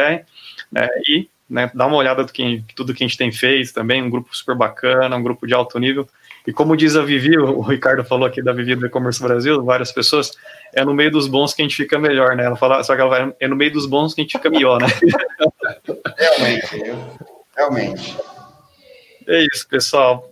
né, 0.71 0.87
e 1.07 1.27
né, 1.49 1.71
dá 1.73 1.87
uma 1.87 1.97
olhada 1.97 2.23
do 2.23 2.31
que 2.31 2.63
tudo 2.75 2.93
que 2.93 3.03
a 3.03 3.07
gente 3.07 3.17
tem 3.17 3.31
feito 3.31 3.73
também, 3.73 4.01
um 4.01 4.09
grupo 4.09 4.35
super 4.35 4.55
bacana, 4.55 5.15
um 5.15 5.23
grupo 5.23 5.47
de 5.47 5.53
alto 5.53 5.79
nível. 5.79 6.07
E 6.45 6.51
como 6.51 6.75
diz 6.75 6.95
a 6.95 7.01
Vivi, 7.01 7.37
o 7.37 7.61
Ricardo 7.61 8.03
falou 8.03 8.27
aqui 8.27 8.41
da 8.41 8.51
Vivi 8.51 8.75
do 8.75 8.85
E-Commerce 8.85 9.21
Brasil, 9.21 9.63
várias 9.63 9.91
pessoas, 9.91 10.31
é 10.73 10.83
no 10.83 10.93
meio 10.93 11.09
dos 11.09 11.27
bons 11.27 11.53
que 11.53 11.61
a 11.61 11.65
gente 11.65 11.75
fica 11.75 11.97
melhor, 11.97 12.35
né? 12.35 12.43
Ela 12.45 12.57
fala, 12.57 12.83
só 12.83 12.95
que 12.95 13.01
ela 13.01 13.09
vai, 13.09 13.33
é 13.39 13.47
no 13.47 13.55
meio 13.55 13.71
dos 13.71 13.85
bons 13.85 14.13
que 14.13 14.21
a 14.21 14.23
gente 14.23 14.33
fica 14.33 14.49
melhor, 14.49 14.81
né? 14.81 14.87
Realmente, 16.17 16.95
realmente. 17.55 18.17
É 19.27 19.45
isso, 19.51 19.67
pessoal. 19.67 20.29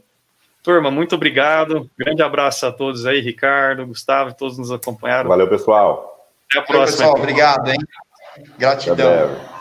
Turma, 0.64 0.92
muito 0.92 1.16
obrigado. 1.16 1.90
Grande 1.98 2.22
abraço 2.22 2.66
a 2.66 2.72
todos 2.72 3.06
aí, 3.06 3.20
Ricardo, 3.20 3.86
Gustavo, 3.88 4.34
todos 4.34 4.58
nos 4.58 4.72
acompanharam. 4.72 5.30
Valeu, 5.30 5.48
pessoal. 5.48 6.30
Até 6.50 6.60
a 6.60 6.64
próxima. 6.64 6.80
Valeu, 6.80 6.92
pessoal. 6.92 7.16
Obrigado, 7.16 7.70
hein? 7.70 7.80
Gratidão. 8.58 9.52